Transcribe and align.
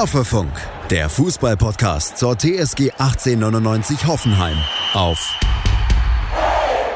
Hoffefunk, 0.00 0.50
der 0.88 1.10
Fußballpodcast 1.10 2.16
zur 2.16 2.34
TSG 2.34 2.92
1899 2.92 4.06
Hoffenheim 4.06 4.56
auf 4.94 5.38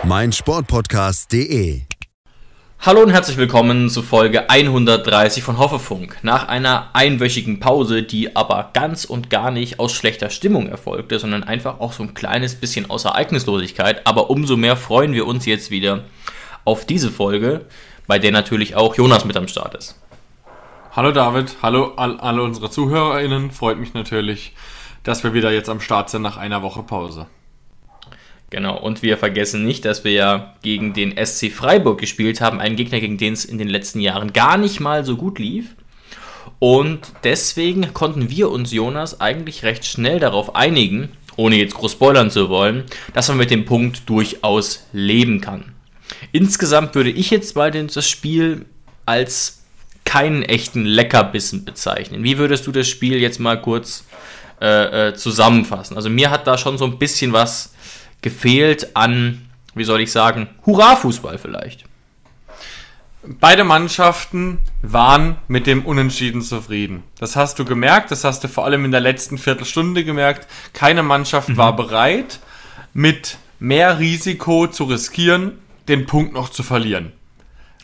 meinsportpodcast.de. 0.04 1.82
Hallo 2.81 3.03
und 3.03 3.10
herzlich 3.10 3.37
willkommen 3.37 3.90
zu 3.90 4.01
Folge 4.03 4.49
130 4.49 5.42
von 5.42 5.59
Hoffefunk. 5.59 6.17
Nach 6.22 6.49
einer 6.49 6.88
einwöchigen 6.95 7.60
Pause, 7.60 8.04
die 8.04 8.35
aber 8.37 8.71
ganz 8.72 9.05
und 9.05 9.28
gar 9.28 9.50
nicht 9.50 9.78
aus 9.78 9.92
schlechter 9.92 10.31
Stimmung 10.31 10.71
erfolgte, 10.71 11.18
sondern 11.18 11.45
einfach 11.45 11.81
auch 11.81 11.92
so 11.92 12.05
ein 12.05 12.14
kleines 12.14 12.55
bisschen 12.55 12.88
aus 12.88 13.05
Ereignislosigkeit. 13.05 14.06
Aber 14.06 14.31
umso 14.31 14.56
mehr 14.56 14.78
freuen 14.78 15.13
wir 15.13 15.27
uns 15.27 15.45
jetzt 15.45 15.71
wieder 15.71 16.05
auf 16.64 16.86
diese 16.86 17.10
Folge, 17.10 17.66
bei 18.06 18.18
der 18.18 18.32
natürlich 18.32 18.77
auch 18.77 18.95
Jonas 18.95 19.27
mit 19.27 19.36
am 19.36 19.46
Start 19.46 19.74
ist. 19.74 20.00
Hallo 20.96 21.10
David, 21.10 21.56
hallo 21.60 21.94
all, 21.96 22.20
alle 22.20 22.40
unsere 22.44 22.70
ZuhörerInnen. 22.70 23.50
Freut 23.50 23.80
mich 23.80 23.94
natürlich, 23.94 24.52
dass 25.02 25.24
wir 25.24 25.34
wieder 25.34 25.50
jetzt 25.50 25.68
am 25.68 25.80
Start 25.80 26.08
sind 26.08 26.22
nach 26.22 26.36
einer 26.36 26.62
Woche 26.62 26.84
Pause. 26.84 27.26
Genau, 28.50 28.78
und 28.78 29.02
wir 29.02 29.18
vergessen 29.18 29.64
nicht, 29.64 29.84
dass 29.84 30.04
wir 30.04 30.12
ja 30.12 30.54
gegen 30.62 30.92
den 30.92 31.16
SC 31.16 31.50
Freiburg 31.50 31.98
gespielt 31.98 32.40
haben, 32.40 32.60
einen 32.60 32.76
Gegner, 32.76 33.00
gegen 33.00 33.18
den 33.18 33.32
es 33.32 33.44
in 33.44 33.58
den 33.58 33.66
letzten 33.66 33.98
Jahren 33.98 34.32
gar 34.32 34.56
nicht 34.56 34.78
mal 34.78 35.04
so 35.04 35.16
gut 35.16 35.40
lief. 35.40 35.74
Und 36.60 37.00
deswegen 37.24 37.92
konnten 37.92 38.30
wir 38.30 38.50
uns, 38.50 38.70
Jonas, 38.72 39.20
eigentlich 39.20 39.64
recht 39.64 39.84
schnell 39.84 40.20
darauf 40.20 40.54
einigen, 40.54 41.08
ohne 41.34 41.56
jetzt 41.56 41.74
groß 41.74 41.90
spoilern 41.90 42.30
zu 42.30 42.48
wollen, 42.48 42.84
dass 43.14 43.26
man 43.26 43.38
mit 43.38 43.50
dem 43.50 43.64
Punkt 43.64 44.08
durchaus 44.08 44.86
leben 44.92 45.40
kann. 45.40 45.72
Insgesamt 46.30 46.95
würde 46.95 47.10
ich 47.10 47.30
jetzt 47.30 47.56
mal 47.56 47.72
das 47.72 48.08
Spiel 48.08 48.66
als 49.06 49.63
keinen 50.15 50.45
echten 50.45 50.84
Leckerbissen 50.84 51.65
bezeichnen. 51.65 52.23
Wie 52.23 52.38
würdest 52.38 52.68
du 52.68 52.70
das 52.70 52.87
Spiel 52.87 53.16
jetzt 53.16 53.40
mal 53.40 53.60
kurz 53.60 54.04
äh, 54.60 55.09
äh, 55.09 55.15
zusammenfassen? 55.15 55.96
Also 55.96 56.09
mir 56.09 56.30
hat 56.30 56.46
da 56.46 56.57
schon 56.57 56.79
so 56.79 56.84
ein 56.84 57.01
bisschen 57.01 57.32
was 57.32 57.74
gefehlt 58.23 58.95
an, 58.95 59.48
wie 59.74 59.82
soll 59.82 60.01
ich 60.01 60.12
sagen, 60.12 60.46
Hurra-Fußball 60.66 61.37
vielleicht. 61.38 61.87
Beide 63.24 63.65
Mannschaften 63.65 64.59
waren 64.83 65.35
mit 65.48 65.67
dem 65.67 65.85
Unentschieden 65.85 66.42
zufrieden. 66.42 67.03
Das 67.19 67.35
hast 67.35 67.59
du 67.59 67.65
gemerkt, 67.65 68.12
das 68.12 68.23
hast 68.23 68.45
du 68.45 68.48
vor 68.48 68.67
allem 68.67 68.85
in 68.85 68.92
der 68.92 69.01
letzten 69.01 69.37
Viertelstunde 69.37 70.05
gemerkt. 70.05 70.47
Keine 70.75 71.03
Mannschaft 71.03 71.48
mhm. 71.48 71.57
war 71.57 71.75
bereit, 71.75 72.39
mit 72.92 73.37
mehr 73.59 73.98
Risiko 73.98 74.69
zu 74.69 74.85
riskieren, 74.85 75.59
den 75.89 76.07
Punkt 76.07 76.35
noch 76.35 76.51
zu 76.51 76.62
verlieren. 76.62 77.11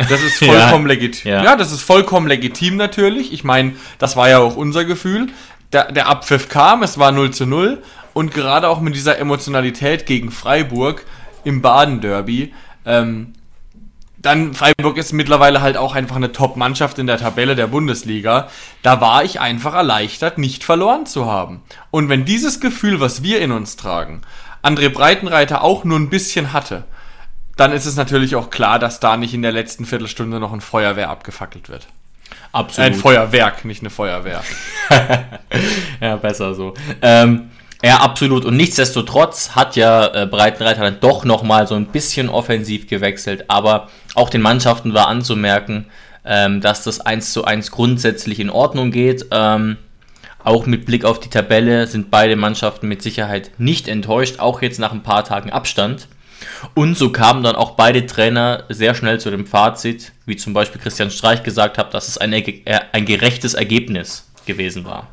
Das 0.08 0.22
ist 0.22 0.38
vollkommen 0.44 0.86
ja, 0.86 0.94
legitim. 0.94 1.30
Ja. 1.30 1.44
ja. 1.44 1.56
das 1.56 1.72
ist 1.72 1.82
vollkommen 1.82 2.26
legitim 2.26 2.76
natürlich. 2.76 3.32
Ich 3.32 3.44
meine, 3.44 3.74
das 3.98 4.16
war 4.16 4.28
ja 4.28 4.38
auch 4.38 4.56
unser 4.56 4.84
Gefühl. 4.84 5.28
Der, 5.72 5.92
der 5.92 6.08
Abpfiff 6.08 6.48
kam, 6.48 6.82
es 6.82 6.98
war 6.98 7.12
0 7.12 7.30
zu 7.32 7.46
0 7.46 7.82
und 8.12 8.34
gerade 8.34 8.68
auch 8.68 8.80
mit 8.80 8.96
dieser 8.96 9.18
Emotionalität 9.18 10.06
gegen 10.06 10.30
Freiburg 10.30 11.04
im 11.44 11.62
Baden-Derby, 11.62 12.52
ähm, 12.84 13.34
dann 14.18 14.52
Freiburg 14.52 14.98
ist 14.98 15.12
mittlerweile 15.12 15.62
halt 15.62 15.78
auch 15.78 15.94
einfach 15.94 16.16
eine 16.16 16.32
Top-Mannschaft 16.32 16.98
in 16.98 17.06
der 17.06 17.16
Tabelle 17.16 17.56
der 17.56 17.68
Bundesliga. 17.68 18.48
Da 18.82 19.00
war 19.00 19.24
ich 19.24 19.40
einfach 19.40 19.74
erleichtert, 19.74 20.36
nicht 20.36 20.62
verloren 20.62 21.06
zu 21.06 21.24
haben. 21.24 21.62
Und 21.90 22.10
wenn 22.10 22.26
dieses 22.26 22.60
Gefühl, 22.60 23.00
was 23.00 23.22
wir 23.22 23.40
in 23.40 23.50
uns 23.50 23.76
tragen, 23.76 24.20
André 24.62 24.90
Breitenreiter 24.90 25.64
auch 25.64 25.84
nur 25.84 25.98
ein 25.98 26.10
bisschen 26.10 26.52
hatte, 26.52 26.84
dann 27.60 27.72
ist 27.72 27.84
es 27.84 27.94
natürlich 27.94 28.36
auch 28.36 28.48
klar, 28.48 28.78
dass 28.78 29.00
da 29.00 29.18
nicht 29.18 29.34
in 29.34 29.42
der 29.42 29.52
letzten 29.52 29.84
Viertelstunde 29.84 30.40
noch 30.40 30.52
ein 30.52 30.62
Feuerwehr 30.62 31.10
abgefackelt 31.10 31.68
wird. 31.68 31.86
Absolut. 32.52 32.92
Ein 32.92 32.98
Feuerwerk, 32.98 33.66
nicht 33.66 33.82
eine 33.82 33.90
Feuerwehr. 33.90 34.42
ja, 36.00 36.16
besser 36.16 36.54
so. 36.54 36.72
Ähm, 37.02 37.50
ja, 37.82 37.98
absolut. 37.98 38.46
Und 38.46 38.56
nichtsdestotrotz 38.56 39.50
hat 39.54 39.76
ja 39.76 40.06
äh, 40.06 40.26
Breitenreiter 40.26 40.80
dann 40.82 41.00
doch 41.00 41.24
nochmal 41.24 41.66
so 41.66 41.74
ein 41.74 41.86
bisschen 41.86 42.30
offensiv 42.30 42.88
gewechselt. 42.88 43.44
Aber 43.48 43.88
auch 44.14 44.30
den 44.30 44.40
Mannschaften 44.40 44.94
war 44.94 45.08
anzumerken, 45.08 45.86
ähm, 46.24 46.62
dass 46.62 46.82
das 46.82 47.00
1 47.00 47.34
zu 47.34 47.44
1 47.44 47.70
grundsätzlich 47.70 48.40
in 48.40 48.48
Ordnung 48.48 48.90
geht. 48.90 49.26
Ähm, 49.32 49.76
auch 50.42 50.64
mit 50.64 50.86
Blick 50.86 51.04
auf 51.04 51.20
die 51.20 51.28
Tabelle 51.28 51.86
sind 51.86 52.10
beide 52.10 52.36
Mannschaften 52.36 52.88
mit 52.88 53.02
Sicherheit 53.02 53.50
nicht 53.58 53.86
enttäuscht, 53.86 54.40
auch 54.40 54.62
jetzt 54.62 54.80
nach 54.80 54.92
ein 54.92 55.02
paar 55.02 55.24
Tagen 55.24 55.50
Abstand. 55.50 56.08
Und 56.74 56.96
so 56.96 57.10
kamen 57.10 57.42
dann 57.42 57.56
auch 57.56 57.72
beide 57.72 58.06
Trainer 58.06 58.64
sehr 58.68 58.94
schnell 58.94 59.20
zu 59.20 59.30
dem 59.30 59.46
Fazit, 59.46 60.12
wie 60.26 60.36
zum 60.36 60.52
Beispiel 60.52 60.80
Christian 60.80 61.10
Streich 61.10 61.42
gesagt 61.42 61.78
hat, 61.78 61.94
dass 61.94 62.08
es 62.08 62.18
ein, 62.18 62.32
äh, 62.32 62.80
ein 62.92 63.06
gerechtes 63.06 63.54
Ergebnis 63.54 64.30
gewesen 64.46 64.84
war. 64.84 65.08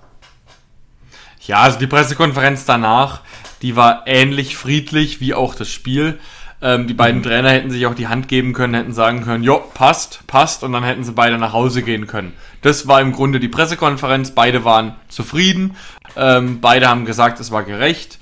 Ja, 1.45 1.61
also 1.61 1.79
die 1.79 1.87
Pressekonferenz 1.87 2.65
danach, 2.65 3.21
die 3.61 3.75
war 3.75 4.03
ähnlich 4.05 4.57
friedlich 4.57 5.21
wie 5.21 5.33
auch 5.33 5.55
das 5.55 5.69
Spiel. 5.69 6.19
Ähm, 6.61 6.87
die 6.87 6.93
beiden 6.93 7.19
mhm. 7.19 7.23
Trainer 7.23 7.51
hätten 7.51 7.69
sich 7.69 7.85
auch 7.85 7.93
die 7.93 8.07
Hand 8.07 8.27
geben 8.27 8.53
können, 8.53 8.73
hätten 8.73 8.93
sagen 8.93 9.23
können, 9.23 9.43
jo, 9.43 9.59
passt, 9.73 10.25
passt, 10.27 10.63
und 10.63 10.71
dann 10.73 10.83
hätten 10.83 11.03
sie 11.03 11.11
beide 11.11 11.37
nach 11.37 11.53
Hause 11.53 11.83
gehen 11.83 12.07
können. 12.07 12.33
Das 12.61 12.87
war 12.87 12.99
im 12.99 13.11
Grunde 13.11 13.39
die 13.39 13.47
Pressekonferenz, 13.47 14.31
beide 14.31 14.65
waren 14.65 14.95
zufrieden, 15.07 15.75
ähm, 16.15 16.59
beide 16.59 16.89
haben 16.89 17.05
gesagt, 17.05 17.39
es 17.39 17.51
war 17.51 17.63
gerecht 17.63 18.17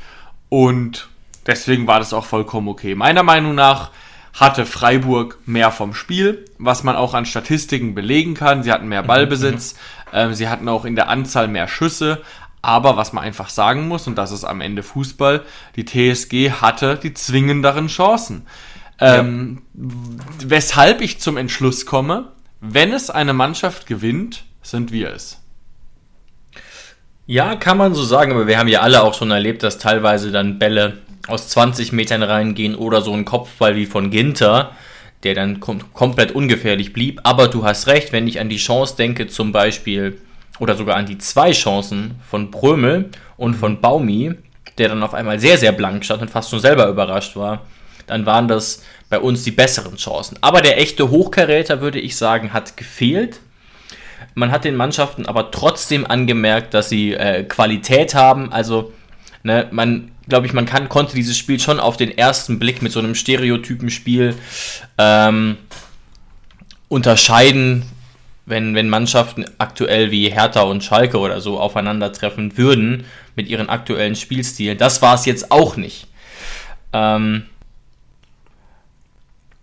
und 0.50 1.08
Deswegen 1.46 1.88
war 1.88 2.00
das 2.00 2.14
auch 2.14 2.26
vollkommen 2.26 2.68
okay. 2.68 2.96
Meiner 2.96 3.24
Meinung 3.24 3.56
nach 3.56 3.92
hatte 4.34 4.66
Freiburg 4.66 5.40
mehr 5.46 5.72
vom 5.72 5.94
Spiel, 5.94 6.46
was 6.58 6.84
man 6.84 6.96
auch 6.96 7.14
an 7.14 7.26
Statistiken 7.26 7.96
belegen 7.96 8.34
kann. 8.34 8.64
Sie 8.64 8.72
hatten 8.72 8.88
mehr 8.88 9.04
mhm, 9.04 9.08
Ballbesitz, 9.08 9.76
äh, 10.12 10.34
sie 10.34 10.50
hatten 10.50 10.68
auch 10.68 10.86
in 10.86 10.96
der 10.96 11.08
Anzahl 11.08 11.48
mehr 11.48 11.68
Schüsse. 11.68 12.22
Aber 12.62 12.98
was 12.98 13.14
man 13.14 13.24
einfach 13.24 13.50
sagen 13.50 13.88
muss, 13.88 14.08
und 14.08 14.18
das 14.18 14.32
ist 14.32 14.44
am 14.44 14.60
Ende 14.60 14.82
Fußball, 14.82 15.44
die 15.76 15.86
TSG 15.86 16.52
hatte 16.62 16.98
die 16.98 17.14
zwingenderen 17.14 17.88
Chancen. 17.88 18.48
Ähm, 19.00 19.62
ja. 19.74 19.90
Weshalb 20.46 21.02
ich 21.02 21.20
zum 21.20 21.38
Entschluss 21.38 21.86
komme, 21.86 22.32
wenn 22.62 22.92
es 22.92 23.10
eine 23.10 23.34
Mannschaft 23.34 23.86
gewinnt, 23.86 24.46
sind 24.64 24.92
wir 24.92 25.12
es. 25.12 25.42
Ja, 27.28 27.56
kann 27.56 27.78
man 27.78 27.94
so 27.94 28.04
sagen, 28.04 28.32
aber 28.32 28.48
wir 28.48 28.58
haben 28.58 28.68
ja 28.68 28.82
alle 28.82 29.04
auch 29.04 29.14
schon 29.14 29.32
erlebt, 29.32 29.64
dass 29.64 29.78
teilweise 29.78 30.32
dann 30.32 30.60
Bälle 30.60 31.02
aus 31.28 31.50
20 31.50 31.92
Metern 31.92 32.24
reingehen 32.24 32.76
oder 32.76 33.02
so 33.02 33.14
ein 33.14 33.26
Kopfball 33.26 33.76
wie 33.76 33.86
von 33.86 34.12
Ginter, 34.12 34.72
der 35.24 35.34
dann 35.34 35.60
kom 35.60 35.94
komplett 35.94 36.32
ungefährlich 36.34 36.94
blieb. 36.94 37.22
Aber 37.24 37.48
du 37.48 37.66
hast 37.66 37.88
recht, 37.88 38.12
wenn 38.12 38.28
ich 38.28 38.40
an 38.40 38.50
die 38.50 38.58
Chance 38.58 38.96
denke, 38.98 39.28
zum 39.28 39.52
Beispiel, 39.52 40.20
oder 40.60 40.76
sogar 40.76 40.98
an 40.98 41.06
die 41.06 41.18
zwei 41.18 41.52
Chancen 41.52 42.16
von 42.28 42.52
Prömel 42.52 43.10
und 43.38 43.56
von 43.56 43.82
Baumi, 43.82 44.36
der 44.78 44.90
dann 44.90 45.04
auf 45.04 45.14
einmal 45.14 45.40
sehr, 45.40 45.58
sehr 45.58 45.72
blank 45.72 46.06
stand 46.06 46.22
und 46.22 46.30
fast 46.30 46.50
schon 46.50 46.60
selber 46.60 46.88
überrascht 46.88 47.36
war, 47.36 47.62
dann 48.08 48.26
waren 48.26 48.48
das 48.48 48.84
bei 49.10 49.20
uns 49.20 49.44
die 49.44 49.52
besseren 49.52 49.98
Chancen. 49.98 50.38
Aber 50.42 50.62
der 50.62 50.80
echte 50.80 51.10
Hochkaräter, 51.10 51.82
würde 51.82 52.00
ich 52.00 52.16
sagen, 52.16 52.54
hat 52.54 52.78
gefehlt. 52.78 53.40
Man 54.34 54.52
hat 54.52 54.66
den 54.66 54.76
Mannschaften 54.76 55.26
aber 55.26 55.52
trotzdem 55.52 56.06
angemerkt, 56.06 56.74
dass 56.74 56.90
sie 56.90 57.14
äh, 57.14 57.44
Qualität 57.44 58.16
haben. 58.16 58.52
Also, 58.52 58.94
ne, 59.44 59.68
man 59.72 60.12
glaube 60.28 60.48
ich, 60.48 60.54
man 60.54 60.66
kann, 60.66 60.90
konnte 60.90 61.16
dieses 61.16 61.38
Spiel 61.38 61.60
schon 61.60 61.80
auf 61.80 61.98
den 61.98 62.18
ersten 62.18 62.60
Blick 62.60 62.82
mit 62.82 62.92
so 62.92 63.00
einem 63.00 63.16
Stereotypenspiel 63.16 64.36
ähm, 64.98 65.58
unterscheiden, 66.88 67.86
wenn, 68.46 68.76
wenn 68.76 68.90
Mannschaften 68.90 69.46
aktuell 69.58 70.12
wie 70.12 70.30
Hertha 70.30 70.62
und 70.62 70.84
Schalke 70.84 71.18
oder 71.18 71.42
so 71.42 71.60
aufeinandertreffen 71.60 72.58
würden 72.58 73.06
mit 73.36 73.48
ihren 73.48 73.70
aktuellen 73.70 74.16
Spielstilen. 74.16 74.78
Das 74.78 75.02
war 75.02 75.16
es 75.16 75.26
jetzt 75.26 75.52
auch 75.52 75.78
nicht. 75.78 76.08
Ähm, 76.94 77.46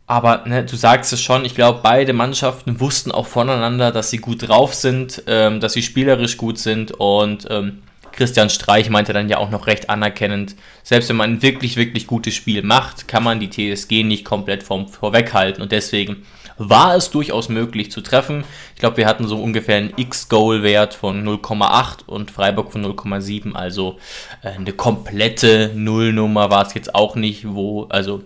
aber 0.07 0.43
ne, 0.47 0.65
du 0.65 0.77
sagst 0.77 1.13
es 1.13 1.23
schon, 1.23 1.45
ich 1.45 1.55
glaube, 1.55 1.81
beide 1.83 2.13
Mannschaften 2.13 2.81
wussten 2.81 3.13
auch 3.13 3.27
voneinander, 3.27 3.93
dass 3.93 4.11
sie 4.11 4.19
gut 4.19 4.47
drauf 4.49 4.75
sind, 4.75 5.23
ähm, 5.27 5.61
dass 5.61 5.73
sie 5.73 5.83
spielerisch 5.83 6.37
gut 6.37 6.59
sind 6.59 6.93
und 6.93 7.47
ähm, 7.51 7.83
Christian 8.23 8.51
Streich 8.51 8.89
meinte 8.89 9.13
dann 9.13 9.29
ja 9.29 9.39
auch 9.39 9.51
noch 9.51 9.67
recht 9.67 9.91
anerkennend, 9.91 10.55
selbst 10.85 11.09
wenn 11.09 11.17
man 11.17 11.33
ein 11.33 11.43
wirklich, 11.43 11.75
wirklich 11.75 12.07
gutes 12.07 12.37
Spiel 12.37 12.63
macht, 12.63 13.09
kann 13.09 13.25
man 13.25 13.41
die 13.41 13.51
TSG 13.51 14.05
nicht 14.05 14.25
komplett 14.25 14.63
vom, 14.63 14.87
vorweghalten 14.87 15.61
und 15.61 15.73
deswegen 15.73 16.25
war 16.57 16.95
es 16.95 17.11
durchaus 17.11 17.49
möglich 17.49 17.91
zu 17.91 18.01
treffen. 18.01 18.45
Ich 18.75 18.79
glaube, 18.79 18.99
wir 18.99 19.07
hatten 19.07 19.27
so 19.27 19.43
ungefähr 19.43 19.79
einen 19.79 19.93
X-Goal-Wert 19.97 20.95
von 20.95 21.27
0,8 21.27 22.05
und 22.07 22.31
Freiburg 22.31 22.71
von 22.71 22.87
0,7, 22.87 23.55
also 23.55 23.99
äh, 24.45 24.51
eine 24.51 24.73
komplette 24.73 25.73
Nullnummer 25.75 26.49
war 26.49 26.65
es 26.65 26.75
jetzt 26.75 26.95
auch 26.95 27.17
nicht, 27.17 27.53
wo, 27.53 27.87
also 27.89 28.23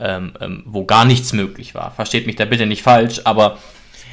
ähm, 0.00 0.32
ähm, 0.40 0.64
wo 0.66 0.86
gar 0.86 1.04
nichts 1.04 1.32
möglich 1.32 1.76
war. 1.76 1.92
Versteht 1.92 2.26
mich 2.26 2.34
da 2.34 2.46
bitte 2.46 2.66
nicht 2.66 2.82
falsch, 2.82 3.20
aber 3.22 3.58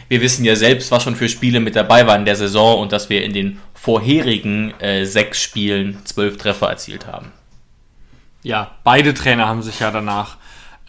wir 0.09 0.21
wissen 0.21 0.45
ja 0.45 0.55
selbst, 0.55 0.91
was 0.91 1.03
schon 1.03 1.15
für 1.15 1.27
Spiele 1.27 1.59
mit 1.59 1.75
dabei 1.75 2.07
waren 2.07 2.21
in 2.21 2.25
der 2.25 2.35
Saison 2.35 2.79
und 2.79 2.91
dass 2.91 3.09
wir 3.09 3.23
in 3.23 3.33
den 3.33 3.59
vorherigen 3.79 4.73
äh, 4.81 5.05
sechs 5.05 5.41
Spielen 5.41 5.99
zwölf 6.03 6.37
Treffer 6.37 6.69
erzielt 6.69 7.07
haben. 7.07 7.31
Ja, 8.43 8.71
beide 8.83 9.13
Trainer 9.13 9.47
haben 9.47 9.61
sich 9.61 9.79
ja 9.79 9.91
danach 9.91 10.37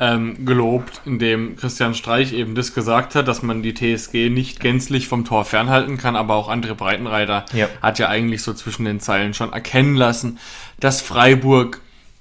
ähm, 0.00 0.46
gelobt, 0.46 1.00
indem 1.04 1.56
Christian 1.56 1.94
Streich 1.94 2.32
eben 2.32 2.54
das 2.54 2.74
gesagt 2.74 3.14
hat, 3.14 3.28
dass 3.28 3.42
man 3.42 3.62
die 3.62 3.74
TSG 3.74 4.30
nicht 4.30 4.60
gänzlich 4.60 5.08
vom 5.08 5.24
Tor 5.24 5.44
fernhalten 5.44 5.98
kann, 5.98 6.16
aber 6.16 6.34
auch 6.34 6.48
andere 6.48 6.74
Breitenreiter 6.74 7.44
ja. 7.52 7.68
hat 7.82 7.98
ja 7.98 8.08
eigentlich 8.08 8.42
so 8.42 8.54
zwischen 8.54 8.84
den 8.84 9.00
Zeilen 9.00 9.34
schon 9.34 9.52
erkennen 9.52 9.96
lassen, 9.96 10.38
dass 10.80 11.00
Freiburg 11.00 11.80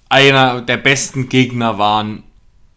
einer 0.09 0.61
der 0.61 0.77
besten 0.77 1.29
Gegner 1.29 1.77
waren, 1.77 2.23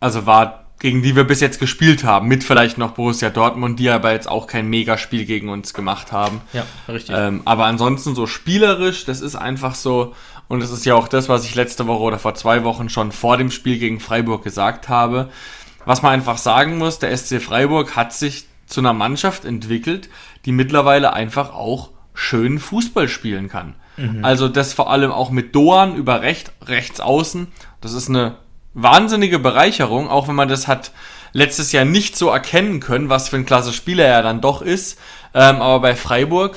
also 0.01 0.27
war, 0.27 0.60
gegen 0.81 1.03
die 1.03 1.15
wir 1.15 1.25
bis 1.25 1.41
jetzt 1.41 1.61
gespielt 1.61 2.05
haben, 2.05 2.27
mit 2.27 2.43
vielleicht 2.43 2.79
noch 2.79 2.93
Borussia 2.93 3.29
Dortmund, 3.31 3.79
die 3.79 3.91
aber 3.91 4.13
jetzt 4.13 4.29
auch 4.29 4.47
kein 4.47 4.69
Megaspiel 4.69 5.27
gegen 5.27 5.51
uns 5.51 5.75
gemacht 5.75 6.11
haben. 6.11 6.41
Ja, 6.55 6.65
richtig. 6.89 7.15
Ähm, 7.17 7.43
aber 7.45 7.67
ansonsten 7.67 8.15
so 8.15 8.27
spielerisch, 8.27 9.05
das 9.05 9.21
ist 9.21 9.37
einfach 9.37 9.75
so, 9.75 10.15
und 10.49 10.61
das 10.61 10.71
ist 10.71 10.87
ja 10.87 10.95
auch 10.95 11.07
das, 11.07 11.29
was 11.29 11.45
ich 11.45 11.55
letzte 11.55 11.87
Woche 11.87 12.03
oder 12.03 12.19
vor 12.19 12.35
zwei 12.35 12.65
Wochen 12.65 12.89
schon 12.89 13.13
vor 13.13 13.37
dem 13.37 13.51
Spiel 13.51 13.79
gegen 13.79 14.01
Freiburg 14.01 14.43
gesagt 14.43 14.89
habe. 14.89 15.29
Was 15.85 16.03
man 16.03 16.13
einfach 16.13 16.39
sagen 16.39 16.79
muss, 16.79 16.99
der 16.99 17.17
SC 17.17 17.43
Freiburg 17.43 17.95
hat 17.95 18.15
sich 18.15 18.47
zu 18.67 18.81
einer 18.81 18.93
Mannschaft 18.95 19.45
entwickelt, 19.45 20.09
die 20.47 20.53
mittlerweile 20.53 21.13
einfach 21.13 21.53
auch 21.53 21.91
schön 22.15 22.59
Fußball 22.59 23.09
spielen 23.09 23.49
kann. 23.49 23.75
Mhm. 23.99 24.25
Also 24.25 24.49
das 24.49 24.73
vor 24.73 24.91
allem 24.91 25.13
auch 25.13 25.31
mit 25.31 25.55
Doan 25.55 25.95
über 25.95 26.23
recht, 26.23 26.53
rechts 26.65 27.01
außen. 27.01 27.49
Das 27.81 27.93
ist 27.93 28.09
eine 28.09 28.37
wahnsinnige 28.75 29.39
Bereicherung, 29.39 30.09
auch 30.09 30.29
wenn 30.29 30.35
man 30.35 30.49
das 30.49 30.69
hat 30.69 30.93
letztes 31.33 31.73
Jahr 31.73 31.85
nicht 31.85 32.17
so 32.17 32.29
erkennen 32.29 32.81
können, 32.81 33.09
was 33.09 33.29
für 33.29 33.37
ein 33.37 33.47
klasse 33.47 33.73
Spieler 33.73 34.05
er 34.05 34.23
dann 34.23 34.41
doch 34.41 34.63
ist. 34.63 34.99
Ähm, 35.35 35.57
aber 35.57 35.81
bei 35.81 35.97
Freiburg 35.97 36.57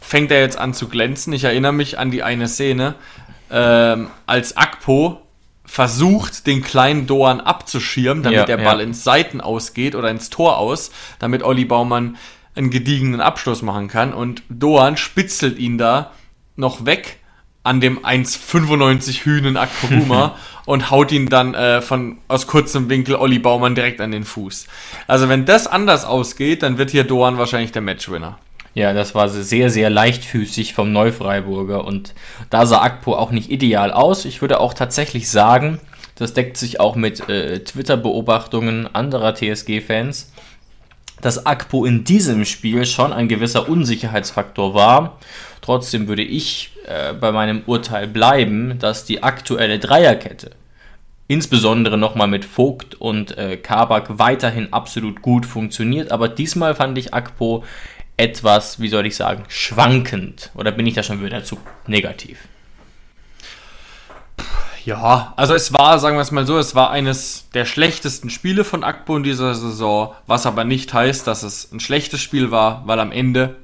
fängt 0.00 0.30
er 0.30 0.40
jetzt 0.40 0.58
an 0.58 0.74
zu 0.74 0.88
glänzen. 0.88 1.32
Ich 1.32 1.44
erinnere 1.44 1.72
mich 1.72 1.98
an 1.98 2.10
die 2.10 2.22
eine 2.22 2.48
Szene, 2.48 2.94
ähm, 3.50 4.08
als 4.26 4.56
Akpo 4.56 5.20
versucht, 5.64 6.46
den 6.46 6.62
kleinen 6.62 7.06
Doan 7.06 7.40
abzuschirmen, 7.40 8.22
damit 8.22 8.38
ja, 8.40 8.44
der 8.44 8.58
Ball 8.58 8.78
ja. 8.78 8.84
ins 8.84 9.02
Seiten 9.02 9.40
ausgeht 9.40 9.94
oder 9.94 10.10
ins 10.10 10.30
Tor 10.30 10.58
aus, 10.58 10.90
damit 11.18 11.42
Olli 11.42 11.64
Baumann 11.64 12.16
einen 12.54 12.70
gediegenen 12.70 13.20
Abschluss 13.20 13.62
machen 13.62 13.88
kann. 13.88 14.12
Und 14.12 14.42
Doan 14.48 14.96
spitzelt 14.96 15.58
ihn 15.58 15.78
da 15.78 16.12
noch 16.56 16.84
weg 16.86 17.18
an 17.64 17.80
dem 17.80 17.98
1,95 18.04 19.24
Hühnen 19.24 19.56
Akpoguma 19.56 20.36
und 20.66 20.90
haut 20.90 21.10
ihn 21.10 21.28
dann 21.28 21.54
äh, 21.54 21.82
von 21.82 22.18
aus 22.28 22.46
kurzem 22.46 22.88
Winkel 22.88 23.16
Olli 23.16 23.38
Baumann 23.38 23.74
direkt 23.74 24.00
an 24.00 24.12
den 24.12 24.24
Fuß. 24.24 24.66
Also 25.08 25.28
wenn 25.28 25.46
das 25.46 25.66
anders 25.66 26.04
ausgeht, 26.04 26.62
dann 26.62 26.78
wird 26.78 26.90
hier 26.90 27.04
Doan 27.04 27.38
wahrscheinlich 27.38 27.72
der 27.72 27.82
Matchwinner. 27.82 28.38
Ja, 28.74 28.92
das 28.92 29.14
war 29.14 29.28
sehr, 29.28 29.70
sehr 29.70 29.88
leichtfüßig 29.88 30.74
vom 30.74 30.92
Neufreiburger 30.92 31.84
und 31.84 32.12
da 32.50 32.66
sah 32.66 32.82
Akpo 32.82 33.14
auch 33.14 33.30
nicht 33.30 33.50
ideal 33.50 33.92
aus. 33.92 34.24
Ich 34.24 34.40
würde 34.40 34.60
auch 34.60 34.74
tatsächlich 34.74 35.30
sagen, 35.30 35.80
das 36.16 36.34
deckt 36.34 36.56
sich 36.56 36.80
auch 36.80 36.96
mit 36.96 37.28
äh, 37.28 37.60
Twitter-Beobachtungen 37.60 38.92
anderer 38.92 39.34
TSG-Fans, 39.34 40.32
dass 41.20 41.46
Akpo 41.46 41.84
in 41.84 42.04
diesem 42.04 42.44
Spiel 42.44 42.84
schon 42.86 43.12
ein 43.12 43.28
gewisser 43.28 43.68
Unsicherheitsfaktor 43.68 44.74
war. 44.74 45.18
Trotzdem 45.60 46.08
würde 46.08 46.22
ich 46.22 46.72
äh, 46.86 47.14
bei 47.14 47.32
meinem 47.32 47.62
Urteil 47.66 48.06
bleiben, 48.06 48.78
dass 48.78 49.04
die 49.04 49.22
aktuelle 49.22 49.78
Dreierkette, 49.78 50.50
insbesondere 51.28 51.96
nochmal 51.96 52.28
mit 52.28 52.44
Vogt 52.44 52.94
und 52.96 53.36
äh, 53.38 53.56
Kabak, 53.56 54.18
weiterhin 54.18 54.72
absolut 54.72 55.22
gut 55.22 55.46
funktioniert. 55.46 56.12
Aber 56.12 56.28
diesmal 56.28 56.74
fand 56.74 56.98
ich 56.98 57.14
Akpo 57.14 57.64
etwas, 58.16 58.80
wie 58.80 58.88
soll 58.88 59.06
ich 59.06 59.16
sagen, 59.16 59.44
schwankend? 59.48 60.50
Oder 60.54 60.72
bin 60.72 60.86
ich 60.86 60.94
da 60.94 61.02
schon 61.02 61.24
wieder 61.24 61.42
zu 61.44 61.58
negativ? 61.86 62.38
Ja, 64.84 65.32
also 65.36 65.54
es 65.54 65.72
war, 65.72 65.98
sagen 65.98 66.16
wir 66.16 66.20
es 66.20 66.30
mal 66.30 66.46
so, 66.46 66.58
es 66.58 66.74
war 66.74 66.90
eines 66.90 67.48
der 67.54 67.64
schlechtesten 67.64 68.28
Spiele 68.28 68.64
von 68.64 68.84
Akpo 68.84 69.16
in 69.16 69.22
dieser 69.22 69.54
Saison, 69.54 70.12
was 70.26 70.44
aber 70.44 70.64
nicht 70.64 70.92
heißt, 70.92 71.26
dass 71.26 71.42
es 71.42 71.72
ein 71.72 71.80
schlechtes 71.80 72.20
Spiel 72.20 72.50
war, 72.50 72.82
weil 72.86 73.00
am 73.00 73.10
Ende 73.10 73.56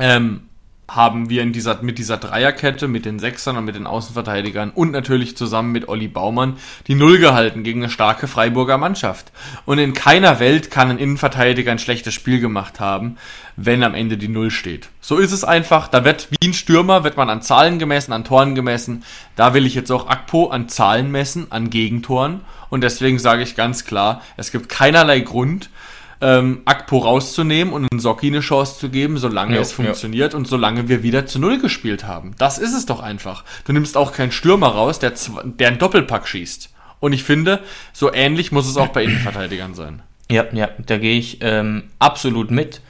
ähm, 0.00 0.45
haben 0.88 1.30
wir 1.30 1.42
in 1.42 1.52
dieser, 1.52 1.82
mit 1.82 1.98
dieser 1.98 2.16
Dreierkette, 2.16 2.86
mit 2.86 3.04
den 3.04 3.18
Sechsern 3.18 3.56
und 3.56 3.64
mit 3.64 3.74
den 3.74 3.86
Außenverteidigern 3.86 4.70
und 4.70 4.92
natürlich 4.92 5.36
zusammen 5.36 5.72
mit 5.72 5.88
Olli 5.88 6.06
Baumann 6.06 6.58
die 6.86 6.94
Null 6.94 7.18
gehalten 7.18 7.64
gegen 7.64 7.82
eine 7.82 7.90
starke 7.90 8.28
Freiburger 8.28 8.78
Mannschaft. 8.78 9.32
Und 9.64 9.78
in 9.78 9.94
keiner 9.94 10.38
Welt 10.38 10.70
kann 10.70 10.90
ein 10.90 10.98
Innenverteidiger 10.98 11.72
ein 11.72 11.80
schlechtes 11.80 12.14
Spiel 12.14 12.40
gemacht 12.40 12.78
haben, 12.78 13.16
wenn 13.56 13.82
am 13.82 13.94
Ende 13.94 14.16
die 14.16 14.28
Null 14.28 14.50
steht. 14.50 14.88
So 15.00 15.16
ist 15.18 15.32
es 15.32 15.42
einfach. 15.42 15.88
Da 15.88 16.04
wird 16.04 16.28
wie 16.30 16.48
ein 16.48 16.54
Stürmer, 16.54 17.02
wird 17.02 17.16
man 17.16 17.30
an 17.30 17.42
Zahlen 17.42 17.78
gemessen, 17.78 18.12
an 18.12 18.24
Toren 18.24 18.54
gemessen. 18.54 19.02
Da 19.34 19.54
will 19.54 19.66
ich 19.66 19.74
jetzt 19.74 19.90
auch 19.90 20.08
Akpo 20.08 20.48
an 20.48 20.68
Zahlen 20.68 21.10
messen, 21.10 21.50
an 21.50 21.70
Gegentoren. 21.70 22.42
Und 22.68 22.82
deswegen 22.82 23.18
sage 23.18 23.42
ich 23.42 23.56
ganz 23.56 23.84
klar, 23.84 24.22
es 24.36 24.52
gibt 24.52 24.68
keinerlei 24.68 25.20
Grund, 25.20 25.70
ähm, 26.20 26.62
Akpo 26.64 26.98
rauszunehmen 26.98 27.72
und 27.72 27.88
einen 27.90 28.00
Socki 28.00 28.28
eine 28.28 28.40
Chance 28.40 28.78
zu 28.78 28.88
geben, 28.88 29.18
solange 29.18 29.56
ja, 29.56 29.60
es 29.60 29.72
funktioniert 29.72 30.32
ja. 30.32 30.38
und 30.38 30.46
solange 30.46 30.88
wir 30.88 31.02
wieder 31.02 31.26
zu 31.26 31.38
Null 31.38 31.58
gespielt 31.58 32.06
haben. 32.06 32.34
Das 32.38 32.58
ist 32.58 32.74
es 32.74 32.86
doch 32.86 33.00
einfach. 33.00 33.44
Du 33.64 33.72
nimmst 33.72 33.96
auch 33.96 34.12
keinen 34.12 34.32
Stürmer 34.32 34.68
raus, 34.68 34.98
der, 34.98 35.12
der 35.44 35.68
einen 35.68 35.78
Doppelpack 35.78 36.26
schießt. 36.26 36.70
Und 37.00 37.12
ich 37.12 37.24
finde, 37.24 37.60
so 37.92 38.12
ähnlich 38.12 38.52
muss 38.52 38.66
es 38.66 38.76
auch 38.76 38.88
bei 38.88 39.04
Innenverteidigern 39.04 39.74
sein. 39.74 40.02
Ja, 40.30 40.46
ja, 40.52 40.70
da 40.84 40.98
gehe 40.98 41.18
ich 41.18 41.38
ähm, 41.42 41.84
absolut 41.98 42.50
mit. 42.50 42.80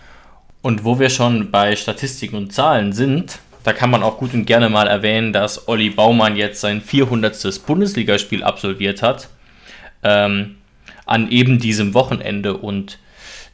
Und 0.62 0.84
wo 0.84 0.98
wir 0.98 1.10
schon 1.10 1.50
bei 1.50 1.76
Statistiken 1.76 2.36
und 2.36 2.52
Zahlen 2.52 2.92
sind, 2.92 3.40
da 3.62 3.72
kann 3.72 3.90
man 3.90 4.02
auch 4.02 4.18
gut 4.18 4.32
und 4.32 4.46
gerne 4.46 4.68
mal 4.68 4.86
erwähnen, 4.86 5.32
dass 5.32 5.68
Olli 5.68 5.90
Baumann 5.90 6.36
jetzt 6.36 6.60
sein 6.60 6.80
400. 6.80 7.66
Bundesligaspiel 7.66 8.42
absolviert 8.44 9.02
hat. 9.02 9.28
Ähm, 10.02 10.56
an 11.04 11.30
eben 11.30 11.58
diesem 11.58 11.94
Wochenende. 11.94 12.56
Und 12.56 12.98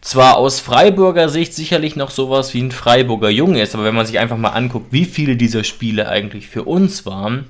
zwar 0.03 0.37
aus 0.37 0.61
Freiburger 0.61 1.31
Sicht 1.31 1.55
sicherlich 1.55 1.97
noch 1.97 2.11
sowas 2.11 2.53
wie 2.53 2.61
ein 2.61 2.73
Freiburger 2.73 3.31
Junge 3.31 3.63
ist, 3.63 3.75
aber 3.75 3.85
wenn 3.85 3.95
man 3.95 4.05
sich 4.05 4.19
einfach 4.19 4.37
mal 4.37 4.51
anguckt, 4.51 4.93
wie 4.93 5.07
viele 5.07 5.37
dieser 5.37 5.65
Spiele 5.65 6.09
eigentlich 6.09 6.49
für 6.49 6.65
uns 6.65 7.07
waren, 7.07 7.47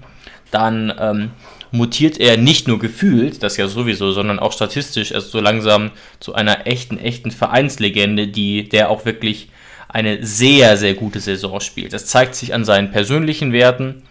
dann 0.51 0.93
ähm, 1.01 1.31
mutiert 1.73 2.21
er 2.21 2.37
nicht 2.37 2.69
nur 2.69 2.79
gefühlt, 2.79 3.43
das 3.43 3.57
ja 3.57 3.67
sowieso, 3.67 4.13
sondern 4.13 4.39
auch 4.39 4.53
statistisch 4.53 5.13
erst 5.13 5.31
so 5.31 5.41
langsam 5.41 5.91
zu 6.21 6.35
einer 6.35 6.67
echten, 6.67 6.99
echten 6.99 7.31
Vereinslegende, 7.31 8.29
die 8.29 8.69
der 8.69 8.91
auch 8.91 9.07
wirklich 9.07 9.49
eine 9.89 10.25
sehr, 10.25 10.77
sehr 10.77 10.93
gute 10.93 11.21
Saison 11.21 11.59
spielt. 11.61 11.95
Das 11.95 12.07
zeigt 12.07 12.35
sich 12.35 12.53
an 12.53 12.67
seinen 12.67 12.93
persönlichen 12.93 13.53
Werten, 13.53 14.03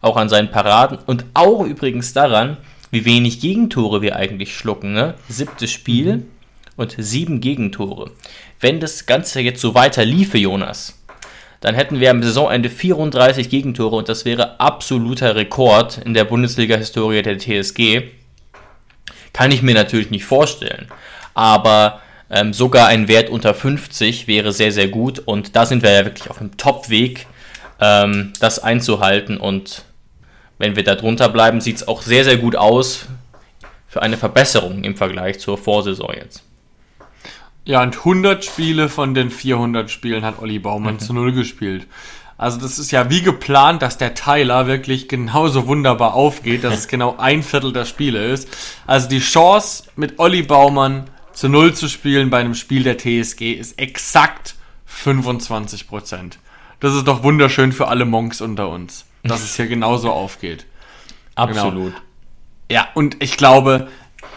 auch 0.00 0.16
an 0.16 0.30
seinen 0.30 0.50
Paraden 0.50 0.98
und 1.04 1.26
auch 1.34 1.64
übrigens 1.64 2.14
daran, 2.14 2.56
wie 2.90 3.04
wenig 3.04 3.40
Gegentore 3.40 4.00
wir 4.00 4.16
eigentlich 4.16 4.56
schlucken. 4.56 4.94
Ne? 4.94 5.14
Siebtes 5.28 5.70
Spiel. 5.70 6.16
Mhm 6.16 6.31
und 6.76 6.94
sieben 6.98 7.40
Gegentore. 7.40 8.10
Wenn 8.60 8.80
das 8.80 9.06
Ganze 9.06 9.40
jetzt 9.40 9.60
so 9.60 9.74
weiter 9.74 10.04
liefe, 10.04 10.38
Jonas, 10.38 10.98
dann 11.60 11.74
hätten 11.74 12.00
wir 12.00 12.10
am 12.10 12.22
Saisonende 12.22 12.68
34 12.68 13.48
Gegentore 13.48 13.96
und 13.96 14.08
das 14.08 14.24
wäre 14.24 14.58
absoluter 14.60 15.36
Rekord 15.36 15.98
in 15.98 16.12
der 16.12 16.24
Bundesliga-Historie 16.24 17.22
der 17.22 17.38
TSG. 17.38 18.02
Kann 19.32 19.52
ich 19.52 19.62
mir 19.62 19.74
natürlich 19.74 20.10
nicht 20.10 20.24
vorstellen. 20.24 20.88
Aber 21.34 22.00
ähm, 22.30 22.52
sogar 22.52 22.88
ein 22.88 23.08
Wert 23.08 23.30
unter 23.30 23.54
50 23.54 24.26
wäre 24.26 24.52
sehr, 24.52 24.72
sehr 24.72 24.88
gut 24.88 25.20
und 25.20 25.54
da 25.54 25.64
sind 25.64 25.82
wir 25.82 25.92
ja 25.92 26.04
wirklich 26.04 26.30
auf 26.30 26.40
einem 26.40 26.56
Top-Weg, 26.56 27.26
ähm, 27.80 28.32
das 28.40 28.58
einzuhalten 28.58 29.36
und 29.36 29.84
wenn 30.58 30.76
wir 30.76 30.84
da 30.84 30.94
drunter 30.94 31.28
bleiben, 31.28 31.60
sieht 31.60 31.76
es 31.76 31.88
auch 31.88 32.02
sehr, 32.02 32.24
sehr 32.24 32.36
gut 32.36 32.56
aus 32.56 33.06
für 33.86 34.02
eine 34.02 34.16
Verbesserung 34.16 34.84
im 34.84 34.96
Vergleich 34.96 35.38
zur 35.38 35.58
Vorsaison 35.58 36.12
jetzt. 36.14 36.42
Ja, 37.64 37.82
und 37.82 37.98
100 37.98 38.44
Spiele 38.44 38.88
von 38.88 39.14
den 39.14 39.30
400 39.30 39.90
Spielen 39.90 40.24
hat 40.24 40.40
Olli 40.40 40.58
Baumann 40.58 40.94
mhm. 40.94 40.98
zu 41.00 41.12
Null 41.12 41.32
gespielt. 41.32 41.86
Also 42.36 42.58
das 42.58 42.80
ist 42.80 42.90
ja 42.90 43.08
wie 43.08 43.22
geplant, 43.22 43.82
dass 43.82 43.98
der 43.98 44.14
Teiler 44.14 44.66
wirklich 44.66 45.08
genauso 45.08 45.68
wunderbar 45.68 46.14
aufgeht, 46.14 46.64
dass 46.64 46.74
es 46.74 46.88
genau 46.88 47.16
ein 47.18 47.42
Viertel 47.42 47.72
der 47.72 47.84
Spiele 47.84 48.24
ist. 48.32 48.48
Also 48.86 49.08
die 49.08 49.20
Chance 49.20 49.84
mit 49.94 50.18
Olli 50.18 50.42
Baumann 50.42 51.04
zu 51.32 51.48
Null 51.48 51.74
zu 51.74 51.88
spielen 51.88 52.30
bei 52.30 52.38
einem 52.38 52.54
Spiel 52.54 52.82
der 52.82 52.98
TSG 52.98 53.52
ist 53.52 53.78
exakt 53.78 54.56
25 54.86 55.86
Prozent. 55.86 56.38
Das 56.80 56.94
ist 56.94 57.06
doch 57.06 57.22
wunderschön 57.22 57.72
für 57.72 57.86
alle 57.86 58.04
Monks 58.04 58.40
unter 58.40 58.68
uns, 58.68 59.04
dass 59.22 59.42
es 59.42 59.54
hier 59.54 59.68
genauso 59.68 60.10
aufgeht. 60.10 60.66
Absolut. 61.36 61.92
Genau. 61.92 62.04
Ja, 62.70 62.88
und 62.94 63.22
ich 63.22 63.36
glaube, 63.36 63.88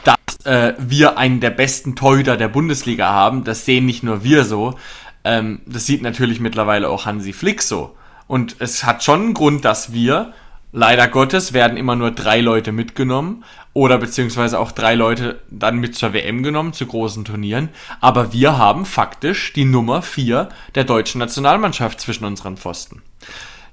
dass 0.04 0.46
äh, 0.46 0.74
wir 0.78 1.18
einen 1.18 1.40
der 1.40 1.50
besten 1.50 1.96
Torhüter 1.96 2.38
der 2.38 2.48
Bundesliga 2.48 3.10
haben. 3.10 3.44
Das 3.44 3.66
sehen 3.66 3.86
nicht 3.86 4.04
nur 4.04 4.24
wir 4.24 4.44
so. 4.44 4.78
Ähm, 5.24 5.62
das 5.66 5.86
sieht 5.86 6.02
natürlich 6.02 6.40
mittlerweile 6.40 6.90
auch 6.90 7.06
Hansi 7.06 7.34
Flick 7.34 7.62
so. 7.62 7.96
Und 8.28 8.56
es 8.60 8.84
hat 8.84 9.04
schon 9.04 9.22
einen 9.22 9.34
Grund, 9.34 9.66
dass 9.66 9.94
wir, 9.94 10.34
leider 10.72 11.08
Gottes, 11.08 11.54
werden 11.54 11.78
immer 11.78 11.96
nur 11.96 12.12
drei 12.12 12.42
Leute 12.42 12.72
mitgenommen 12.72 13.44
oder 13.74 13.98
beziehungsweise 13.98 14.60
auch 14.60 14.72
drei 14.72 14.96
Leute 14.96 15.42
dann 15.50 15.78
mit 15.78 15.96
zur 15.96 16.14
WM 16.14 16.44
genommen, 16.44 16.74
zu 16.74 16.86
großen 16.86 17.26
Turnieren. 17.26 17.70
Aber 18.00 18.32
wir 18.32 18.58
haben 18.58 18.86
faktisch 18.86 19.54
die 19.54 19.66
Nummer 19.66 20.02
vier 20.02 20.50
der 20.76 20.86
deutschen 20.86 21.20
Nationalmannschaft 21.20 22.00
zwischen 22.00 22.26
unseren 22.26 22.58
Pfosten. 22.58 23.02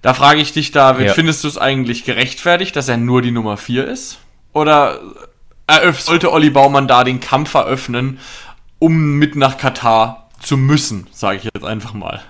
Da 0.02 0.14
frage 0.14 0.40
ich 0.40 0.52
dich, 0.52 0.73
David, 0.73 1.07
ja. 1.07 1.12
findest 1.14 1.45
du 1.45 1.49
es 1.49 1.57
eigentlich 1.57 2.04
gerechtfertigt, 2.04 2.75
dass 2.75 2.88
er 2.88 2.97
nur 2.97 3.23
die 3.23 3.31
Nummer 3.31 3.57
vier 3.57 3.87
ist? 3.87 4.19
Oder 4.52 5.00
sollte 5.99 6.33
Olli 6.33 6.50
Baumann 6.50 6.88
da 6.88 7.04
den 7.04 7.21
Kampf 7.21 7.54
eröffnen, 7.54 8.19
um 8.78 9.19
mit 9.19 9.37
nach 9.37 9.59
Katar 9.59 10.28
zu 10.40 10.57
müssen, 10.57 11.07
sage 11.12 11.38
ich 11.38 11.45
jetzt 11.45 11.64
einfach 11.64 11.95
mal. 11.95 12.23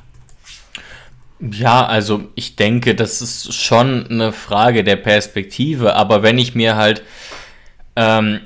Ja, 1.41 1.85
also 1.85 2.29
ich 2.37 2.55
denke, 2.55 2.95
das 2.95 3.21
ist 3.21 3.53
schon 3.53 4.07
eine 4.09 4.33
Frage 4.33 4.85
der 4.85 4.97
Perspektive, 4.97 5.97
aber 5.97 6.23
wenn 6.23 6.39
ich 6.39 6.55
mir 6.55 6.77
halt, 6.77 7.03
ähm, 7.97 8.41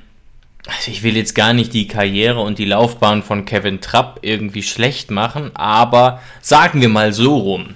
also 0.67 0.91
ich 0.91 1.03
will 1.03 1.15
jetzt 1.15 1.35
gar 1.35 1.53
nicht 1.53 1.75
die 1.75 1.89
Karriere 1.89 2.41
und 2.41 2.59
die 2.59 2.65
Laufbahn 2.65 3.23
von 3.23 3.45
Kevin 3.45 3.83
Trapp 3.83 4.21
irgendwie 4.23 4.63
schlecht 4.63 5.11
machen, 5.11 5.51
aber 5.55 6.23
sagen 6.41 6.81
wir 6.81 6.89
mal 6.89 7.13
so 7.13 7.37
rum. 7.37 7.75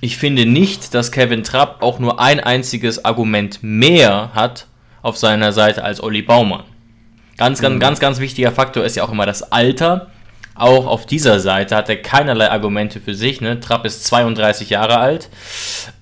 Ich 0.00 0.16
finde 0.16 0.46
nicht, 0.46 0.94
dass 0.94 1.12
Kevin 1.12 1.44
Trapp 1.44 1.82
auch 1.82 1.98
nur 1.98 2.18
ein 2.18 2.40
einziges 2.40 3.04
Argument 3.04 3.58
mehr 3.62 4.30
hat 4.34 4.66
auf 5.02 5.16
seiner 5.16 5.52
Seite 5.52 5.84
als 5.84 6.02
Olli 6.02 6.22
Baumann. 6.22 6.64
Ganz, 7.36 7.60
ganz, 7.60 7.74
mhm. 7.74 7.80
ganz, 7.80 8.00
ganz 8.00 8.20
wichtiger 8.20 8.52
Faktor 8.52 8.84
ist 8.84 8.96
ja 8.96 9.04
auch 9.04 9.12
immer 9.12 9.26
das 9.26 9.52
Alter 9.52 10.10
auch 10.54 10.86
auf 10.86 11.06
dieser 11.06 11.40
Seite 11.40 11.76
hat 11.76 11.88
er 11.88 11.96
keinerlei 11.96 12.50
Argumente 12.50 13.00
für 13.00 13.14
sich. 13.14 13.40
Ne? 13.40 13.60
Trapp 13.60 13.84
ist 13.84 14.04
32 14.04 14.70
Jahre 14.70 14.98
alt. 14.98 15.28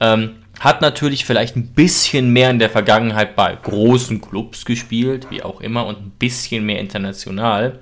Ähm, 0.01 0.37
hat 0.59 0.83
natürlich 0.83 1.25
vielleicht 1.25 1.57
ein 1.57 1.69
bisschen 1.69 2.31
mehr 2.31 2.51
in 2.51 2.59
der 2.59 2.69
Vergangenheit 2.69 3.37
bei 3.37 3.57
großen 3.63 4.21
Clubs 4.21 4.65
gespielt, 4.65 5.29
wie 5.31 5.43
auch 5.43 5.61
immer, 5.61 5.87
und 5.87 5.99
ein 5.99 6.13
bisschen 6.19 6.67
mehr 6.67 6.81
international. 6.81 7.79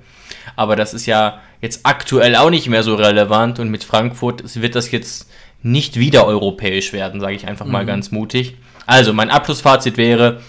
Aber 0.55 0.75
das 0.75 0.93
ist 0.93 1.05
ja 1.05 1.41
jetzt 1.61 1.81
aktuell 1.83 2.35
auch 2.35 2.49
nicht 2.49 2.69
mehr 2.69 2.83
so 2.83 2.95
relevant 2.95 3.59
und 3.59 3.69
mit 3.69 3.83
Frankfurt 3.83 4.55
wird 4.55 4.75
das 4.75 4.91
jetzt 4.91 5.29
nicht 5.61 5.99
wieder 5.99 6.25
europäisch 6.25 6.93
werden, 6.93 7.19
sage 7.19 7.35
ich 7.35 7.47
einfach 7.47 7.65
mal 7.65 7.83
mhm. 7.83 7.87
ganz 7.87 8.11
mutig. 8.11 8.55
Also, 8.85 9.11
mein 9.11 9.29
Abschlussfazit 9.29 9.97
wäre, 9.97 10.39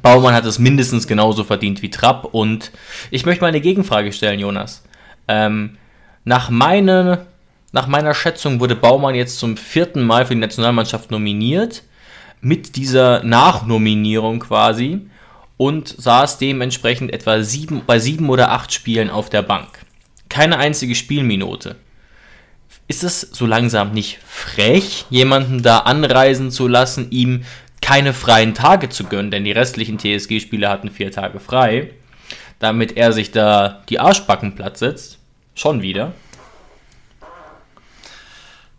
Baumann 0.00 0.34
hat 0.34 0.44
es 0.44 0.58
mindestens 0.58 1.06
genauso 1.06 1.44
verdient 1.44 1.82
wie 1.82 1.90
Trapp 1.90 2.24
und 2.32 2.70
ich 3.10 3.26
möchte 3.26 3.42
mal 3.42 3.48
eine 3.48 3.60
Gegenfrage 3.60 4.12
stellen, 4.12 4.38
Jonas. 4.38 4.84
Ähm, 5.28 5.76
nach, 6.24 6.50
meine, 6.50 7.26
nach 7.72 7.86
meiner 7.86 8.14
Schätzung 8.14 8.60
wurde 8.60 8.76
Baumann 8.76 9.14
jetzt 9.14 9.38
zum 9.38 9.56
vierten 9.56 10.02
Mal 10.04 10.26
für 10.26 10.34
die 10.34 10.40
Nationalmannschaft 10.40 11.10
nominiert, 11.10 11.82
mit 12.40 12.76
dieser 12.76 13.22
Nachnominierung 13.22 14.40
quasi, 14.40 15.06
und 15.56 15.88
saß 15.88 16.38
dementsprechend 16.38 17.12
etwa 17.12 17.42
sieben, 17.42 17.82
bei 17.86 17.98
sieben 17.98 18.30
oder 18.30 18.50
acht 18.50 18.72
Spielen 18.72 19.10
auf 19.10 19.30
der 19.30 19.42
Bank. 19.42 19.68
Keine 20.28 20.58
einzige 20.58 20.94
Spielminute. 20.94 21.76
Ist 22.88 23.04
es 23.04 23.20
so 23.20 23.46
langsam 23.46 23.92
nicht 23.92 24.18
frech, 24.26 25.04
jemanden 25.08 25.62
da 25.62 25.78
anreisen 25.78 26.50
zu 26.50 26.66
lassen, 26.66 27.10
ihm 27.10 27.44
keine 27.82 28.14
freien 28.14 28.54
Tage 28.54 28.88
zu 28.88 29.04
gönnen, 29.04 29.30
denn 29.30 29.44
die 29.44 29.52
restlichen 29.52 29.98
TSG-Spieler 29.98 30.70
hatten 30.70 30.90
vier 30.90 31.10
Tage 31.10 31.40
frei, 31.40 31.90
damit 32.58 32.96
er 32.96 33.12
sich 33.12 33.32
da 33.32 33.82
die 33.90 34.00
Arschbacken 34.00 34.54
platt 34.54 34.78
setzt? 34.78 35.18
Schon 35.54 35.82
wieder. 35.82 36.14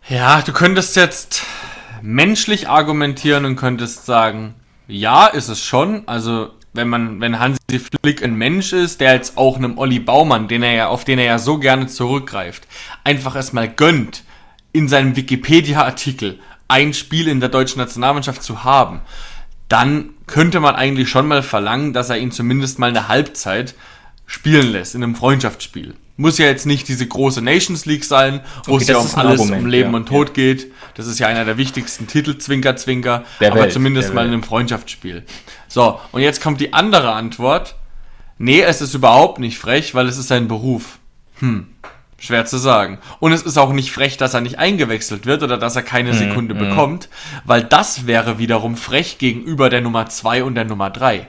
Ja, 0.08 0.42
du 0.42 0.52
könntest 0.52 0.96
jetzt 0.96 1.44
menschlich 2.02 2.68
argumentieren 2.68 3.44
und 3.44 3.56
könntest 3.56 4.04
sagen, 4.04 4.54
ja, 4.86 5.26
ist 5.26 5.48
es 5.48 5.64
schon. 5.64 6.06
Also, 6.06 6.50
wenn 6.72 6.88
man, 6.88 7.20
wenn 7.20 7.38
Hansi 7.38 7.58
Flick 7.68 8.22
ein 8.22 8.34
Mensch 8.34 8.72
ist, 8.72 9.00
der 9.00 9.14
jetzt 9.14 9.38
auch 9.38 9.56
einem 9.56 9.78
Olli 9.78 10.00
Baumann, 10.00 10.48
den 10.48 10.62
er 10.62 10.72
ja, 10.72 10.88
auf 10.88 11.04
den 11.04 11.18
er 11.18 11.24
ja 11.24 11.38
so 11.38 11.58
gerne 11.58 11.86
zurückgreift, 11.86 12.66
einfach 13.04 13.36
erstmal 13.36 13.68
gönnt, 13.68 14.24
in 14.72 14.88
seinem 14.88 15.16
Wikipedia-Artikel 15.16 16.40
ein 16.74 16.92
Spiel 16.92 17.28
in 17.28 17.38
der 17.38 17.50
deutschen 17.50 17.78
Nationalmannschaft 17.78 18.42
zu 18.42 18.64
haben, 18.64 19.00
dann 19.68 20.10
könnte 20.26 20.58
man 20.58 20.74
eigentlich 20.74 21.08
schon 21.08 21.28
mal 21.28 21.44
verlangen, 21.44 21.92
dass 21.92 22.10
er 22.10 22.18
ihn 22.18 22.32
zumindest 22.32 22.80
mal 22.80 22.88
eine 22.88 23.06
Halbzeit 23.06 23.76
spielen 24.26 24.72
lässt 24.72 24.96
in 24.96 25.04
einem 25.04 25.14
Freundschaftsspiel. 25.14 25.94
Muss 26.16 26.38
ja 26.38 26.46
jetzt 26.46 26.66
nicht 26.66 26.88
diese 26.88 27.06
große 27.06 27.42
Nations 27.42 27.86
League 27.86 28.04
sein, 28.04 28.40
wo 28.66 28.74
okay, 28.74 28.82
es 28.82 28.88
ja 28.88 28.96
um 28.96 29.06
alles 29.14 29.40
Argument, 29.40 29.62
um 29.62 29.66
Leben 29.66 29.90
ja, 29.90 29.96
und 29.96 30.06
Tod 30.06 30.28
ja. 30.28 30.34
geht. 30.34 30.72
Das 30.94 31.06
ist 31.06 31.20
ja 31.20 31.28
einer 31.28 31.44
der 31.44 31.58
wichtigsten 31.58 32.08
Titel, 32.08 32.38
Zwinker, 32.38 32.76
Zwinker. 32.76 33.24
Der 33.40 33.52
aber 33.52 33.62
Welt, 33.62 33.72
zumindest 33.72 34.14
mal 34.14 34.26
in 34.26 34.32
einem 34.32 34.42
Freundschaftsspiel. 34.42 35.24
So, 35.68 36.00
und 36.10 36.22
jetzt 36.22 36.42
kommt 36.42 36.60
die 36.60 36.72
andere 36.72 37.12
Antwort. 37.12 37.76
Nee, 38.38 38.62
es 38.62 38.80
ist 38.80 38.94
überhaupt 38.94 39.38
nicht 39.38 39.58
frech, 39.58 39.94
weil 39.94 40.08
es 40.08 40.18
ist 40.18 40.28
sein 40.28 40.48
Beruf. 40.48 40.98
Hm, 41.38 41.68
schwer 42.24 42.46
zu 42.46 42.58
sagen. 42.58 42.98
Und 43.20 43.32
es 43.32 43.42
ist 43.42 43.58
auch 43.58 43.72
nicht 43.72 43.92
frech, 43.92 44.16
dass 44.16 44.34
er 44.34 44.40
nicht 44.40 44.58
eingewechselt 44.58 45.26
wird 45.26 45.42
oder 45.42 45.58
dass 45.58 45.76
er 45.76 45.82
keine 45.82 46.10
hm, 46.10 46.18
Sekunde 46.18 46.58
hm. 46.58 46.68
bekommt, 46.68 47.08
weil 47.44 47.62
das 47.62 48.06
wäre 48.06 48.38
wiederum 48.38 48.76
frech 48.76 49.18
gegenüber 49.18 49.70
der 49.70 49.80
Nummer 49.80 50.08
2 50.08 50.44
und 50.44 50.54
der 50.54 50.64
Nummer 50.64 50.90
3. 50.90 51.26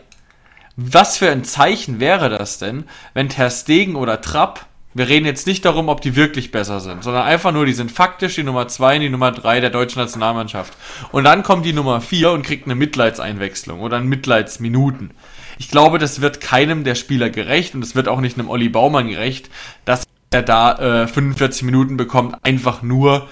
Was 0.77 1.17
für 1.17 1.29
ein 1.29 1.43
Zeichen 1.43 1.99
wäre 1.99 2.29
das 2.29 2.57
denn, 2.57 2.83
wenn 3.13 3.29
Ter 3.29 3.49
Stegen 3.49 3.95
oder 3.95 4.21
Trapp 4.21 4.65
wir 4.95 5.09
reden 5.09 5.25
jetzt 5.25 5.45
nicht 5.45 5.65
darum, 5.65 5.89
ob 5.89 5.99
die 5.99 6.15
wirklich 6.15 6.51
besser 6.51 6.79
sind, 6.79 7.03
sondern 7.03 7.23
einfach 7.23 7.51
nur, 7.51 7.65
die 7.65 7.73
sind 7.73 7.91
faktisch 7.91 8.35
die 8.35 8.43
Nummer 8.43 8.69
2 8.69 8.95
und 8.95 9.01
die 9.01 9.09
Nummer 9.09 9.33
3 9.33 9.59
der 9.59 9.69
deutschen 9.69 9.99
Nationalmannschaft. 9.99 10.73
Und 11.11 11.25
dann 11.25 11.43
kommt 11.43 11.65
die 11.65 11.73
Nummer 11.73 11.99
4 11.99 12.31
und 12.31 12.43
kriegt 12.43 12.65
eine 12.65 12.75
Mitleidseinwechslung 12.75 13.81
oder 13.81 13.97
ein 13.97 14.07
Mitleidsminuten. 14.07 15.11
Ich 15.57 15.69
glaube, 15.69 15.99
das 15.99 16.21
wird 16.21 16.39
keinem 16.39 16.85
der 16.85 16.95
Spieler 16.95 17.29
gerecht 17.29 17.75
und 17.75 17.83
es 17.83 17.93
wird 17.93 18.07
auch 18.07 18.21
nicht 18.21 18.39
einem 18.39 18.49
Olli 18.49 18.69
Baumann 18.69 19.09
gerecht, 19.09 19.49
dass 19.83 20.05
er 20.35 20.43
da 20.43 21.03
äh, 21.03 21.07
45 21.07 21.63
Minuten 21.63 21.97
bekommt, 21.97 22.35
einfach 22.43 22.81
nur 22.81 23.27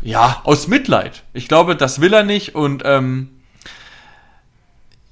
ja, 0.00 0.40
aus 0.44 0.66
Mitleid. 0.68 1.22
Ich 1.34 1.48
glaube, 1.48 1.76
das 1.76 2.00
will 2.00 2.14
er 2.14 2.24
nicht 2.24 2.54
und 2.54 2.82
ähm, 2.84 3.28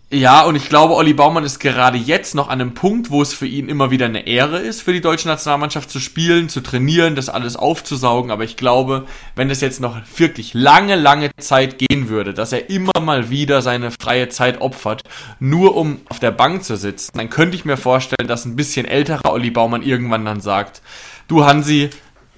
ja, 0.09 0.45
und 0.45 0.55
ich 0.55 0.69
glaube, 0.69 0.95
Olli 0.95 1.15
Baumann 1.15 1.43
ist 1.43 1.59
gerade 1.59 1.99
jetzt 1.99 2.37
noch 2.37 2.47
an 2.47 2.61
einem 2.61 2.75
Punkt, 2.75 3.11
wo 3.11 3.23
es 3.23 3.35
für 3.35 3.47
ihn 3.47 3.69
immer 3.69 3.91
wieder 3.91 4.07
eine 4.07 4.29
Ehre 4.29 4.61
ist, 4.61 4.83
für 4.83 4.93
die 4.93 5.01
deutsche 5.01 5.27
Nationalmannschaft 5.27 5.91
zu 5.91 5.99
spielen, 5.99 6.49
zu 6.49 6.61
trainieren, 6.61 7.17
das 7.17 7.29
alles 7.29 7.57
aufzusaugen. 7.57 8.31
Aber 8.31 8.45
ich 8.45 8.57
glaube, 8.57 9.07
wenn 9.35 9.51
es 9.51 9.61
jetzt 9.61 9.81
noch 9.81 9.97
wirklich 10.17 10.55
lange, 10.55 10.95
lange 10.95 11.31
Zeit 11.39 11.81
gehen 11.81 12.09
würde, 12.09 12.35
dass 12.35 12.53
er 12.53 12.71
immer 12.71 13.01
mal 13.01 13.31
wieder 13.31 13.63
seine 13.63 13.91
freie 13.91 14.29
Zeit 14.29 14.61
opfert, 14.61 15.03
nur 15.41 15.77
um 15.77 16.01
auf 16.09 16.21
der 16.21 16.31
Bank 16.31 16.63
zu 16.63 16.77
sitzen, 16.77 17.19
dann 17.19 17.29
könnte 17.29 17.57
ich 17.57 17.65
mir 17.65 17.77
vorstellen, 17.77 18.29
dass 18.29 18.45
ein 18.45 18.55
bisschen 18.55 18.87
älterer 18.87 19.33
Olli 19.33 19.51
Baumann 19.51 19.83
irgendwann 19.83 20.25
dann 20.25 20.41
sagt, 20.41 20.83
du 21.27 21.45
Hansi, 21.45 21.91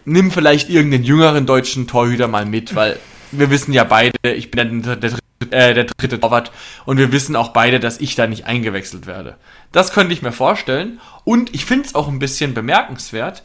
nimm 0.07 0.31
vielleicht 0.31 0.71
irgendeinen 0.71 1.05
jüngeren 1.05 1.45
deutschen 1.45 1.87
Torhüter 1.87 2.29
mal 2.29 2.47
mit, 2.47 2.75
weil 2.75 2.99
wir 3.31 3.51
wissen 3.51 3.75
ja 3.75 3.85
beide, 3.85 4.17
ich 4.23 4.51
bin 4.51 4.83
der, 4.83 4.97
der 4.97 5.11
äh, 5.52 5.75
der 5.75 5.85
dritte 5.85 6.21
Torwart. 6.21 6.52
Und 6.85 6.99
wir 6.99 7.12
wissen 7.12 7.37
auch 7.37 7.49
beide, 7.49 7.81
dass 7.81 8.00
ich 8.00 8.14
da 8.14 8.26
nicht 8.26 8.47
eingewechselt 8.47 9.07
werde. 9.07 9.37
Das 9.73 9.93
könnte 9.93 10.12
ich 10.12 10.23
mir 10.23 10.33
vorstellen. 10.33 11.00
Und 11.25 11.55
ich 11.55 11.64
finde 11.64 11.87
es 11.87 11.95
auch 11.95 12.09
ein 12.09 12.19
bisschen 12.19 12.55
bemerkenswert. 12.55 13.43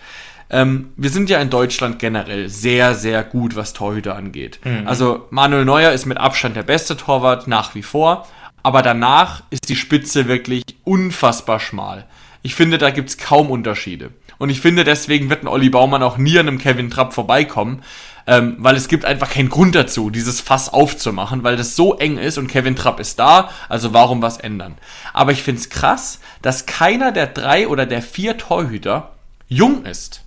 Ähm, 0.50 0.92
wir 0.96 1.10
sind 1.10 1.30
ja 1.30 1.42
in 1.42 1.50
Deutschland 1.50 2.00
generell 2.00 2.50
sehr, 2.50 2.96
sehr 2.96 3.24
gut, 3.24 3.56
was 3.56 3.74
Torhüter 3.74 4.16
angeht. 4.16 4.60
Mhm. 4.64 4.88
Also 4.88 5.28
Manuel 5.30 5.66
Neuer 5.66 5.92
ist 5.92 6.06
mit 6.06 6.18
Abstand 6.18 6.56
der 6.56 6.64
beste 6.64 6.96
Torwart 6.96 7.48
nach 7.48 7.76
wie 7.76 7.84
vor. 7.84 8.28
Aber 8.62 8.82
danach 8.82 9.44
ist 9.50 9.68
die 9.70 9.76
Spitze 9.76 10.28
wirklich 10.28 10.64
unfassbar 10.84 11.60
schmal. 11.60 12.06
Ich 12.44 12.56
finde, 12.56 12.78
da 12.78 12.92
gibt 12.92 13.10
es 13.10 13.18
kaum 13.18 13.50
Unterschiede. 13.50 14.12
Und 14.38 14.50
ich 14.50 14.62
finde, 14.62 14.84
deswegen 14.84 15.30
wird 15.30 15.44
ein 15.44 15.48
Olli 15.48 15.70
Baumann 15.70 16.04
auch 16.04 16.18
nie 16.18 16.38
an 16.38 16.48
einem 16.48 16.58
Kevin 16.58 16.90
Trapp 16.90 17.14
vorbeikommen, 17.14 17.82
ähm, 18.26 18.56
weil 18.60 18.76
es 18.76 18.88
gibt 18.88 19.06
einfach 19.06 19.30
keinen 19.30 19.50
Grund 19.50 19.76
dazu, 19.76 20.10
dieses 20.10 20.40
Fass 20.42 20.72
aufzumachen, 20.72 21.44
weil 21.44 21.58
das 21.58 21.76
so 21.76 21.96
eng 21.96 22.18
ist 22.18 22.38
und 22.38 22.48
Kevin 22.48 22.76
Trapp 22.76 23.00
ist 23.00 23.20
da, 23.20 23.50
also 23.70 23.94
warum 23.94 24.22
was 24.22 24.38
ändern? 24.38 24.78
Aber 25.14 25.32
ich 25.32 25.44
finde 25.44 25.62
es 25.62 25.70
krass, 25.70 26.20
dass 26.42 26.66
keiner 26.66 27.12
der 27.12 27.28
drei 27.28 27.68
oder 27.68 27.86
der 27.86 28.02
vier 28.02 28.38
Torhüter 28.38 29.12
jung 29.48 29.86
ist. 29.86 30.22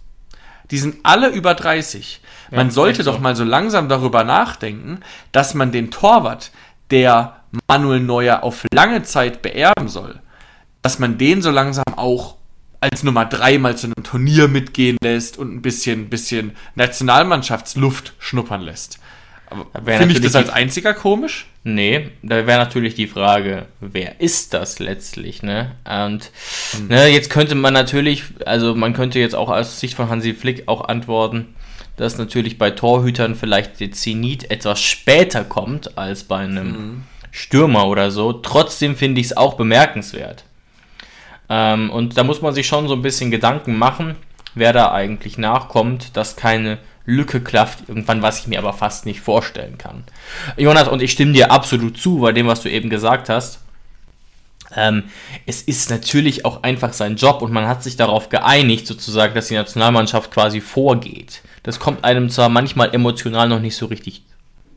Die 0.71 0.79
sind 0.79 0.97
alle 1.05 1.29
über 1.29 1.55
30. 1.55 2.21
Man 2.51 2.69
ja, 2.69 2.73
sollte 2.73 3.05
doch 3.05 3.17
so. 3.17 3.21
mal 3.21 3.37
so 3.37 3.45
langsam 3.45 3.89
darüber 3.89 4.25
nachdenken, 4.25 5.01
dass 5.33 5.55
man 5.55 5.73
den 5.73 5.91
Torwart, 5.91 6.51
der 6.91 7.37
Manuel 7.69 8.01
Neuer 8.01 8.43
auf 8.43 8.65
lange 8.73 9.03
Zeit 9.03 9.43
beerben 9.43 9.89
soll, 9.89 10.21
dass 10.83 10.99
man 10.99 11.19
den 11.19 11.43
so 11.43 11.51
langsam 11.51 11.85
auch 11.97 12.36
als 12.81 13.03
Nummer 13.03 13.25
drei 13.25 13.59
mal 13.59 13.77
zu 13.77 13.87
einem 13.87 14.03
Turnier 14.03 14.49
mitgehen 14.49 14.97
lässt 15.03 15.39
und 15.39 15.55
ein 15.55 15.63
bisschen, 15.63 16.09
bisschen 16.09 16.53
Nationalmannschaftsluft 16.75 18.15
schnuppern 18.19 18.63
lässt. 18.63 18.99
Finde 19.85 20.15
ich 20.15 20.21
das 20.21 20.35
als 20.35 20.51
einziger 20.51 20.93
komisch? 20.93 21.47
Nee, 21.63 22.09
da 22.23 22.47
wäre 22.47 22.59
natürlich 22.59 22.95
die 22.95 23.07
Frage, 23.07 23.67
wer 23.81 24.21
ist 24.21 24.55
das 24.55 24.81
letztlich, 24.81 25.43
ne? 25.43 25.73
Und 25.85 26.31
hm. 26.73 26.89
ne, 26.89 27.09
jetzt 27.09 27.31
könnte 27.31 27.55
man 27.55 27.73
natürlich, 27.73 28.25
also 28.45 28.75
man 28.75 28.93
könnte 28.93 29.21
jetzt 29.21 29.35
auch 29.35 29.49
aus 29.49 29.79
Sicht 29.79 29.95
von 29.95 30.09
Hansi 30.09 30.35
Flick 30.35 30.65
auch 30.67 30.89
antworten, 30.89 31.55
dass 31.97 32.19
natürlich 32.19 32.59
bei 32.59 32.71
Torhütern 32.71 33.37
vielleicht 33.37 33.79
der 33.81 33.93
Zenit 33.93 34.51
etwas 34.51 34.81
später 34.81 35.45
kommt 35.45 35.97
als 35.97 36.25
bei 36.25 36.39
einem 36.39 36.75
hm. 36.75 37.03
Stürmer 37.31 37.87
oder 37.87 38.11
so. 38.11 38.33
Trotzdem 38.33 38.97
finde 38.97 39.21
ich 39.21 39.29
es 39.29 39.37
auch 39.37 39.55
bemerkenswert. 39.55 40.45
Ähm, 41.49 41.91
und 41.91 42.17
da 42.17 42.25
muss 42.25 42.43
man 42.43 42.55
sich 42.55 42.67
schon 42.67 42.89
so 42.89 42.95
ein 42.95 43.03
bisschen 43.03 43.31
Gedanken 43.31 43.77
machen, 43.77 44.17
wer 44.55 44.73
da 44.73 44.93
eigentlich 44.93 45.39
nachkommt, 45.39 46.17
dass 46.17 46.37
keine 46.37 46.79
Lücke 47.05 47.41
klafft 47.41 47.89
irgendwann, 47.89 48.23
was 48.23 48.41
ich 48.41 48.49
mir 48.49 48.59
aber 48.59 48.73
fast 48.73 49.07
nicht 49.07 49.21
vorstellen 49.21 49.79
kann. 49.79 50.05
Jonas, 50.57 50.89
und 50.89 51.03
ich 51.03 51.13
stimme 51.13 51.33
dir 51.33 51.53
absolut 51.53 51.99
zu 51.99 52.19
bei 52.19 52.33
dem, 52.33 52.49
was 52.49 52.63
du 52.63 52.71
eben 52.71 52.91
gesagt 52.91 53.29
hast. 53.29 53.61
Ähm, 54.75 55.05
es 55.47 55.63
ist 55.63 55.91
natürlich 55.91 56.45
auch 56.45 56.65
einfach 56.65 56.93
sein 56.93 57.15
Job 57.15 57.43
und 57.43 57.53
man 57.53 57.69
hat 57.69 57.85
sich 57.85 57.97
darauf 57.97 58.29
geeinigt, 58.29 58.87
sozusagen, 58.87 59.35
dass 59.35 59.47
die 59.47 59.55
Nationalmannschaft 59.55 60.33
quasi 60.33 60.61
vorgeht. 60.61 61.43
Das 61.63 61.79
kommt 61.79 62.05
einem 62.05 62.31
zwar 62.31 62.49
manchmal 62.49 62.93
emotional 62.93 63.49
noch 63.49 63.61
nicht 63.61 63.77
so 63.77 63.87
richtig 63.87 64.23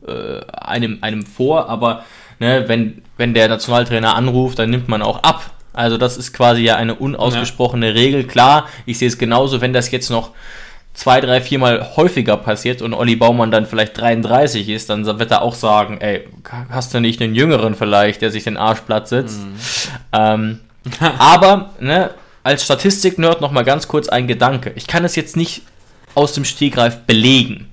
äh, 0.06 0.40
einem, 0.52 0.98
einem 1.00 1.26
vor, 1.26 1.68
aber 1.68 2.04
ne, 2.38 2.64
wenn, 2.68 3.02
wenn 3.16 3.34
der 3.34 3.48
Nationaltrainer 3.48 4.14
anruft, 4.14 4.58
dann 4.60 4.70
nimmt 4.70 4.88
man 4.88 5.02
auch 5.02 5.22
ab. 5.22 5.50
Also 5.72 5.98
das 5.98 6.16
ist 6.16 6.32
quasi 6.32 6.62
ja 6.62 6.76
eine 6.76 6.94
unausgesprochene 6.94 7.88
ja. 7.88 7.92
Regel. 7.92 8.24
Klar, 8.24 8.68
ich 8.86 8.98
sehe 8.98 9.08
es 9.08 9.18
genauso, 9.18 9.60
wenn 9.60 9.72
das 9.72 9.90
jetzt 9.90 10.10
noch 10.10 10.32
zwei, 10.94 11.20
drei, 11.20 11.40
viermal 11.40 11.96
häufiger 11.96 12.36
passiert 12.36 12.82
und 12.82 12.94
Olli 12.94 13.16
Baumann 13.16 13.50
dann 13.50 13.66
vielleicht 13.66 13.98
33 13.98 14.68
ist, 14.68 14.90
dann 14.90 15.06
wird 15.06 15.30
er 15.30 15.42
auch 15.42 15.54
sagen, 15.54 15.98
ey, 16.00 16.26
hast 16.70 16.92
du 16.92 17.00
nicht 17.00 17.22
einen 17.22 17.34
Jüngeren 17.34 17.74
vielleicht, 17.74 18.22
der 18.22 18.30
sich 18.30 18.44
den 18.44 18.56
Arsch 18.56 18.80
platt 18.80 19.08
sitzt? 19.08 19.40
Mhm. 19.40 19.54
Ähm, 20.12 20.60
aber, 21.18 21.70
ne, 21.80 22.10
als 22.42 22.64
Statistik-Nerd 22.64 23.40
nochmal 23.40 23.64
ganz 23.64 23.86
kurz 23.86 24.08
ein 24.08 24.26
Gedanke. 24.26 24.72
Ich 24.74 24.86
kann 24.86 25.04
es 25.04 25.14
jetzt 25.14 25.36
nicht 25.36 25.62
aus 26.14 26.32
dem 26.32 26.44
Stegreif 26.44 27.00
belegen, 27.00 27.70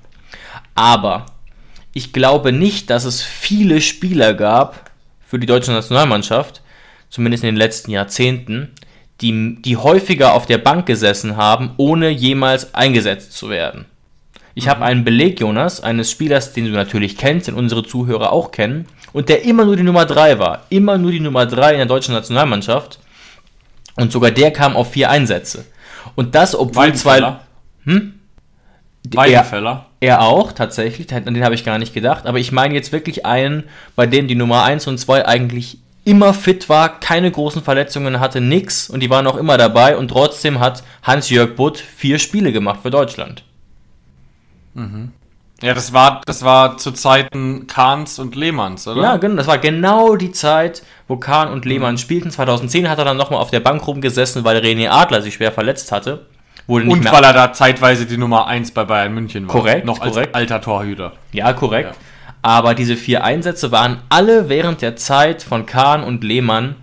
aber 0.76 1.26
ich 1.94 2.14
glaube 2.14 2.52
nicht, 2.52 2.90
dass 2.90 3.06
es 3.06 3.24
viele 3.24 3.82
Spieler 3.82 4.34
gab 4.36 4.92
für 5.26 5.40
die 5.40 5.48
deutsche 5.48 5.72
Nationalmannschaft, 5.72 6.62
zumindest 7.18 7.44
in 7.44 7.48
den 7.48 7.56
letzten 7.56 7.90
Jahrzehnten, 7.90 8.70
die, 9.22 9.58
die 9.60 9.76
häufiger 9.76 10.34
auf 10.34 10.46
der 10.46 10.60
Bank 10.60 10.86
gesessen 10.86 11.36
haben, 11.36 11.72
ohne 11.78 12.10
jemals 12.10 12.76
eingesetzt 12.76 13.34
zu 13.34 13.50
werden. 13.50 13.86
Ich 14.54 14.66
mhm. 14.66 14.70
habe 14.70 14.86
einen 14.86 15.04
Beleg, 15.04 15.40
Jonas, 15.40 15.82
eines 15.82 16.12
Spielers, 16.12 16.54
den 16.54 16.66
du 16.66 16.72
natürlich 16.72 17.18
kennst, 17.18 17.48
den 17.48 17.56
unsere 17.56 17.84
Zuhörer 17.84 18.32
auch 18.32 18.52
kennen, 18.52 18.86
und 19.14 19.30
der 19.30 19.46
immer 19.46 19.66
nur 19.66 19.76
die 19.76 19.84
Nummer 19.84 20.06
3 20.06 20.38
war. 20.38 20.66
Immer 20.70 21.00
nur 21.00 21.10
die 21.10 21.20
Nummer 21.20 21.48
3 21.48 21.72
in 21.72 21.78
der 21.78 21.88
deutschen 21.88 22.14
Nationalmannschaft. 22.14 23.00
Und 23.96 24.12
sogar 24.12 24.30
der 24.30 24.52
kam 24.52 24.76
auf 24.76 24.92
vier 24.92 25.10
Einsätze. 25.10 25.66
Und 26.14 26.36
das, 26.36 26.54
obwohl 26.54 26.94
zwei. 26.94 27.38
Hm? 27.86 28.14
Weidenfeller. 29.12 29.88
Er, 30.00 30.10
er 30.10 30.22
auch, 30.22 30.52
tatsächlich. 30.52 31.12
An 31.12 31.34
den 31.34 31.44
habe 31.44 31.56
ich 31.56 31.64
gar 31.64 31.80
nicht 31.80 31.96
gedacht. 31.96 32.28
Aber 32.28 32.38
ich 32.38 32.52
meine 32.52 32.76
jetzt 32.76 32.92
wirklich 32.92 33.26
einen, 33.26 33.64
bei 33.96 34.06
dem 34.06 34.28
die 34.28 34.36
Nummer 34.36 34.64
1 34.66 34.86
und 34.86 35.00
2 35.00 35.26
eigentlich 35.26 35.80
immer 36.08 36.34
fit 36.34 36.70
war, 36.70 37.00
keine 37.00 37.30
großen 37.30 37.62
Verletzungen 37.62 38.20
hatte, 38.22 38.40
nix 38.40 38.90
und 38.90 39.02
die 39.02 39.10
waren 39.10 39.28
auch 39.28 39.36
immer 39.36 39.58
dabei 39.58 39.98
und 39.98 40.08
trotzdem 40.08 40.60
hat 40.60 40.84
Hans-Jörg 41.04 41.56
Butt 41.56 41.78
vier 41.78 42.18
Spiele 42.18 42.54
gemacht 42.54 42.80
für 42.82 42.90
Deutschland. 42.90 43.44
Mhm. 44.74 45.12
Ja, 45.62 45.74
das 45.74 45.92
war, 45.92 46.22
das 46.26 46.44
war 46.44 46.78
zu 46.78 46.92
Zeiten 46.92 47.68
Kahns 47.68 48.20
und 48.20 48.36
Lehmanns, 48.36 48.88
oder? 48.88 49.02
Ja, 49.02 49.18
genau, 49.18 49.36
das 49.36 49.48
war 49.48 49.58
genau 49.58 50.16
die 50.16 50.32
Zeit, 50.32 50.84
wo 51.08 51.18
Kahn 51.18 51.52
und 51.52 51.66
Lehmann 51.66 51.96
mhm. 51.96 51.98
spielten. 51.98 52.32
2010 52.32 52.90
hat 52.90 53.00
er 53.00 53.06
dann 53.06 53.18
nochmal 53.18 53.42
auf 53.42 53.50
der 53.50 53.60
Bank 53.60 53.86
rumgesessen, 53.86 54.46
weil 54.46 54.58
René 54.58 54.90
Adler 54.90 55.22
sich 55.22 55.34
schwer 55.34 55.52
verletzt 55.52 55.92
hatte. 55.92 56.28
und 56.68 57.12
weil 57.12 57.24
er 57.24 57.34
da 57.34 57.52
zeitweise 57.54 58.06
die 58.06 58.18
Nummer 58.18 58.48
1 58.48 58.72
bei 58.72 58.86
Bayern 58.86 59.14
München 59.14 59.48
war. 59.48 59.56
Korrekt. 59.56 59.86
Noch 59.86 60.00
als 60.00 60.14
korrekt. 60.14 60.36
alter 60.36 60.62
Torhüter. 60.62 61.14
Ja, 61.34 61.52
korrekt. 61.54 61.96
Ja. 61.96 62.02
Aber 62.42 62.76
diese 62.76 62.96
vier 62.96 63.24
Einsätze 63.24 63.72
waren 63.72 64.02
alle 64.10 64.50
während 64.50 64.82
der 64.82 64.96
Zeit 64.96 65.44
von 65.44 65.66
Kahn 65.66 66.04
und 66.04 66.24
Lehmann, 66.24 66.76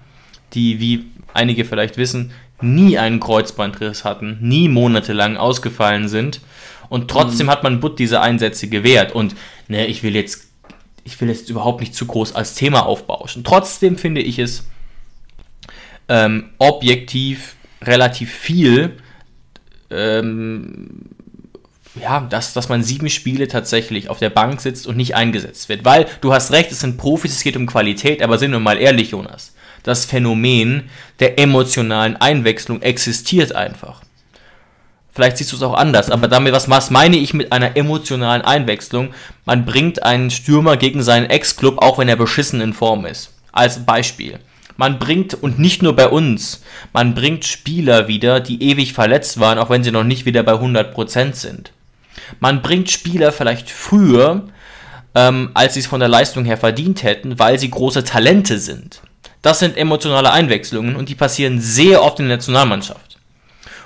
die, 0.52 0.80
wie 0.80 1.06
einige 1.32 1.64
vielleicht 1.64 1.96
wissen, 1.96 2.32
nie 2.60 2.98
einen 2.98 3.20
Kreuzbandriss 3.20 4.04
hatten, 4.04 4.38
nie 4.40 4.68
monatelang 4.68 5.36
ausgefallen 5.36 6.08
sind. 6.08 6.40
Und 6.88 7.10
trotzdem 7.10 7.46
mhm. 7.46 7.50
hat 7.50 7.62
man 7.62 7.80
Butt 7.80 7.98
diese 7.98 8.20
Einsätze 8.20 8.68
gewährt. 8.68 9.12
Und 9.12 9.34
ne, 9.68 9.86
ich 9.86 10.02
will 10.02 10.14
jetzt, 10.14 10.48
ich 11.04 11.20
will 11.20 11.28
jetzt 11.28 11.50
überhaupt 11.50 11.80
nicht 11.80 11.94
zu 11.94 12.06
groß 12.06 12.34
als 12.34 12.54
Thema 12.54 12.86
aufbauschen. 12.86 13.44
Trotzdem 13.44 13.98
finde 13.98 14.20
ich 14.20 14.38
es 14.38 14.66
ähm, 16.08 16.50
objektiv 16.58 17.56
relativ 17.82 18.32
viel, 18.32 18.96
ähm, 19.90 21.13
ja, 22.00 22.20
dass, 22.20 22.52
dass 22.52 22.68
man 22.68 22.82
sieben 22.82 23.08
Spiele 23.08 23.48
tatsächlich 23.48 24.08
auf 24.08 24.18
der 24.18 24.30
Bank 24.30 24.60
sitzt 24.60 24.86
und 24.86 24.96
nicht 24.96 25.14
eingesetzt 25.14 25.68
wird. 25.68 25.84
Weil 25.84 26.06
du 26.20 26.32
hast 26.32 26.50
recht, 26.50 26.72
es 26.72 26.80
sind 26.80 26.98
Profis, 26.98 27.32
es 27.32 27.42
geht 27.42 27.56
um 27.56 27.66
Qualität, 27.66 28.22
aber 28.22 28.38
sind 28.38 28.52
wir 28.52 28.60
mal 28.60 28.78
ehrlich, 28.78 29.10
Jonas. 29.10 29.54
Das 29.82 30.04
Phänomen 30.04 30.90
der 31.20 31.38
emotionalen 31.38 32.16
Einwechslung 32.16 32.82
existiert 32.82 33.54
einfach. 33.54 34.02
Vielleicht 35.10 35.36
siehst 35.36 35.52
du 35.52 35.56
es 35.56 35.62
auch 35.62 35.74
anders, 35.74 36.10
aber 36.10 36.26
damit, 36.26 36.52
was, 36.52 36.68
was 36.68 36.90
meine 36.90 37.16
ich 37.16 37.34
mit 37.34 37.52
einer 37.52 37.76
emotionalen 37.76 38.42
Einwechslung? 38.42 39.14
Man 39.44 39.64
bringt 39.64 40.02
einen 40.02 40.30
Stürmer 40.30 40.76
gegen 40.76 41.04
seinen 41.04 41.30
Ex-Club, 41.30 41.78
auch 41.78 41.98
wenn 41.98 42.08
er 42.08 42.16
beschissen 42.16 42.60
in 42.60 42.72
Form 42.72 43.06
ist. 43.06 43.32
Als 43.52 43.86
Beispiel. 43.86 44.40
Man 44.76 44.98
bringt, 44.98 45.34
und 45.34 45.60
nicht 45.60 45.82
nur 45.82 45.94
bei 45.94 46.08
uns, 46.08 46.64
man 46.92 47.14
bringt 47.14 47.44
Spieler 47.44 48.08
wieder, 48.08 48.40
die 48.40 48.60
ewig 48.60 48.92
verletzt 48.92 49.38
waren, 49.38 49.58
auch 49.58 49.70
wenn 49.70 49.84
sie 49.84 49.92
noch 49.92 50.02
nicht 50.02 50.26
wieder 50.26 50.42
bei 50.42 50.54
100% 50.54 51.34
sind. 51.34 51.70
Man 52.40 52.62
bringt 52.62 52.90
Spieler 52.90 53.32
vielleicht 53.32 53.70
früher, 53.70 54.44
ähm, 55.14 55.50
als 55.54 55.74
sie 55.74 55.80
es 55.80 55.86
von 55.86 56.00
der 56.00 56.08
Leistung 56.08 56.44
her 56.44 56.56
verdient 56.56 57.02
hätten, 57.02 57.38
weil 57.38 57.58
sie 57.58 57.70
große 57.70 58.04
Talente 58.04 58.58
sind. 58.58 59.00
Das 59.42 59.58
sind 59.58 59.76
emotionale 59.76 60.32
Einwechslungen 60.32 60.96
und 60.96 61.08
die 61.08 61.14
passieren 61.14 61.60
sehr 61.60 62.02
oft 62.02 62.18
in 62.18 62.28
der 62.28 62.38
Nationalmannschaft. 62.38 63.18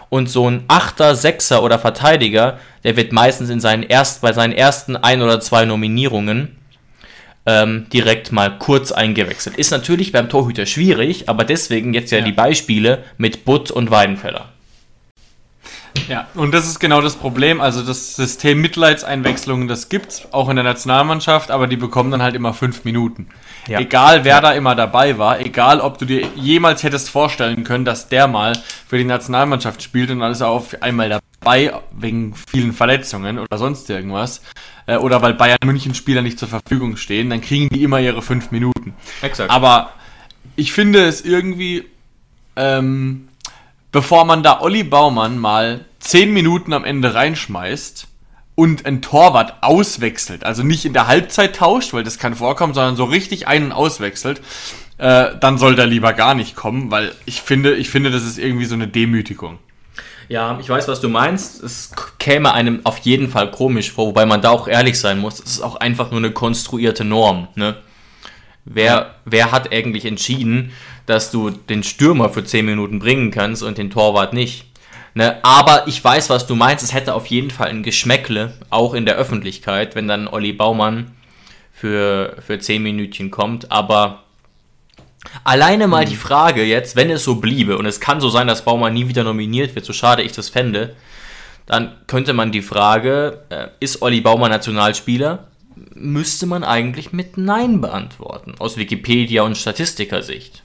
Und 0.09 0.31
so 0.31 0.49
ein 0.49 0.65
Achter, 0.69 1.15
Sechser 1.15 1.63
oder 1.63 1.79
Verteidiger, 1.79 2.59
der 2.85 2.97
wird 2.97 3.13
meistens 3.13 3.51
in 3.51 3.61
seinen 3.61 3.83
erst, 3.83 4.23
bei 4.23 4.33
seinen 4.33 4.53
ersten 4.53 4.97
ein 4.97 5.21
oder 5.21 5.41
zwei 5.41 5.65
Nominierungen 5.65 6.57
ähm, 7.45 7.87
direkt 7.93 8.31
mal 8.31 8.59
kurz 8.59 8.93
eingewechselt. 8.93 9.57
Ist 9.57 9.71
natürlich 9.71 10.13
beim 10.13 10.29
Torhüter 10.29 10.67
schwierig, 10.67 11.29
aber 11.29 11.45
deswegen 11.45 11.93
jetzt 11.93 12.13
ja, 12.13 12.19
ja. 12.19 12.25
die 12.25 12.33
Beispiele 12.33 13.05
mit 13.17 13.45
Butt 13.45 13.71
und 13.71 13.91
Weidenfeller. 13.91 14.51
Ja, 16.09 16.27
und 16.35 16.53
das 16.53 16.67
ist 16.67 16.79
genau 16.79 17.01
das 17.01 17.17
Problem. 17.17 17.61
Also 17.61 17.83
das 17.83 18.17
System 18.17 18.61
Mitleidseinwechslungen, 18.61 19.69
das 19.69 19.89
gibt's 19.89 20.29
auch 20.33 20.49
in 20.49 20.57
der 20.57 20.65
Nationalmannschaft, 20.65 21.51
aber 21.51 21.67
die 21.67 21.77
bekommen 21.77 22.11
dann 22.11 22.23
halt 22.23 22.35
immer 22.35 22.55
fünf 22.55 22.85
Minuten. 22.85 23.29
Ja. 23.67 23.81
Egal 23.81 24.25
wer 24.25 24.37
ja. 24.37 24.41
da 24.41 24.53
immer 24.53 24.75
dabei 24.75 25.19
war, 25.19 25.41
egal 25.41 25.81
ob 25.81 25.99
du 25.99 26.05
dir 26.05 26.27
jemals 26.37 26.83
hättest 26.83 27.11
vorstellen 27.11 27.65
können, 27.65 27.85
dass 27.85 28.09
der 28.09 28.29
mal 28.29 28.57
für 28.87 28.99
die 28.99 29.05
Nationalmannschaft 29.05 29.83
spielt 29.83 30.11
und 30.11 30.21
dann 30.21 30.33
ist 30.33 30.41
er 30.41 30.49
auf 30.49 30.81
einmal 30.83 31.21
dabei 31.41 31.73
wegen 31.93 32.35
vielen 32.35 32.73
Verletzungen 32.73 33.39
oder 33.39 33.59
sonst 33.59 33.91
irgendwas. 33.91 34.43
Äh, 34.87 34.97
oder 34.97 35.21
weil 35.23 35.35
Bayern 35.35 35.59
München 35.65 35.95
Spieler 35.95 36.23
nicht 36.23 36.39
zur 36.39 36.49
Verfügung 36.49 36.97
stehen, 36.97 37.31
dann 37.31 37.41
kriegen 37.41 37.69
die 37.69 37.83
immer 37.83 38.01
ihre 38.01 38.23
fünf 38.23 38.51
Minuten. 38.51 38.95
Exakt. 39.21 39.51
Aber 39.51 39.93
ich 40.57 40.73
finde 40.73 41.05
es 41.05 41.21
irgendwie, 41.21 41.85
ähm, 42.57 43.28
bevor 43.93 44.25
man 44.25 44.43
da 44.43 44.61
Olli 44.61 44.85
Baumann 44.85 45.39
mal 45.39 45.85
10 46.01 46.33
Minuten 46.33 46.73
am 46.73 46.85
Ende 46.85 47.15
reinschmeißt 47.15 48.07
und 48.55 48.87
ein 48.87 49.03
Torwart 49.03 49.63
auswechselt, 49.63 50.45
also 50.45 50.63
nicht 50.63 50.85
in 50.85 50.93
der 50.93 51.07
Halbzeit 51.07 51.57
tauscht, 51.57 51.93
weil 51.93 52.03
das 52.03 52.19
kann 52.19 52.35
vorkommen, 52.35 52.75
sondern 52.75 52.97
so 52.97 53.05
richtig 53.05 53.47
einen 53.47 53.73
auswechselt, 53.73 54.41
äh, 54.99 55.37
dann 55.41 55.59
soll 55.59 55.77
der 55.77 55.87
lieber 55.87 56.13
gar 56.13 56.35
nicht 56.35 56.57
kommen, 56.57 56.91
weil 56.91 57.13
ich 57.25 57.41
finde, 57.41 57.77
ich 57.77 57.89
finde, 57.89 58.11
das 58.11 58.25
ist 58.25 58.39
irgendwie 58.39 58.65
so 58.65 58.75
eine 58.75 58.89
Demütigung. 58.89 59.59
Ja, 60.29 60.59
ich 60.61 60.69
weiß, 60.69 60.89
was 60.89 61.01
du 61.01 61.09
meinst. 61.09 61.63
Es 61.63 61.91
käme 62.19 62.53
einem 62.53 62.81
auf 62.85 62.99
jeden 62.99 63.29
Fall 63.29 63.51
komisch 63.51 63.93
vor, 63.93 64.09
wobei 64.09 64.27
man 64.27 64.43
da 64.43 64.51
auch 64.51 64.69
ehrlich 64.69 64.99
sein 64.99 65.19
muss. 65.19 65.41
Es 65.41 65.53
ist 65.53 65.61
auch 65.63 65.77
einfach 65.77 66.11
nur 66.11 66.19
eine 66.19 66.33
konstruierte 66.33 67.05
Norm. 67.05 67.49
Ne? 67.55 67.77
Wer, 68.67 69.15
wer 69.25 69.53
hat 69.53 69.73
eigentlich 69.73 70.05
entschieden, 70.05 70.73
dass 71.09 71.31
du 71.31 71.51
den 71.51 71.83
Stürmer 71.83 72.29
für 72.29 72.45
10 72.45 72.67
Minuten 72.67 72.99
bringen 72.99 73.31
kannst 73.31 73.63
und 73.63 73.79
den 73.79 73.91
Torwart 73.91 74.33
nicht? 74.33 74.67
Ne? 75.15 75.43
Aber 75.43 75.89
ich 75.89 76.03
weiß, 76.05 76.31
was 76.31 76.47
du 76.47 76.55
meinst. 76.55 76.85
Es 76.85 76.93
hätte 76.93 77.15
auf 77.15 77.27
jeden 77.27 77.51
Fall 77.51 77.69
ein 77.71 77.83
Geschmäckle, 77.83 78.55
auch 78.71 78.95
in 78.95 79.07
der 79.07 79.17
Öffentlichkeit, 79.17 79.95
wenn 79.95 80.07
dann 80.07 80.29
Olli 80.29 80.53
Baumann 80.53 81.13
für, 81.73 82.37
für 82.47 82.59
10 82.59 82.83
Minütchen 82.83 83.31
kommt. 83.31 83.73
Aber 83.73 84.25
alleine 85.45 85.89
mal 85.89 86.05
mhm. 86.05 86.11
die 86.11 86.17
Frage 86.17 86.63
jetzt, 86.63 86.95
wenn 86.95 87.11
es 87.11 87.25
so 87.25 87.37
bliebe, 87.37 87.79
und 87.79 87.87
es 87.87 88.01
kann 88.01 88.21
so 88.21 88.29
sein, 88.29 88.47
dass 88.47 88.65
Baumann 88.65 88.95
nie 88.95 89.09
wieder 89.09 89.25
nominiert 89.25 89.75
wird, 89.75 89.87
so 89.87 89.93
schade 89.93 90.23
ich 90.23 90.33
das 90.33 90.51
fände, 90.51 90.95
dann 91.67 91.97
könnte 92.07 92.33
man 92.33 92.53
die 92.53 92.63
Frage, 92.63 93.43
äh, 93.49 93.69
ist 93.81 94.03
Olli 94.03 94.21
Baumann 94.21 94.51
Nationalspieler? 94.51 95.49
Müsste 95.95 96.47
man 96.47 96.65
eigentlich 96.65 97.13
mit 97.13 97.39
Nein 97.39 97.81
beantworten, 97.81 98.55
aus 98.59 98.77
Wikipedia 98.77 99.43
und 99.43 99.57
Statistikersicht. 99.57 100.63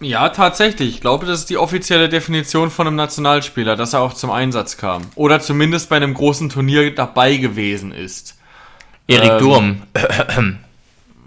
Ja, 0.00 0.28
tatsächlich. 0.28 0.96
Ich 0.96 1.00
glaube, 1.00 1.26
das 1.26 1.40
ist 1.40 1.50
die 1.50 1.56
offizielle 1.56 2.08
Definition 2.08 2.70
von 2.70 2.86
einem 2.86 2.96
Nationalspieler, 2.96 3.76
dass 3.76 3.94
er 3.94 4.00
auch 4.00 4.12
zum 4.12 4.30
Einsatz 4.30 4.76
kam. 4.76 5.02
Oder 5.14 5.40
zumindest 5.40 5.88
bei 5.88 5.96
einem 5.96 6.12
großen 6.12 6.50
Turnier 6.50 6.94
dabei 6.94 7.36
gewesen 7.36 7.92
ist. 7.92 8.36
Erik 9.06 9.32
ähm, 9.32 9.38
Durm. 9.38 9.82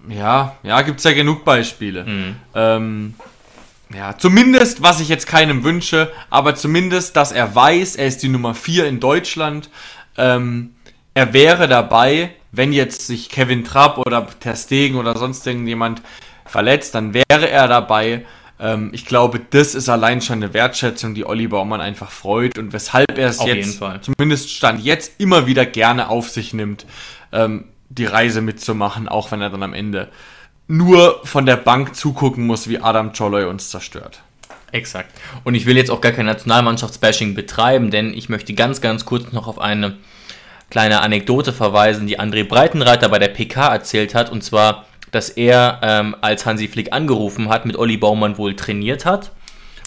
ja, 0.09 0.55
ja, 0.61 0.81
gibt's 0.81 1.03
ja 1.03 1.13
genug 1.13 1.45
Beispiele. 1.45 2.03
Mhm. 2.05 2.35
Ähm, 2.53 3.13
ja, 3.95 4.15
zumindest, 4.17 4.83
was 4.83 4.99
ich 4.99 5.09
jetzt 5.09 5.25
keinem 5.25 5.63
wünsche, 5.63 6.11
aber 6.29 6.53
zumindest, 6.53 7.15
dass 7.15 7.31
er 7.31 7.55
weiß, 7.55 7.95
er 7.95 8.05
ist 8.05 8.21
die 8.21 8.29
Nummer 8.29 8.53
4 8.53 8.85
in 8.85 8.99
Deutschland. 8.99 9.69
Ähm, 10.15 10.75
er 11.15 11.33
wäre 11.33 11.67
dabei, 11.67 12.31
wenn 12.51 12.71
jetzt 12.71 13.07
sich 13.07 13.29
Kevin 13.29 13.63
Trapp 13.63 13.97
oder 13.97 14.27
Ter 14.39 14.55
Stegen 14.55 14.95
oder 14.97 15.17
sonst 15.17 15.45
irgendjemand 15.47 16.03
verletzt, 16.45 16.93
dann 16.93 17.15
wäre 17.15 17.49
er 17.49 17.67
dabei. 17.67 18.25
Ähm, 18.59 18.89
ich 18.93 19.05
glaube, 19.05 19.39
das 19.49 19.75
ist 19.75 19.89
allein 19.89 20.21
schon 20.21 20.43
eine 20.43 20.53
Wertschätzung, 20.53 21.15
die 21.15 21.25
Olli 21.25 21.47
Baumann 21.47 21.81
einfach 21.81 22.11
freut 22.11 22.57
und 22.57 22.73
weshalb 22.73 23.17
er 23.17 23.29
es 23.29 23.39
Auf 23.39 23.47
jetzt, 23.47 23.81
zumindest 24.01 24.51
Stand 24.51 24.83
jetzt, 24.83 25.19
immer 25.19 25.47
wieder 25.47 25.65
gerne 25.65 26.09
auf 26.09 26.29
sich 26.29 26.53
nimmt, 26.53 26.85
ähm, 27.31 27.65
die 27.89 28.05
Reise 28.05 28.41
mitzumachen, 28.41 29.07
auch 29.07 29.31
wenn 29.31 29.41
er 29.41 29.49
dann 29.49 29.63
am 29.63 29.73
Ende 29.73 30.09
nur 30.67 31.21
von 31.23 31.45
der 31.45 31.55
Bank 31.55 31.95
zugucken 31.95 32.45
muss, 32.45 32.69
wie 32.69 32.79
Adam 32.79 33.11
Choloy 33.13 33.45
uns 33.45 33.69
zerstört. 33.69 34.21
Exakt. 34.71 35.11
Und 35.43 35.55
ich 35.55 35.65
will 35.65 35.77
jetzt 35.77 35.89
auch 35.89 36.01
gar 36.01 36.11
kein 36.11 36.27
Nationalmannschaftsbashing 36.27 37.33
betreiben, 37.33 37.89
denn 37.89 38.13
ich 38.13 38.29
möchte 38.29 38.53
ganz, 38.53 38.81
ganz 38.81 39.05
kurz 39.05 39.31
noch 39.31 39.47
auf 39.47 39.59
eine 39.59 39.97
kleine 40.69 41.01
Anekdote 41.01 41.53
verweisen, 41.53 42.05
die 42.05 42.19
André 42.19 42.47
Breitenreiter 42.47 43.09
bei 43.09 43.17
der 43.17 43.29
PK 43.29 43.73
erzählt 43.73 44.13
hat. 44.13 44.31
Und 44.31 44.43
zwar, 44.43 44.85
dass 45.11 45.29
er, 45.29 45.79
ähm, 45.81 46.15
als 46.21 46.45
Hansi 46.45 46.67
Flick 46.67 46.93
angerufen 46.93 47.49
hat, 47.49 47.65
mit 47.65 47.77
Olli 47.77 47.97
Baumann 47.97 48.37
wohl 48.37 48.55
trainiert 48.55 49.05
hat. 49.05 49.31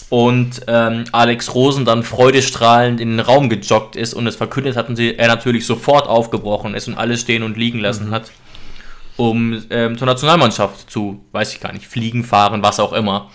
Und 0.09 0.61
ähm, 0.67 1.05
Alex 1.11 1.55
Rosen 1.55 1.85
dann 1.85 2.03
freudestrahlend 2.03 3.01
in 3.01 3.09
den 3.09 3.19
Raum 3.19 3.49
gejoggt 3.49 3.95
ist 3.95 4.13
und 4.13 4.27
es 4.27 4.35
verkündet 4.35 4.75
hat 4.75 4.87
und 4.89 4.95
sie, 4.95 5.17
er 5.17 5.27
natürlich 5.27 5.65
sofort 5.65 6.07
aufgebrochen 6.07 6.75
ist 6.75 6.87
und 6.87 6.95
alles 6.95 7.21
stehen 7.21 7.41
und 7.41 7.57
liegen 7.57 7.79
lassen 7.79 8.11
hat, 8.11 8.31
um 9.17 9.63
ähm, 9.71 9.97
zur 9.97 10.05
Nationalmannschaft 10.05 10.91
zu, 10.91 11.25
weiß 11.31 11.53
ich 11.53 11.61
gar 11.61 11.73
nicht, 11.73 11.87
fliegen, 11.87 12.23
fahren, 12.23 12.61
was 12.61 12.79
auch 12.79 12.93
immer. 12.93 13.31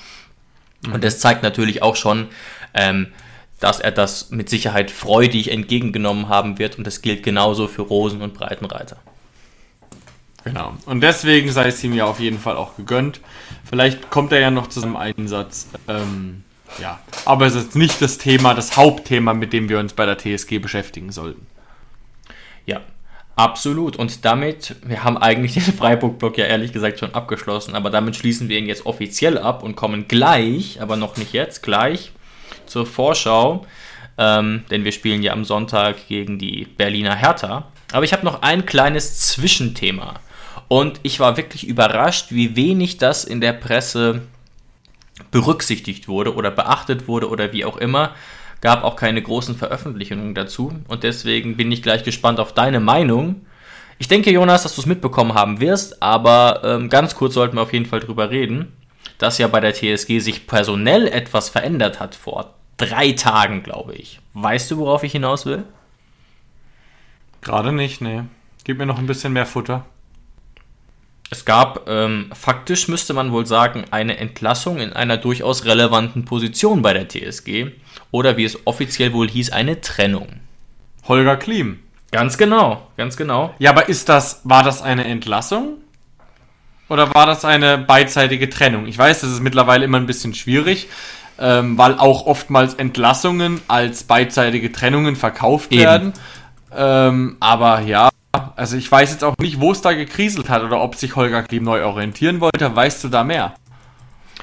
Und 0.92 1.02
das 1.02 1.18
zeigt 1.18 1.42
natürlich 1.42 1.82
auch 1.82 1.96
schon, 1.96 2.28
ähm, 2.74 3.08
dass 3.58 3.80
er 3.80 3.90
das 3.90 4.30
mit 4.30 4.48
Sicherheit 4.48 4.90
freudig 4.92 5.50
entgegengenommen 5.50 6.28
haben 6.28 6.58
wird 6.60 6.78
und 6.78 6.86
das 6.86 7.02
gilt 7.02 7.24
genauso 7.24 7.66
für 7.66 7.82
Rosen 7.82 8.22
und 8.22 8.34
Breitenreiter. 8.34 8.98
Genau. 10.44 10.74
Und 10.86 11.00
deswegen 11.00 11.50
sei 11.50 11.68
es 11.68 11.82
ihm 11.84 11.94
ja 11.94 12.04
auf 12.04 12.20
jeden 12.20 12.38
Fall 12.38 12.56
auch 12.56 12.76
gegönnt. 12.76 13.20
Vielleicht 13.68 14.10
kommt 14.10 14.32
er 14.32 14.40
ja 14.40 14.50
noch 14.50 14.68
zu 14.68 14.80
seinem 14.80 14.96
Einsatz. 14.96 15.68
Ähm, 15.88 16.44
ja. 16.80 16.98
Aber 17.24 17.46
es 17.46 17.54
ist 17.54 17.76
nicht 17.76 18.00
das 18.00 18.18
Thema, 18.18 18.54
das 18.54 18.76
Hauptthema, 18.76 19.34
mit 19.34 19.52
dem 19.52 19.68
wir 19.68 19.78
uns 19.78 19.92
bei 19.92 20.06
der 20.06 20.18
TSG 20.18 20.58
beschäftigen 20.58 21.12
sollten. 21.12 21.46
Ja, 22.66 22.80
absolut. 23.36 23.96
Und 23.96 24.24
damit, 24.24 24.76
wir 24.84 25.04
haben 25.04 25.18
eigentlich 25.18 25.54
den 25.64 25.74
Freiburg-Block 25.74 26.38
ja 26.38 26.46
ehrlich 26.46 26.72
gesagt 26.72 27.00
schon 27.00 27.14
abgeschlossen, 27.14 27.74
aber 27.74 27.90
damit 27.90 28.16
schließen 28.16 28.48
wir 28.48 28.58
ihn 28.58 28.66
jetzt 28.66 28.86
offiziell 28.86 29.38
ab 29.38 29.62
und 29.62 29.76
kommen 29.76 30.08
gleich, 30.08 30.80
aber 30.80 30.96
noch 30.96 31.16
nicht 31.16 31.32
jetzt, 31.32 31.62
gleich 31.62 32.12
zur 32.66 32.86
Vorschau. 32.86 33.66
Ähm, 34.18 34.64
denn 34.70 34.84
wir 34.84 34.92
spielen 34.92 35.22
ja 35.22 35.32
am 35.32 35.44
Sonntag 35.44 36.08
gegen 36.08 36.38
die 36.38 36.64
Berliner 36.64 37.14
Hertha. 37.14 37.68
Aber 37.92 38.04
ich 38.04 38.12
habe 38.12 38.24
noch 38.24 38.42
ein 38.42 38.66
kleines 38.66 39.20
Zwischenthema. 39.20 40.14
Und 40.68 41.00
ich 41.02 41.18
war 41.18 41.36
wirklich 41.36 41.66
überrascht, 41.66 42.26
wie 42.30 42.54
wenig 42.54 42.98
das 42.98 43.24
in 43.24 43.40
der 43.40 43.54
Presse 43.54 44.22
berücksichtigt 45.30 46.08
wurde 46.08 46.34
oder 46.34 46.50
beachtet 46.50 47.08
wurde 47.08 47.28
oder 47.28 47.52
wie 47.52 47.64
auch 47.64 47.78
immer. 47.78 48.14
Gab 48.60 48.84
auch 48.84 48.96
keine 48.96 49.22
großen 49.22 49.56
Veröffentlichungen 49.56 50.34
dazu. 50.34 50.72
Und 50.88 51.02
deswegen 51.02 51.56
bin 51.56 51.72
ich 51.72 51.82
gleich 51.82 52.04
gespannt 52.04 52.40
auf 52.40 52.52
deine 52.52 52.80
Meinung. 52.80 53.46
Ich 53.98 54.08
denke, 54.08 54.30
Jonas, 54.30 54.62
dass 54.62 54.74
du 54.74 54.82
es 54.82 54.86
mitbekommen 54.86 55.34
haben 55.34 55.60
wirst, 55.60 56.02
aber 56.02 56.60
ähm, 56.64 56.88
ganz 56.88 57.14
kurz 57.14 57.34
sollten 57.34 57.56
wir 57.56 57.62
auf 57.62 57.72
jeden 57.72 57.86
Fall 57.86 58.00
drüber 58.00 58.30
reden, 58.30 58.72
dass 59.18 59.38
ja 59.38 59.48
bei 59.48 59.60
der 59.60 59.74
TSG 59.74 60.20
sich 60.20 60.46
personell 60.46 61.08
etwas 61.08 61.48
verändert 61.48 61.98
hat 61.98 62.14
vor 62.14 62.54
drei 62.76 63.12
Tagen, 63.12 63.62
glaube 63.62 63.94
ich. 63.94 64.20
Weißt 64.34 64.70
du, 64.70 64.78
worauf 64.78 65.02
ich 65.02 65.12
hinaus 65.12 65.46
will? 65.46 65.64
Gerade 67.40 67.72
nicht, 67.72 68.00
nee. 68.00 68.22
Gib 68.64 68.78
mir 68.78 68.86
noch 68.86 68.98
ein 68.98 69.06
bisschen 69.06 69.32
mehr 69.32 69.46
Futter. 69.46 69.84
Es 71.30 71.44
gab, 71.44 71.88
ähm, 71.88 72.30
faktisch 72.32 72.88
müsste 72.88 73.12
man 73.12 73.32
wohl 73.32 73.44
sagen, 73.44 73.84
eine 73.90 74.16
Entlassung 74.16 74.78
in 74.78 74.94
einer 74.94 75.18
durchaus 75.18 75.64
relevanten 75.66 76.24
Position 76.24 76.80
bei 76.80 76.94
der 76.94 77.08
TSG. 77.08 77.72
Oder 78.10 78.36
wie 78.38 78.44
es 78.44 78.66
offiziell 78.66 79.12
wohl 79.12 79.28
hieß, 79.28 79.50
eine 79.50 79.80
Trennung. 79.80 80.28
Holger 81.06 81.36
Klim. 81.36 81.80
Ganz 82.10 82.38
genau, 82.38 82.88
ganz 82.96 83.18
genau. 83.18 83.54
Ja, 83.58 83.70
aber 83.70 83.88
ist 83.90 84.08
das, 84.08 84.40
war 84.44 84.62
das 84.62 84.80
eine 84.80 85.04
Entlassung? 85.04 85.76
Oder 86.88 87.14
war 87.14 87.26
das 87.26 87.44
eine 87.44 87.76
beidseitige 87.76 88.48
Trennung? 88.48 88.86
Ich 88.86 88.96
weiß, 88.96 89.20
das 89.20 89.30
ist 89.30 89.40
mittlerweile 89.40 89.84
immer 89.84 89.98
ein 89.98 90.06
bisschen 90.06 90.32
schwierig, 90.32 90.88
ähm, 91.38 91.76
weil 91.76 91.98
auch 91.98 92.24
oftmals 92.24 92.74
Entlassungen 92.74 93.60
als 93.68 94.04
beidseitige 94.04 94.72
Trennungen 94.72 95.16
verkauft 95.16 95.70
Eben. 95.70 95.82
werden. 95.82 96.12
Ähm, 96.74 97.36
aber 97.40 97.80
ja, 97.80 98.08
also 98.58 98.76
ich 98.76 98.90
weiß 98.90 99.12
jetzt 99.12 99.24
auch 99.24 99.36
nicht, 99.38 99.60
wo 99.60 99.70
es 99.72 99.80
da 99.80 99.92
gekriselt 99.92 100.48
hat 100.48 100.64
oder 100.64 100.82
ob 100.82 100.96
sich 100.96 101.14
Holger 101.14 101.42
Klim 101.42 101.62
neu 101.62 101.84
orientieren 101.84 102.40
wollte. 102.40 102.74
Weißt 102.74 103.04
du 103.04 103.08
da 103.08 103.22
mehr? 103.22 103.54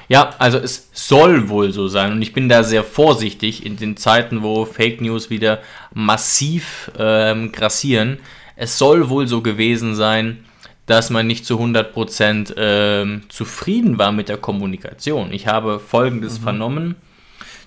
Ja, 0.08 0.30
also 0.38 0.58
es 0.58 0.88
soll 0.92 1.48
wohl 1.48 1.72
so 1.72 1.88
sein 1.88 2.12
und 2.12 2.22
ich 2.22 2.32
bin 2.32 2.48
da 2.48 2.62
sehr 2.62 2.84
vorsichtig 2.84 3.66
in 3.66 3.76
den 3.76 3.96
Zeiten, 3.96 4.42
wo 4.42 4.64
Fake 4.64 5.00
News 5.00 5.30
wieder 5.30 5.60
massiv 5.92 6.90
ähm, 6.98 7.52
grassieren. 7.52 8.18
Es 8.54 8.78
soll 8.78 9.08
wohl 9.08 9.26
so 9.26 9.42
gewesen 9.42 9.94
sein, 9.94 10.44
dass 10.86 11.10
man 11.10 11.26
nicht 11.26 11.44
zu 11.44 11.60
100% 11.60 12.54
ähm, 12.56 13.22
zufrieden 13.28 13.98
war 13.98 14.12
mit 14.12 14.28
der 14.28 14.38
Kommunikation. 14.38 15.32
Ich 15.32 15.48
habe 15.48 15.80
Folgendes 15.80 16.38
vernommen. 16.38 16.94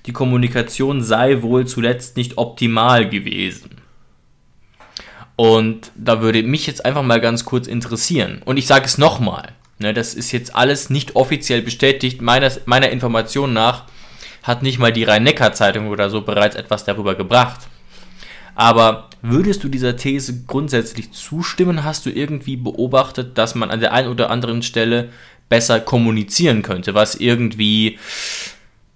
Die 0.05 0.13
Kommunikation 0.13 1.03
sei 1.03 1.41
wohl 1.41 1.67
zuletzt 1.67 2.15
nicht 2.15 2.37
optimal 2.37 3.09
gewesen. 3.09 3.81
Und 5.39 5.93
da 5.95 6.19
würde 6.19 6.43
mich 6.43 6.67
jetzt 6.67 6.83
einfach 6.83 7.01
mal 7.01 7.21
ganz 7.21 7.45
kurz 7.45 7.65
interessieren. 7.65 8.41
Und 8.43 8.57
ich 8.57 8.67
sage 8.67 8.83
es 8.83 8.97
nochmal. 8.97 9.53
Ne, 9.77 9.93
das 9.93 10.13
ist 10.13 10.33
jetzt 10.33 10.53
alles 10.53 10.89
nicht 10.89 11.15
offiziell 11.15 11.61
bestätigt. 11.61 12.21
Meiner, 12.21 12.51
meiner 12.65 12.89
Information 12.89 13.53
nach 13.53 13.85
hat 14.43 14.63
nicht 14.63 14.79
mal 14.79 14.91
die 14.91 15.05
Rhein-Neckar-Zeitung 15.05 15.87
oder 15.87 16.09
so 16.09 16.23
bereits 16.23 16.57
etwas 16.57 16.83
darüber 16.83 17.15
gebracht. 17.15 17.61
Aber 18.53 19.07
würdest 19.21 19.63
du 19.63 19.69
dieser 19.69 19.95
These 19.95 20.43
grundsätzlich 20.45 21.13
zustimmen? 21.13 21.85
Hast 21.85 22.05
du 22.05 22.09
irgendwie 22.09 22.57
beobachtet, 22.57 23.37
dass 23.37 23.55
man 23.55 23.71
an 23.71 23.79
der 23.79 23.93
einen 23.93 24.09
oder 24.09 24.31
anderen 24.31 24.61
Stelle 24.61 25.07
besser 25.47 25.79
kommunizieren 25.79 26.63
könnte, 26.63 26.95
was 26.95 27.15
irgendwie 27.15 27.97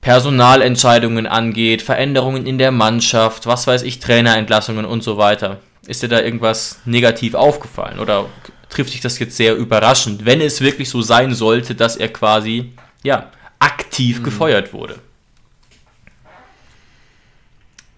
Personalentscheidungen 0.01 1.25
angeht, 1.25 1.81
Veränderungen 1.81 2.45
in 2.45 2.57
der 2.57 2.71
Mannschaft, 2.73 3.45
was 3.45 3.65
weiß 3.65 3.83
ich, 3.83 3.99
Trainerentlassungen 3.99 4.83
und 4.83 5.03
so 5.03 5.15
weiter? 5.15 5.61
Ist 5.85 6.01
dir 6.01 6.07
da 6.09 6.21
irgendwas 6.21 6.79
negativ 6.85 7.33
aufgefallen 7.33 7.99
oder 7.99 8.25
trifft 8.69 8.93
dich 8.93 9.01
das 9.01 9.19
jetzt 9.19 9.35
sehr 9.37 9.55
überraschend, 9.55 10.25
wenn 10.25 10.41
es 10.41 10.61
wirklich 10.61 10.89
so 10.89 11.01
sein 11.01 11.33
sollte, 11.33 11.75
dass 11.75 11.95
er 11.97 12.07
quasi 12.11 12.73
ja 13.03 13.29
aktiv 13.59 14.23
gefeuert 14.23 14.73
wurde? 14.73 14.99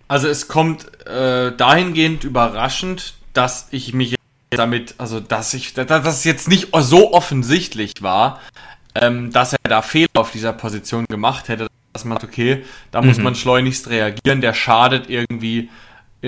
Also 0.07 0.27
es 0.27 0.47
kommt 0.47 0.85
äh, 1.07 1.51
dahingehend 1.55 2.23
überraschend, 2.23 3.15
dass 3.33 3.67
ich 3.71 3.93
mich 3.93 4.15
damit, 4.51 4.95
also 4.97 5.19
dass 5.19 5.53
ich, 5.53 5.73
dass 5.73 5.87
das 5.87 6.23
jetzt 6.23 6.47
nicht 6.47 6.67
so 6.79 7.13
offensichtlich 7.13 7.93
war, 8.01 8.39
ähm, 8.93 9.31
dass 9.31 9.53
er 9.53 9.59
da 9.63 9.81
Fehler 9.81 10.07
auf 10.13 10.31
dieser 10.31 10.53
Position 10.53 11.05
gemacht 11.09 11.49
hätte, 11.49 11.67
dass 11.93 12.05
man 12.05 12.17
sagt, 12.19 12.31
okay, 12.31 12.63
da 12.91 13.01
muss 13.01 13.17
Mhm. 13.17 13.23
man 13.23 13.35
schleunigst 13.35 13.89
reagieren, 13.89 14.41
der 14.41 14.53
schadet 14.53 15.09
irgendwie 15.09 15.69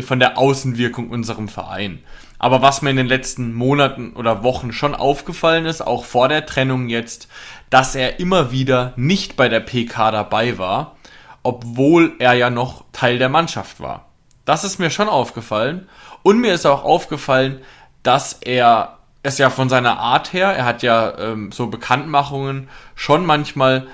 von 0.02 0.20
der 0.20 0.38
Außenwirkung 0.38 1.10
unserem 1.10 1.48
Verein. 1.48 2.00
Aber 2.40 2.62
was 2.62 2.82
mir 2.82 2.92
in 2.92 2.98
den 2.98 3.08
letzten 3.08 3.54
Monaten 3.54 4.14
oder 4.14 4.44
Wochen 4.44 4.72
schon 4.72 4.94
aufgefallen 4.94 5.66
ist, 5.66 5.82
auch 5.82 6.06
vor 6.06 6.30
der 6.30 6.46
Trennung 6.46 6.88
jetzt, 6.90 7.28
dass 7.70 7.96
er 7.96 8.20
immer 8.20 8.52
wieder 8.52 8.94
nicht 8.96 9.36
bei 9.36 9.50
der 9.50 9.60
PK 9.60 10.12
dabei 10.12 10.58
war, 10.58 10.96
obwohl 11.44 12.14
er 12.20 12.34
ja 12.34 12.50
noch 12.50 12.84
Teil 12.92 13.18
der 13.18 13.30
Mannschaft 13.30 13.80
war. 13.80 14.06
Das 14.46 14.64
ist 14.64 14.80
mir 14.80 14.90
schon 14.90 15.10
aufgefallen. 15.10 15.88
Und 16.24 16.40
mir 16.40 16.54
ist 16.54 16.66
auch 16.66 16.84
aufgefallen, 16.84 17.62
dass 18.04 18.34
er 18.34 18.98
es 19.24 19.38
ja 19.38 19.50
von 19.50 19.68
seiner 19.68 20.00
Art 20.00 20.32
her, 20.32 20.50
er 20.50 20.66
hat 20.66 20.84
ja 20.84 21.18
ähm, 21.18 21.52
so 21.52 21.68
Bekanntmachungen 21.68 22.70
schon 22.96 23.26
manchmal, 23.26 23.88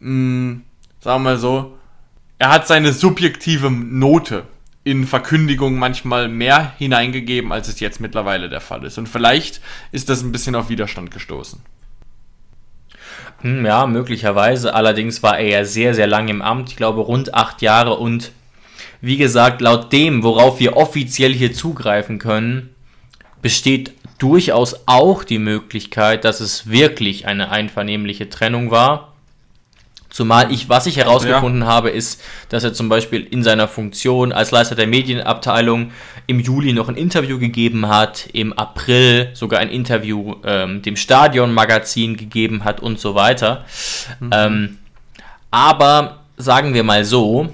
mh, 0.00 0.60
sagen 1.00 1.22
wir 1.22 1.30
mal 1.30 1.36
so, 1.38 1.78
er 2.38 2.50
hat 2.50 2.66
seine 2.66 2.92
subjektive 2.92 3.70
Note 3.70 4.44
in 4.84 5.06
Verkündigungen 5.06 5.78
manchmal 5.78 6.28
mehr 6.28 6.72
hineingegeben, 6.78 7.52
als 7.52 7.68
es 7.68 7.80
jetzt 7.80 8.00
mittlerweile 8.00 8.48
der 8.48 8.60
Fall 8.60 8.84
ist. 8.84 8.98
Und 8.98 9.08
vielleicht 9.08 9.60
ist 9.92 10.08
das 10.08 10.22
ein 10.22 10.32
bisschen 10.32 10.54
auf 10.54 10.68
Widerstand 10.68 11.10
gestoßen. 11.10 11.60
Hm, 13.42 13.64
Ja, 13.64 13.86
möglicherweise. 13.86 14.74
Allerdings 14.74 15.22
war 15.22 15.38
er 15.38 15.48
ja 15.48 15.64
sehr, 15.64 15.94
sehr 15.94 16.06
lange 16.06 16.30
im 16.30 16.42
Amt. 16.42 16.70
Ich 16.70 16.76
glaube, 16.76 17.00
rund 17.02 17.34
acht 17.34 17.62
Jahre. 17.62 17.96
Und 17.96 18.32
wie 19.00 19.16
gesagt, 19.16 19.60
laut 19.60 19.92
dem, 19.92 20.22
worauf 20.22 20.58
wir 20.58 20.76
offiziell 20.76 21.32
hier 21.32 21.52
zugreifen 21.52 22.18
können, 22.18 22.70
besteht 23.40 23.92
durchaus 24.18 24.82
auch 24.86 25.24
die 25.24 25.40
Möglichkeit, 25.40 26.24
dass 26.24 26.40
es 26.40 26.70
wirklich 26.70 27.26
eine 27.26 27.50
einvernehmliche 27.50 28.28
Trennung 28.28 28.70
war. 28.70 29.11
Zumal 30.12 30.52
ich, 30.52 30.68
was 30.68 30.84
ich 30.84 30.98
herausgefunden 30.98 31.62
ja. 31.62 31.66
habe, 31.66 31.88
ist, 31.88 32.22
dass 32.50 32.62
er 32.64 32.74
zum 32.74 32.90
Beispiel 32.90 33.22
in 33.22 33.42
seiner 33.42 33.66
Funktion 33.66 34.30
als 34.30 34.50
Leiter 34.50 34.74
der 34.74 34.86
Medienabteilung 34.86 35.90
im 36.26 36.38
Juli 36.38 36.74
noch 36.74 36.90
ein 36.90 36.96
Interview 36.96 37.38
gegeben 37.38 37.88
hat, 37.88 38.28
im 38.34 38.52
April 38.52 39.30
sogar 39.32 39.60
ein 39.60 39.70
Interview 39.70 40.34
ähm, 40.44 40.82
dem 40.82 40.96
Stadion-Magazin 40.96 42.18
gegeben 42.18 42.64
hat 42.64 42.80
und 42.80 43.00
so 43.00 43.14
weiter. 43.14 43.64
Mhm. 44.20 44.30
Ähm, 44.32 44.78
aber 45.50 46.20
sagen 46.36 46.74
wir 46.74 46.84
mal 46.84 47.06
so, 47.06 47.48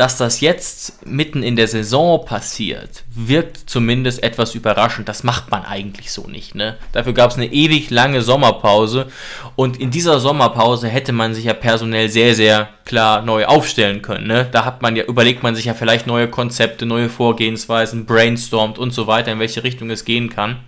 dass 0.00 0.16
das 0.16 0.40
jetzt 0.40 1.06
mitten 1.06 1.42
in 1.42 1.56
der 1.56 1.68
Saison 1.68 2.24
passiert, 2.24 3.04
wirkt 3.14 3.68
zumindest 3.68 4.22
etwas 4.22 4.54
überraschend. 4.54 5.10
Das 5.10 5.24
macht 5.24 5.50
man 5.50 5.62
eigentlich 5.62 6.10
so 6.10 6.26
nicht. 6.26 6.54
Ne? 6.54 6.78
Dafür 6.92 7.12
gab 7.12 7.30
es 7.30 7.36
eine 7.36 7.52
ewig 7.52 7.90
lange 7.90 8.22
Sommerpause 8.22 9.08
und 9.56 9.78
in 9.78 9.90
dieser 9.90 10.18
Sommerpause 10.18 10.88
hätte 10.88 11.12
man 11.12 11.34
sich 11.34 11.44
ja 11.44 11.52
personell 11.52 12.08
sehr, 12.08 12.34
sehr 12.34 12.70
klar 12.86 13.20
neu 13.20 13.44
aufstellen 13.44 14.00
können. 14.00 14.26
Ne? 14.26 14.48
Da 14.50 14.64
hat 14.64 14.80
man 14.80 14.96
ja, 14.96 15.04
überlegt 15.04 15.42
man 15.42 15.54
sich 15.54 15.66
ja 15.66 15.74
vielleicht 15.74 16.06
neue 16.06 16.28
Konzepte, 16.28 16.86
neue 16.86 17.10
Vorgehensweisen, 17.10 18.06
brainstormt 18.06 18.78
und 18.78 18.94
so 18.94 19.06
weiter, 19.06 19.32
in 19.32 19.38
welche 19.38 19.64
Richtung 19.64 19.90
es 19.90 20.06
gehen 20.06 20.30
kann. 20.30 20.60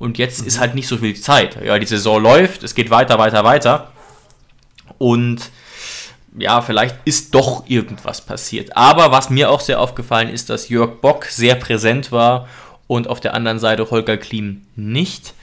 Und 0.00 0.18
jetzt 0.18 0.40
mhm. 0.40 0.48
ist 0.48 0.58
halt 0.58 0.74
nicht 0.74 0.88
so 0.88 0.96
viel 0.96 1.14
Zeit. 1.14 1.56
Ja, 1.64 1.78
die 1.78 1.86
Saison 1.86 2.20
läuft, 2.20 2.64
es 2.64 2.74
geht 2.74 2.90
weiter, 2.90 3.16
weiter, 3.16 3.44
weiter. 3.44 3.92
Und 4.98 5.52
ja, 6.38 6.60
vielleicht 6.60 6.96
ist 7.04 7.34
doch 7.34 7.64
irgendwas 7.66 8.20
passiert. 8.20 8.76
Aber 8.76 9.10
was 9.10 9.30
mir 9.30 9.50
auch 9.50 9.60
sehr 9.60 9.80
aufgefallen 9.80 10.28
ist, 10.28 10.50
dass 10.50 10.68
Jörg 10.68 11.00
Bock 11.00 11.24
sehr 11.26 11.54
präsent 11.54 12.12
war 12.12 12.48
und 12.86 13.08
auf 13.08 13.20
der 13.20 13.34
anderen 13.34 13.58
Seite 13.58 13.90
Holger 13.90 14.16
Klim 14.16 14.62
nicht. 14.76 15.34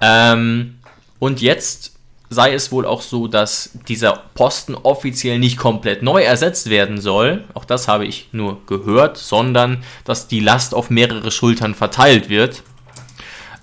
Ähm, 0.00 0.78
und 1.18 1.40
jetzt 1.40 1.92
sei 2.30 2.52
es 2.52 2.70
wohl 2.70 2.84
auch 2.84 3.00
so, 3.02 3.26
dass 3.26 3.70
dieser 3.88 4.22
Posten 4.34 4.74
offiziell 4.74 5.38
nicht 5.38 5.56
komplett 5.56 6.02
neu 6.02 6.22
ersetzt 6.22 6.68
werden 6.68 7.00
soll. 7.00 7.44
Auch 7.54 7.64
das 7.64 7.88
habe 7.88 8.06
ich 8.06 8.28
nur 8.32 8.64
gehört, 8.66 9.16
sondern 9.16 9.82
dass 10.04 10.28
die 10.28 10.40
Last 10.40 10.74
auf 10.74 10.90
mehrere 10.90 11.30
Schultern 11.30 11.74
verteilt 11.74 12.28
wird. 12.28 12.62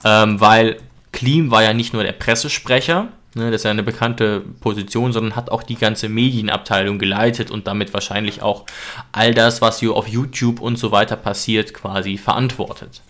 Ähm, 0.03 0.41
weil 0.41 0.77
Klim 1.11 1.51
war 1.51 1.63
ja 1.63 1.73
nicht 1.73 1.93
nur 1.93 2.03
der 2.03 2.11
Pressesprecher, 2.11 3.07
Ne, 3.37 3.51
das 3.51 3.61
ist 3.61 3.63
ja 3.65 3.71
eine 3.71 3.83
bekannte 3.83 4.39
Position, 4.61 5.11
sondern 5.11 5.35
hat 5.35 5.51
auch 5.51 5.61
die 5.61 5.75
ganze 5.75 6.07
Medienabteilung 6.07 6.99
geleitet 6.99 7.51
und 7.51 7.67
damit 7.67 7.93
wahrscheinlich 7.93 8.41
auch 8.41 8.65
all 9.11 9.33
das, 9.33 9.61
was 9.61 9.81
hier 9.81 9.93
auf 9.93 10.07
YouTube 10.07 10.61
und 10.61 10.77
so 10.77 10.93
weiter 10.93 11.17
passiert, 11.17 11.73
quasi 11.73 12.17
verantwortet. 12.17 13.01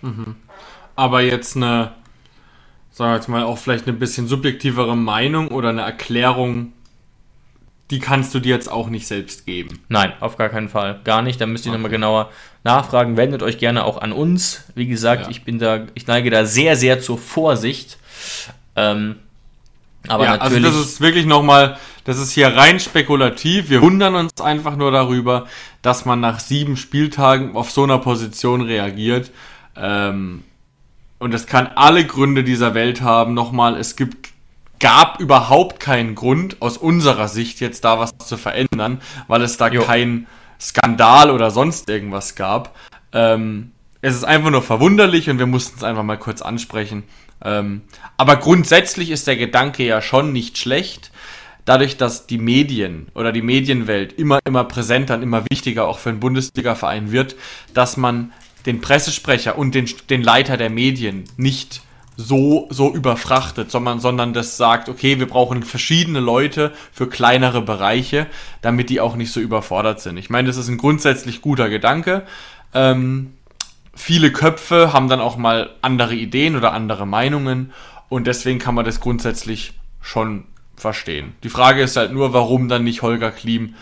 Mhm. 0.00 0.36
Aber 0.94 1.22
jetzt 1.22 1.56
eine, 1.56 1.90
sagen 2.92 3.10
wir 3.10 3.16
jetzt 3.16 3.28
mal, 3.28 3.42
auch 3.42 3.58
vielleicht 3.58 3.88
eine 3.88 3.96
bisschen 3.96 4.28
subjektivere 4.28 4.96
Meinung 4.96 5.48
oder 5.48 5.70
eine 5.70 5.82
Erklärung, 5.82 6.72
die 7.90 7.98
kannst 7.98 8.32
du 8.32 8.38
dir 8.38 8.54
jetzt 8.54 8.70
auch 8.70 8.88
nicht 8.88 9.08
selbst 9.08 9.44
geben. 9.44 9.80
Nein, 9.88 10.12
auf 10.20 10.36
gar 10.36 10.50
keinen 10.50 10.68
Fall. 10.68 11.00
Gar 11.02 11.22
nicht. 11.22 11.40
Da 11.40 11.46
müsst 11.46 11.66
ihr 11.66 11.70
okay. 11.70 11.78
nochmal 11.78 11.90
genauer 11.90 12.30
nachfragen. 12.62 13.16
Wendet 13.16 13.42
euch 13.42 13.58
gerne 13.58 13.84
auch 13.84 14.00
an 14.00 14.12
uns. 14.12 14.64
Wie 14.76 14.86
gesagt, 14.86 15.22
ja. 15.22 15.30
ich 15.30 15.42
bin 15.42 15.58
da, 15.58 15.86
ich 15.94 16.06
neige 16.06 16.30
da 16.30 16.44
sehr, 16.44 16.76
sehr 16.76 17.00
zur 17.00 17.18
Vorsicht. 17.18 17.98
Ähm, 18.76 19.16
aber 20.08 20.24
ja, 20.24 20.36
natürlich. 20.36 20.64
Also 20.64 20.78
das 20.78 20.86
ist 20.86 21.00
wirklich 21.00 21.26
nochmal, 21.26 21.78
das 22.04 22.18
ist 22.18 22.32
hier 22.32 22.56
rein 22.56 22.78
spekulativ. 22.80 23.70
Wir 23.70 23.82
wundern 23.82 24.14
uns 24.14 24.40
einfach 24.40 24.76
nur 24.76 24.90
darüber, 24.90 25.46
dass 25.82 26.04
man 26.04 26.20
nach 26.20 26.38
sieben 26.38 26.76
Spieltagen 26.76 27.56
auf 27.56 27.70
so 27.70 27.82
einer 27.82 27.98
Position 27.98 28.60
reagiert. 28.60 29.30
Ähm, 29.76 30.44
und 31.18 31.34
es 31.34 31.46
kann 31.46 31.68
alle 31.74 32.04
Gründe 32.06 32.44
dieser 32.44 32.74
Welt 32.74 33.00
haben. 33.00 33.34
Nochmal, 33.34 33.76
es 33.76 33.96
gibt, 33.96 34.28
gab 34.78 35.18
überhaupt 35.20 35.80
keinen 35.80 36.14
Grund 36.14 36.60
aus 36.60 36.76
unserer 36.76 37.28
Sicht 37.28 37.60
jetzt 37.60 37.84
da 37.84 37.98
was 37.98 38.16
zu 38.18 38.36
verändern, 38.36 39.00
weil 39.26 39.42
es 39.42 39.56
da 39.56 39.68
jo. 39.68 39.82
kein 39.82 40.26
Skandal 40.60 41.30
oder 41.30 41.50
sonst 41.50 41.88
irgendwas 41.88 42.34
gab. 42.34 42.76
Ähm, 43.12 43.72
es 44.02 44.14
ist 44.14 44.24
einfach 44.24 44.50
nur 44.50 44.62
verwunderlich 44.62 45.30
und 45.30 45.38
wir 45.38 45.46
mussten 45.46 45.78
es 45.78 45.84
einfach 45.84 46.02
mal 46.02 46.18
kurz 46.18 46.42
ansprechen. 46.42 47.04
Ähm, 47.44 47.82
aber 48.16 48.36
grundsätzlich 48.36 49.10
ist 49.10 49.26
der 49.26 49.36
Gedanke 49.36 49.84
ja 49.84 50.00
schon 50.00 50.32
nicht 50.32 50.58
schlecht. 50.58 51.10
Dadurch, 51.64 51.96
dass 51.96 52.26
die 52.26 52.38
Medien 52.38 53.08
oder 53.14 53.32
die 53.32 53.42
Medienwelt 53.42 54.12
immer, 54.12 54.38
immer 54.44 54.64
präsenter 54.64 55.16
und 55.16 55.22
immer 55.22 55.44
wichtiger 55.50 55.88
auch 55.88 55.98
für 55.98 56.10
einen 56.10 56.20
Bundesliga-Verein 56.20 57.10
wird, 57.10 57.34
dass 57.74 57.96
man 57.96 58.32
den 58.66 58.80
Pressesprecher 58.80 59.58
und 59.58 59.74
den, 59.74 59.88
den 60.08 60.22
Leiter 60.22 60.56
der 60.56 60.70
Medien 60.70 61.24
nicht 61.36 61.82
so, 62.16 62.66
so 62.70 62.94
überfrachtet, 62.94 63.70
sondern, 63.70 64.00
sondern 64.00 64.32
das 64.32 64.56
sagt, 64.56 64.88
okay, 64.88 65.18
wir 65.18 65.28
brauchen 65.28 65.62
verschiedene 65.62 66.20
Leute 66.20 66.72
für 66.92 67.08
kleinere 67.08 67.62
Bereiche, 67.62 68.26
damit 68.62 68.88
die 68.88 69.00
auch 69.00 69.16
nicht 69.16 69.32
so 69.32 69.40
überfordert 69.40 70.00
sind. 70.00 70.16
Ich 70.16 70.30
meine, 70.30 70.48
das 70.48 70.56
ist 70.56 70.68
ein 70.68 70.78
grundsätzlich 70.78 71.42
guter 71.42 71.68
Gedanke. 71.68 72.26
Ähm, 72.72 73.32
viele 73.96 74.30
Köpfe 74.30 74.92
haben 74.92 75.08
dann 75.08 75.20
auch 75.20 75.36
mal 75.36 75.70
andere 75.82 76.14
Ideen 76.14 76.56
oder 76.56 76.72
andere 76.72 77.06
Meinungen 77.06 77.72
und 78.08 78.26
deswegen 78.26 78.58
kann 78.58 78.74
man 78.74 78.84
das 78.84 79.00
grundsätzlich 79.00 79.72
schon 80.00 80.44
verstehen. 80.76 81.34
Die 81.42 81.48
Frage 81.48 81.82
ist 81.82 81.96
halt 81.96 82.12
nur, 82.12 82.32
warum 82.32 82.68
dann 82.68 82.84
nicht 82.84 83.02
Holger 83.02 83.32
Klim 83.32 83.74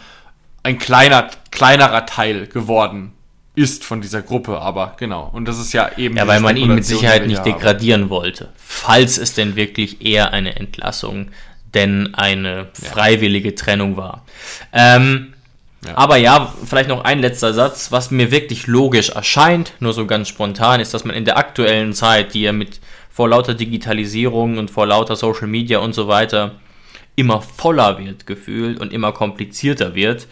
ein 0.63 0.79
kleiner, 0.79 1.29
kleinerer 1.51 2.07
Teil 2.07 2.47
geworden 2.47 3.13
ist 3.55 3.85
von 3.85 4.01
dieser 4.01 4.23
Gruppe, 4.23 4.61
aber 4.61 4.95
genau. 4.99 5.31
Und 5.33 5.47
das 5.47 5.59
ist 5.59 5.73
ja 5.73 5.91
eben. 5.97 6.17
Ja, 6.17 6.27
weil 6.27 6.41
man 6.41 6.57
ihn 6.57 6.75
mit 6.75 6.85
Sicherheit 6.85 7.27
nicht 7.27 7.45
degradieren 7.45 8.03
haben. 8.03 8.11
wollte. 8.11 8.49
Falls 8.57 9.19
es 9.19 9.35
denn 9.35 9.55
wirklich 9.55 10.05
eher 10.05 10.33
eine 10.33 10.57
Entlassung, 10.57 11.29
denn 11.75 12.15
eine 12.15 12.69
freiwillige 12.73 13.55
Trennung 13.55 13.97
war. 13.97 14.25
Ähm, 14.73 15.34
Aber 15.95 16.17
ja, 16.17 16.55
vielleicht 16.65 16.89
noch 16.89 17.05
ein 17.05 17.21
letzter 17.21 17.53
Satz. 17.53 17.93
Was 17.93 18.11
mir 18.11 18.31
wirklich 18.31 18.67
logisch 18.67 19.11
erscheint, 19.11 19.73
nur 19.81 19.93
so 19.93 20.07
ganz 20.07 20.29
spontan, 20.29 20.81
ist, 20.81 20.95
dass 20.95 21.05
man 21.05 21.15
in 21.15 21.25
der 21.25 21.37
aktuellen 21.37 21.93
Zeit, 21.93 22.35
die 22.35 22.43
ja 22.43 22.53
mit 22.53 22.81
vor 23.11 23.29
lauter 23.29 23.55
Digitalisierung 23.55 24.59
und 24.59 24.71
vor 24.71 24.87
lauter 24.87 25.17
Social 25.17 25.47
Media 25.47 25.79
und 25.79 25.95
so 25.95 26.09
weiter 26.09 26.57
immer 27.17 27.41
voller 27.43 27.99
wird 27.99 28.27
gefühlt 28.27 28.81
und 28.81 28.93
immer 28.93 29.13
komplizierter 29.13 29.95
wird, 29.95 30.27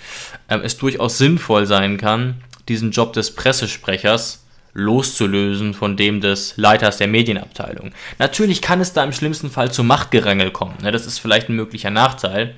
ähm, 0.48 0.62
es 0.64 0.76
durchaus 0.78 1.18
sinnvoll 1.18 1.66
sein 1.66 1.96
kann, 1.96 2.42
diesen 2.68 2.90
Job 2.90 3.12
des 3.12 3.34
Pressesprechers 3.34 4.44
loszulösen 4.74 5.74
von 5.74 5.96
dem 5.96 6.20
des 6.20 6.56
Leiters 6.56 6.96
der 6.96 7.08
Medienabteilung. 7.08 7.92
Natürlich 8.18 8.62
kann 8.62 8.80
es 8.80 8.92
da 8.92 9.04
im 9.04 9.12
schlimmsten 9.12 9.50
Fall 9.50 9.70
zu 9.70 9.84
Machtgerangel 9.84 10.50
kommen. 10.50 10.74
Ne? 10.82 10.92
Das 10.92 11.06
ist 11.06 11.18
vielleicht 11.18 11.48
ein 11.48 11.56
möglicher 11.56 11.90
Nachteil. 11.90 12.54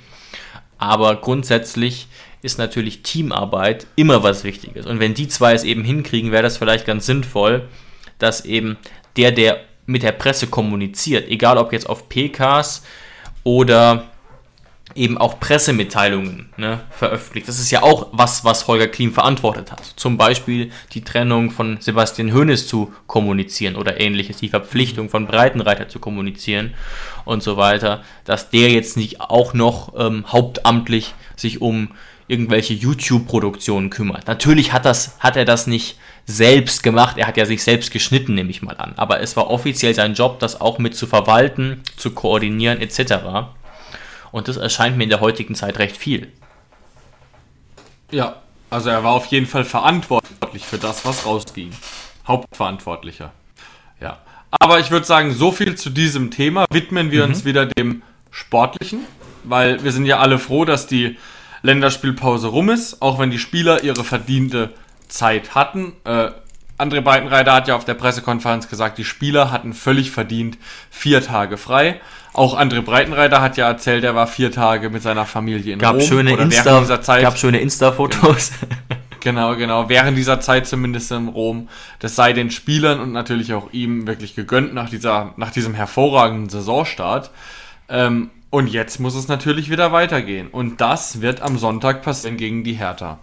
Aber 0.78 1.16
grundsätzlich 1.16 2.06
ist 2.44 2.58
natürlich 2.58 3.02
Teamarbeit 3.02 3.86
immer 3.96 4.22
was 4.22 4.44
Wichtiges. 4.44 4.84
Und 4.86 5.00
wenn 5.00 5.14
die 5.14 5.28
zwei 5.28 5.54
es 5.54 5.64
eben 5.64 5.82
hinkriegen, 5.82 6.30
wäre 6.30 6.42
das 6.42 6.58
vielleicht 6.58 6.86
ganz 6.86 7.06
sinnvoll, 7.06 7.68
dass 8.18 8.44
eben 8.44 8.76
der, 9.16 9.32
der 9.32 9.60
mit 9.86 10.02
der 10.02 10.12
Presse 10.12 10.46
kommuniziert, 10.46 11.28
egal 11.28 11.56
ob 11.56 11.72
jetzt 11.72 11.88
auf 11.88 12.08
PKs 12.08 12.84
oder 13.44 14.04
eben 14.94 15.16
auch 15.18 15.40
Pressemitteilungen 15.40 16.50
ne, 16.56 16.80
veröffentlicht. 16.90 17.48
Das 17.48 17.58
ist 17.58 17.70
ja 17.70 17.82
auch 17.82 18.08
was, 18.12 18.44
was 18.44 18.68
Holger 18.68 18.88
Klim 18.88 19.12
verantwortet 19.12 19.72
hat. 19.72 19.82
Zum 19.96 20.18
Beispiel 20.18 20.70
die 20.92 21.02
Trennung 21.02 21.50
von 21.50 21.78
Sebastian 21.80 22.32
Hoeneß 22.32 22.68
zu 22.68 22.92
kommunizieren 23.06 23.76
oder 23.76 24.00
ähnliches, 24.00 24.36
die 24.36 24.50
Verpflichtung 24.50 25.08
von 25.08 25.26
Breitenreiter 25.26 25.88
zu 25.88 25.98
kommunizieren 25.98 26.74
und 27.24 27.42
so 27.42 27.56
weiter, 27.56 28.02
dass 28.24 28.50
der 28.50 28.70
jetzt 28.70 28.96
nicht 28.96 29.20
auch 29.20 29.54
noch 29.54 29.94
ähm, 29.98 30.26
hauptamtlich 30.28 31.14
sich 31.36 31.60
um 31.62 31.88
irgendwelche 32.26 32.74
YouTube-Produktionen 32.74 33.90
kümmert. 33.90 34.26
Natürlich 34.26 34.72
hat, 34.72 34.84
das, 34.84 35.18
hat 35.18 35.36
er 35.36 35.44
das 35.44 35.66
nicht 35.66 35.98
selbst 36.26 36.82
gemacht, 36.82 37.18
er 37.18 37.26
hat 37.26 37.36
ja 37.36 37.44
sich 37.44 37.62
selbst 37.62 37.90
geschnitten, 37.90 38.34
nehme 38.34 38.50
ich 38.50 38.62
mal 38.62 38.76
an. 38.76 38.94
Aber 38.96 39.20
es 39.20 39.36
war 39.36 39.50
offiziell 39.50 39.94
sein 39.94 40.14
Job, 40.14 40.38
das 40.38 40.60
auch 40.60 40.78
mit 40.78 40.96
zu 40.96 41.06
verwalten, 41.06 41.82
zu 41.96 42.12
koordinieren 42.12 42.80
etc. 42.80 43.48
Und 44.32 44.48
das 44.48 44.56
erscheint 44.56 44.96
mir 44.96 45.04
in 45.04 45.10
der 45.10 45.20
heutigen 45.20 45.54
Zeit 45.54 45.78
recht 45.78 45.96
viel. 45.96 46.32
Ja, 48.10 48.36
also 48.70 48.90
er 48.90 49.04
war 49.04 49.12
auf 49.12 49.26
jeden 49.26 49.46
Fall 49.46 49.64
verantwortlich 49.64 50.64
für 50.64 50.78
das, 50.78 51.04
was 51.04 51.26
rausging. 51.26 51.70
Hauptverantwortlicher. 52.26 53.32
Ja. 54.00 54.18
Aber 54.50 54.80
ich 54.80 54.90
würde 54.90 55.06
sagen, 55.06 55.32
so 55.32 55.52
viel 55.52 55.74
zu 55.74 55.90
diesem 55.90 56.30
Thema. 56.30 56.64
Widmen 56.70 57.10
wir 57.10 57.24
mhm. 57.24 57.30
uns 57.30 57.44
wieder 57.44 57.66
dem 57.66 58.02
Sportlichen, 58.30 59.00
weil 59.44 59.82
wir 59.84 59.92
sind 59.92 60.06
ja 60.06 60.18
alle 60.18 60.38
froh, 60.38 60.64
dass 60.64 60.86
die 60.86 61.16
Länderspielpause 61.64 62.48
rum 62.48 62.68
ist, 62.68 63.00
auch 63.00 63.18
wenn 63.18 63.30
die 63.30 63.38
Spieler 63.38 63.82
ihre 63.82 64.04
verdiente 64.04 64.74
Zeit 65.08 65.54
hatten. 65.54 65.94
Äh, 66.04 66.28
André 66.78 67.00
Breitenreiter 67.00 67.54
hat 67.54 67.68
ja 67.68 67.74
auf 67.74 67.86
der 67.86 67.94
Pressekonferenz 67.94 68.68
gesagt, 68.68 68.98
die 68.98 69.04
Spieler 69.04 69.50
hatten 69.50 69.72
völlig 69.72 70.10
verdient 70.10 70.58
vier 70.90 71.24
Tage 71.24 71.56
frei. 71.56 72.00
Auch 72.34 72.58
André 72.58 72.82
Breitenreiter 72.82 73.40
hat 73.40 73.56
ja 73.56 73.66
erzählt, 73.66 74.04
er 74.04 74.14
war 74.14 74.26
vier 74.26 74.52
Tage 74.52 74.90
mit 74.90 75.02
seiner 75.02 75.24
Familie 75.24 75.72
in 75.72 75.78
gab 75.78 75.94
Rom. 75.94 76.02
Schöne 76.02 76.36
Insta, 76.36 76.80
dieser 76.80 77.00
Zeit. 77.00 77.22
Gab 77.22 77.38
schöne 77.38 77.60
Insta-Fotos. 77.60 78.52
Genau. 79.20 79.52
genau, 79.52 79.56
genau. 79.56 79.88
Während 79.88 80.18
dieser 80.18 80.40
Zeit 80.40 80.66
zumindest 80.66 81.12
in 81.12 81.28
Rom. 81.28 81.68
Das 82.00 82.14
sei 82.14 82.34
den 82.34 82.50
Spielern 82.50 83.00
und 83.00 83.12
natürlich 83.12 83.54
auch 83.54 83.72
ihm 83.72 84.06
wirklich 84.06 84.34
gegönnt 84.34 84.74
nach, 84.74 84.90
dieser, 84.90 85.32
nach 85.38 85.50
diesem 85.50 85.72
hervorragenden 85.72 86.50
Saisonstart. 86.50 87.30
Ähm, 87.88 88.30
Und 88.54 88.68
jetzt 88.68 89.00
muss 89.00 89.16
es 89.16 89.26
natürlich 89.26 89.68
wieder 89.68 89.90
weitergehen. 89.90 90.46
Und 90.46 90.80
das 90.80 91.20
wird 91.20 91.42
am 91.42 91.58
Sonntag 91.58 92.02
passieren 92.02 92.36
gegen 92.36 92.62
die 92.62 92.74
Hertha. 92.74 93.18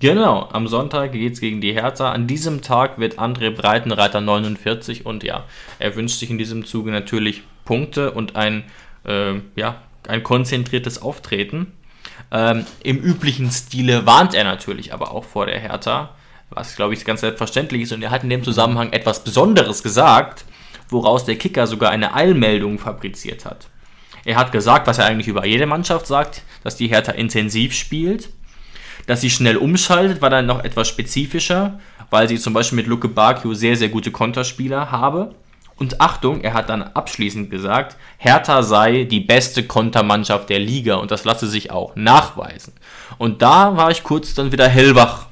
Genau, 0.00 0.50
am 0.52 0.68
Sonntag 0.68 1.12
geht 1.12 1.32
es 1.32 1.40
gegen 1.40 1.62
die 1.62 1.72
Hertha. 1.72 2.12
An 2.12 2.26
diesem 2.26 2.60
Tag 2.60 2.98
wird 2.98 3.18
André 3.18 3.50
Breitenreiter 3.50 4.20
49 4.20 5.06
und 5.06 5.24
ja, 5.24 5.44
er 5.78 5.96
wünscht 5.96 6.18
sich 6.18 6.28
in 6.28 6.36
diesem 6.36 6.66
Zuge 6.66 6.90
natürlich 6.90 7.42
Punkte 7.64 8.10
und 8.10 8.36
ein, 8.36 8.64
äh, 9.06 9.36
ja, 9.54 9.80
ein 10.06 10.22
konzentriertes 10.22 11.00
Auftreten. 11.00 11.72
Ähm, 12.30 12.66
Im 12.82 12.98
üblichen 12.98 13.50
Stile 13.50 14.04
warnt 14.04 14.34
er 14.34 14.44
natürlich 14.44 14.92
aber 14.92 15.12
auch 15.12 15.24
vor 15.24 15.46
der 15.46 15.58
Hertha, 15.58 16.10
was 16.50 16.76
glaube 16.76 16.92
ich 16.92 17.06
ganz 17.06 17.22
selbstverständlich 17.22 17.80
ist. 17.80 17.92
Und 17.92 18.02
er 18.02 18.10
hat 18.10 18.24
in 18.24 18.28
dem 18.28 18.44
Zusammenhang 18.44 18.92
etwas 18.92 19.24
Besonderes 19.24 19.82
gesagt, 19.82 20.44
woraus 20.90 21.24
der 21.24 21.36
Kicker 21.36 21.66
sogar 21.66 21.92
eine 21.92 22.12
Eilmeldung 22.12 22.78
fabriziert 22.78 23.46
hat. 23.46 23.70
Er 24.26 24.36
hat 24.36 24.50
gesagt, 24.50 24.88
was 24.88 24.98
er 24.98 25.06
eigentlich 25.06 25.28
über 25.28 25.46
jede 25.46 25.66
Mannschaft 25.66 26.08
sagt, 26.08 26.42
dass 26.64 26.76
die 26.76 26.88
Hertha 26.88 27.12
intensiv 27.12 27.72
spielt, 27.72 28.28
dass 29.06 29.20
sie 29.20 29.30
schnell 29.30 29.56
umschaltet, 29.56 30.20
war 30.20 30.30
dann 30.30 30.46
noch 30.46 30.64
etwas 30.64 30.88
spezifischer, 30.88 31.78
weil 32.10 32.28
sie 32.28 32.36
zum 32.36 32.52
Beispiel 32.52 32.74
mit 32.74 32.88
Luke 32.88 33.06
Bakio 33.06 33.54
sehr, 33.54 33.76
sehr 33.76 33.88
gute 33.88 34.10
Konterspieler 34.10 34.90
habe. 34.90 35.32
Und 35.76 36.00
Achtung, 36.00 36.40
er 36.40 36.54
hat 36.54 36.70
dann 36.70 36.82
abschließend 36.82 37.50
gesagt, 37.50 37.96
Hertha 38.18 38.64
sei 38.64 39.04
die 39.04 39.20
beste 39.20 39.62
Kontermannschaft 39.62 40.48
der 40.48 40.58
Liga 40.58 40.96
und 40.96 41.12
das 41.12 41.24
lasse 41.24 41.46
sich 41.46 41.70
auch 41.70 41.94
nachweisen. 41.94 42.72
Und 43.18 43.42
da 43.42 43.76
war 43.76 43.92
ich 43.92 44.02
kurz 44.02 44.34
dann 44.34 44.50
wieder 44.50 44.66
hellwach. 44.66 45.26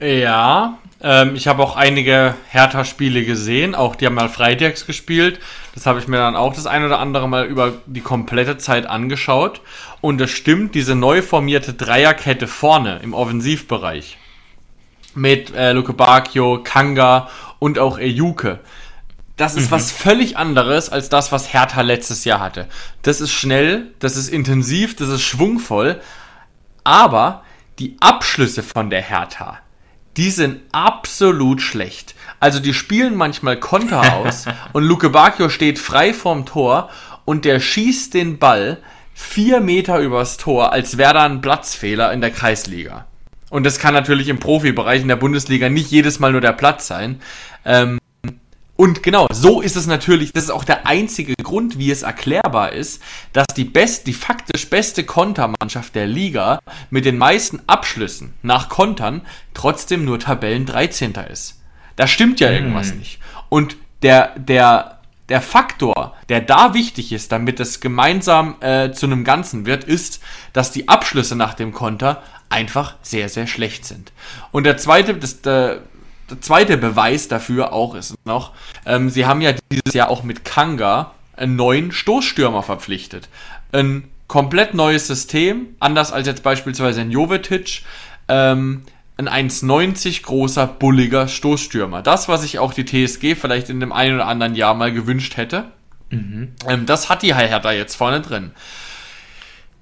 Ja, 0.00 0.78
ähm, 1.02 1.34
ich 1.34 1.48
habe 1.48 1.62
auch 1.62 1.76
einige 1.76 2.34
Hertha-Spiele 2.48 3.24
gesehen, 3.24 3.74
auch 3.74 3.96
die 3.96 4.06
haben 4.06 4.14
mal 4.14 4.28
freitags 4.28 4.86
gespielt. 4.86 5.40
Das 5.74 5.86
habe 5.86 5.98
ich 5.98 6.08
mir 6.08 6.18
dann 6.18 6.36
auch 6.36 6.54
das 6.54 6.66
ein 6.66 6.84
oder 6.84 6.98
andere 6.98 7.28
Mal 7.28 7.46
über 7.46 7.74
die 7.86 8.00
komplette 8.00 8.58
Zeit 8.58 8.86
angeschaut. 8.86 9.60
Und 10.00 10.20
es 10.20 10.30
stimmt, 10.30 10.74
diese 10.74 10.94
neu 10.94 11.22
formierte 11.22 11.74
Dreierkette 11.74 12.46
vorne 12.46 13.00
im 13.02 13.14
Offensivbereich 13.14 14.18
mit 15.14 15.54
äh, 15.54 15.72
Luke 15.72 15.92
Bacchio, 15.92 16.60
Kanga 16.62 17.28
und 17.58 17.78
auch 17.78 17.98
Ejuke. 17.98 18.60
Das 19.36 19.54
ist 19.54 19.66
mhm. 19.66 19.70
was 19.70 19.90
völlig 19.90 20.36
anderes 20.36 20.90
als 20.90 21.08
das, 21.08 21.32
was 21.32 21.52
Hertha 21.52 21.80
letztes 21.80 22.24
Jahr 22.24 22.40
hatte. 22.40 22.68
Das 23.02 23.20
ist 23.22 23.32
schnell, 23.32 23.86
das 23.98 24.16
ist 24.16 24.28
intensiv, 24.28 24.96
das 24.96 25.08
ist 25.08 25.22
schwungvoll, 25.22 26.00
aber 26.84 27.42
die 27.78 27.96
Abschlüsse 28.00 28.62
von 28.62 28.90
der 28.90 29.00
Hertha, 29.00 29.58
die 30.20 30.30
sind 30.30 30.60
absolut 30.72 31.62
schlecht. 31.62 32.14
Also 32.40 32.60
die 32.60 32.74
spielen 32.74 33.14
manchmal 33.14 33.58
Konter 33.58 34.16
aus 34.16 34.44
und 34.74 34.84
Luke 34.84 35.08
Bacchio 35.08 35.48
steht 35.48 35.78
frei 35.78 36.12
vorm 36.12 36.44
Tor 36.44 36.90
und 37.24 37.46
der 37.46 37.58
schießt 37.58 38.12
den 38.12 38.38
Ball 38.38 38.76
vier 39.14 39.60
Meter 39.60 39.98
übers 39.98 40.36
Tor, 40.36 40.74
als 40.74 40.98
wäre 40.98 41.14
da 41.14 41.24
ein 41.24 41.40
Platzfehler 41.40 42.12
in 42.12 42.20
der 42.20 42.32
Kreisliga. 42.32 43.06
Und 43.48 43.64
das 43.64 43.78
kann 43.78 43.94
natürlich 43.94 44.28
im 44.28 44.38
Profibereich 44.38 45.00
in 45.00 45.08
der 45.08 45.16
Bundesliga 45.16 45.70
nicht 45.70 45.90
jedes 45.90 46.20
Mal 46.20 46.32
nur 46.32 46.42
der 46.42 46.52
Platz 46.52 46.86
sein. 46.86 47.22
Ähm, 47.64 47.98
und 48.80 49.02
genau, 49.02 49.26
so 49.30 49.60
ist 49.60 49.76
es 49.76 49.86
natürlich, 49.86 50.32
das 50.32 50.44
ist 50.44 50.50
auch 50.50 50.64
der 50.64 50.86
einzige 50.86 51.34
Grund, 51.34 51.76
wie 51.76 51.90
es 51.90 52.00
erklärbar 52.00 52.72
ist, 52.72 53.02
dass 53.34 53.48
die 53.54 53.66
best, 53.66 54.06
die 54.06 54.14
faktisch 54.14 54.70
beste 54.70 55.04
Kontermannschaft 55.04 55.94
der 55.94 56.06
Liga 56.06 56.60
mit 56.88 57.04
den 57.04 57.18
meisten 57.18 57.60
Abschlüssen 57.66 58.32
nach 58.40 58.70
Kontern 58.70 59.20
trotzdem 59.52 60.06
nur 60.06 60.18
Tabellen 60.18 60.64
13. 60.64 61.12
ist. 61.30 61.60
Da 61.96 62.06
stimmt 62.06 62.40
ja 62.40 62.50
irgendwas 62.50 62.94
mhm. 62.94 63.00
nicht. 63.00 63.18
Und 63.50 63.76
der, 64.00 64.32
der, 64.38 65.00
der 65.28 65.42
Faktor, 65.42 66.16
der 66.30 66.40
da 66.40 66.72
wichtig 66.72 67.12
ist, 67.12 67.32
damit 67.32 67.60
es 67.60 67.80
gemeinsam 67.80 68.56
äh, 68.60 68.92
zu 68.92 69.04
einem 69.04 69.24
Ganzen 69.24 69.66
wird, 69.66 69.84
ist, 69.84 70.22
dass 70.54 70.72
die 70.72 70.88
Abschlüsse 70.88 71.36
nach 71.36 71.52
dem 71.52 71.72
Konter 71.72 72.22
einfach 72.48 72.96
sehr, 73.02 73.28
sehr 73.28 73.46
schlecht 73.46 73.84
sind. 73.84 74.10
Und 74.52 74.64
der 74.64 74.78
zweite, 74.78 75.14
das, 75.14 75.42
der 75.42 75.82
zweite 76.40 76.76
Beweis 76.76 77.28
dafür 77.28 77.72
auch 77.72 77.94
ist 77.94 78.14
noch, 78.24 78.52
ähm, 78.86 79.10
sie 79.10 79.26
haben 79.26 79.40
ja 79.40 79.52
dieses 79.72 79.94
Jahr 79.94 80.10
auch 80.10 80.22
mit 80.22 80.44
Kanga 80.44 81.12
einen 81.36 81.56
neuen 81.56 81.90
Stoßstürmer 81.92 82.62
verpflichtet. 82.62 83.28
Ein 83.72 84.08
komplett 84.28 84.74
neues 84.74 85.06
System, 85.06 85.68
anders 85.80 86.12
als 86.12 86.26
jetzt 86.26 86.42
beispielsweise 86.42 87.00
ein 87.00 87.10
Jovetic. 87.10 87.82
Ähm, 88.28 88.82
ein 89.26 89.50
1,90 89.50 90.22
großer, 90.22 90.66
bulliger 90.66 91.28
Stoßstürmer. 91.28 92.02
Das, 92.02 92.28
was 92.28 92.42
sich 92.42 92.58
auch 92.58 92.72
die 92.72 92.84
TSG 92.84 93.34
vielleicht 93.34 93.68
in 93.68 93.80
dem 93.80 93.92
einen 93.92 94.14
oder 94.14 94.26
anderen 94.26 94.54
Jahr 94.54 94.74
mal 94.74 94.92
gewünscht 94.92 95.36
hätte. 95.36 95.64
Mhm. 96.10 96.52
Ähm, 96.66 96.86
das 96.86 97.08
hat 97.08 97.22
die 97.22 97.34
Hertha 97.34 97.72
jetzt 97.72 97.96
vorne 97.96 98.20
drin. 98.20 98.52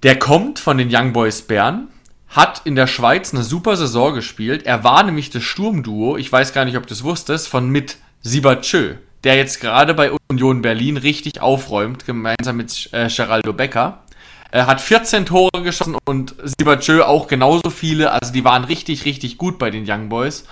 Der 0.03 0.19
kommt 0.19 0.59
von 0.59 0.79
den 0.79 0.89
Young 0.93 1.13
Boys 1.13 1.43
Bern, 1.43 1.89
hat 2.29 2.63
in 2.65 2.77
der 2.77 2.87
Schweiz 2.87 3.33
eine 3.33 3.43
super 3.43 3.77
Saison 3.77 4.15
gespielt. 4.15 4.67
Er 4.67 4.85
war 4.85 5.03
nämlich 5.03 5.31
das 5.31 5.43
Sturmduo, 5.43 6.17
ich 6.17 6.31
weiß 6.31 6.53
gar 6.53 6.65
nicht, 6.65 6.77
ob 6.77 6.87
du 6.87 6.95
es 6.95 7.05
wusstest, 7.05 7.49
von 7.49 7.71
mit 7.71 7.97
Sibachö, 8.23 8.97
der 9.25 9.37
jetzt 9.37 9.61
gerade 9.61 9.95
bei 9.95 10.13
Union 10.29 10.63
Berlin 10.63 10.97
richtig 10.97 11.41
aufräumt, 11.41 12.07
gemeinsam 12.07 12.57
mit 12.57 12.91
äh, 12.93 13.09
Geraldo 13.09 13.53
Becker. 13.53 14.03
Er 14.51 14.67
hat 14.67 14.81
14 14.81 15.27
Tore 15.27 15.63
geschossen 15.63 15.97
und 16.07 16.35
Sibachö 16.43 17.03
auch 17.03 17.27
genauso 17.27 17.69
viele. 17.71 18.13
Also 18.13 18.33
die 18.33 18.45
waren 18.45 18.65
richtig, 18.65 19.05
richtig 19.05 19.37
gut 19.37 19.59
bei 19.59 19.71
den 19.71 19.85
Young 19.89 20.09
Boys. 20.09 20.45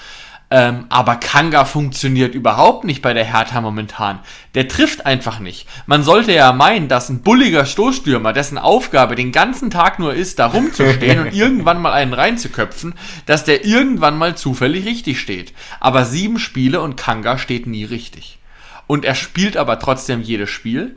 Ähm, 0.48 0.86
aber 0.90 1.16
Kanga 1.16 1.64
funktioniert 1.64 2.34
überhaupt 2.34 2.84
nicht 2.84 3.02
bei 3.02 3.12
der 3.12 3.24
Hertha 3.24 3.60
momentan. 3.60 4.20
Der 4.54 4.68
trifft 4.68 5.04
einfach 5.04 5.40
nicht. 5.40 5.66
Man 5.86 6.04
sollte 6.04 6.32
ja 6.32 6.52
meinen, 6.52 6.86
dass 6.86 7.08
ein 7.08 7.22
bulliger 7.22 7.66
Stoßstürmer, 7.66 8.32
dessen 8.32 8.56
Aufgabe 8.56 9.16
den 9.16 9.32
ganzen 9.32 9.70
Tag 9.70 9.98
nur 9.98 10.14
ist, 10.14 10.38
da 10.38 10.46
rumzustehen 10.46 11.18
und 11.18 11.32
irgendwann 11.34 11.82
mal 11.82 11.92
einen 11.92 12.12
reinzuköpfen, 12.12 12.94
dass 13.26 13.42
der 13.42 13.64
irgendwann 13.64 14.16
mal 14.16 14.36
zufällig 14.36 14.86
richtig 14.86 15.20
steht. 15.20 15.52
Aber 15.80 16.04
sieben 16.04 16.38
Spiele 16.38 16.80
und 16.80 16.96
Kanga 16.96 17.38
steht 17.38 17.66
nie 17.66 17.84
richtig. 17.84 18.38
Und 18.86 19.04
er 19.04 19.16
spielt 19.16 19.56
aber 19.56 19.80
trotzdem 19.80 20.22
jedes 20.22 20.50
Spiel. 20.50 20.96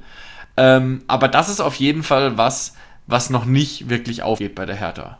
Ähm, 0.58 1.02
aber 1.08 1.28
das 1.28 1.50
ist 1.50 1.60
auf 1.60 1.74
jeden 1.76 2.04
Fall 2.04 2.38
was, 2.38 2.76
was 3.08 3.32
noch 3.32 3.46
nicht 3.46 3.90
wirklich 3.90 4.22
aufgeht 4.22 4.54
bei 4.54 4.68
der 4.68 4.76
Hertha. 4.76 5.18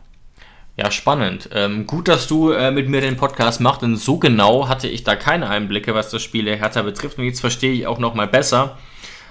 Ja, 0.76 0.90
spannend. 0.90 1.50
Ähm, 1.52 1.86
gut, 1.86 2.08
dass 2.08 2.26
du 2.26 2.52
äh, 2.52 2.70
mit 2.70 2.88
mir 2.88 3.00
den 3.00 3.16
Podcast 3.16 3.60
machst, 3.60 3.82
denn 3.82 3.96
so 3.96 4.18
genau 4.18 4.68
hatte 4.68 4.88
ich 4.88 5.04
da 5.04 5.16
keine 5.16 5.48
Einblicke, 5.50 5.94
was 5.94 6.10
das 6.10 6.22
Spiel 6.22 6.44
der 6.44 6.56
Hertha 6.56 6.82
betrifft. 6.82 7.18
Und 7.18 7.24
jetzt 7.24 7.40
verstehe 7.40 7.72
ich 7.72 7.86
auch 7.86 7.98
noch 7.98 8.14
mal 8.14 8.28
besser, 8.28 8.78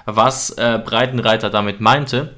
was 0.05 0.51
äh, 0.51 0.79
Breitenreiter 0.83 1.49
damit 1.49 1.81
meinte. 1.81 2.35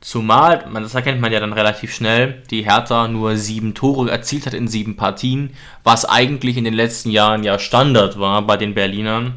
Zumal, 0.00 0.66
man, 0.70 0.82
das 0.82 0.94
erkennt 0.94 1.20
man 1.20 1.32
ja 1.32 1.40
dann 1.40 1.52
relativ 1.52 1.94
schnell, 1.94 2.42
die 2.50 2.62
Hertha 2.62 3.08
nur 3.08 3.36
sieben 3.36 3.74
Tore 3.74 4.10
erzielt 4.10 4.46
hat 4.46 4.54
in 4.54 4.68
sieben 4.68 4.96
Partien, 4.96 5.54
was 5.82 6.04
eigentlich 6.04 6.56
in 6.56 6.64
den 6.64 6.74
letzten 6.74 7.10
Jahren 7.10 7.42
ja 7.42 7.58
Standard 7.58 8.18
war 8.18 8.42
bei 8.42 8.56
den 8.56 8.74
Berlinern. 8.74 9.34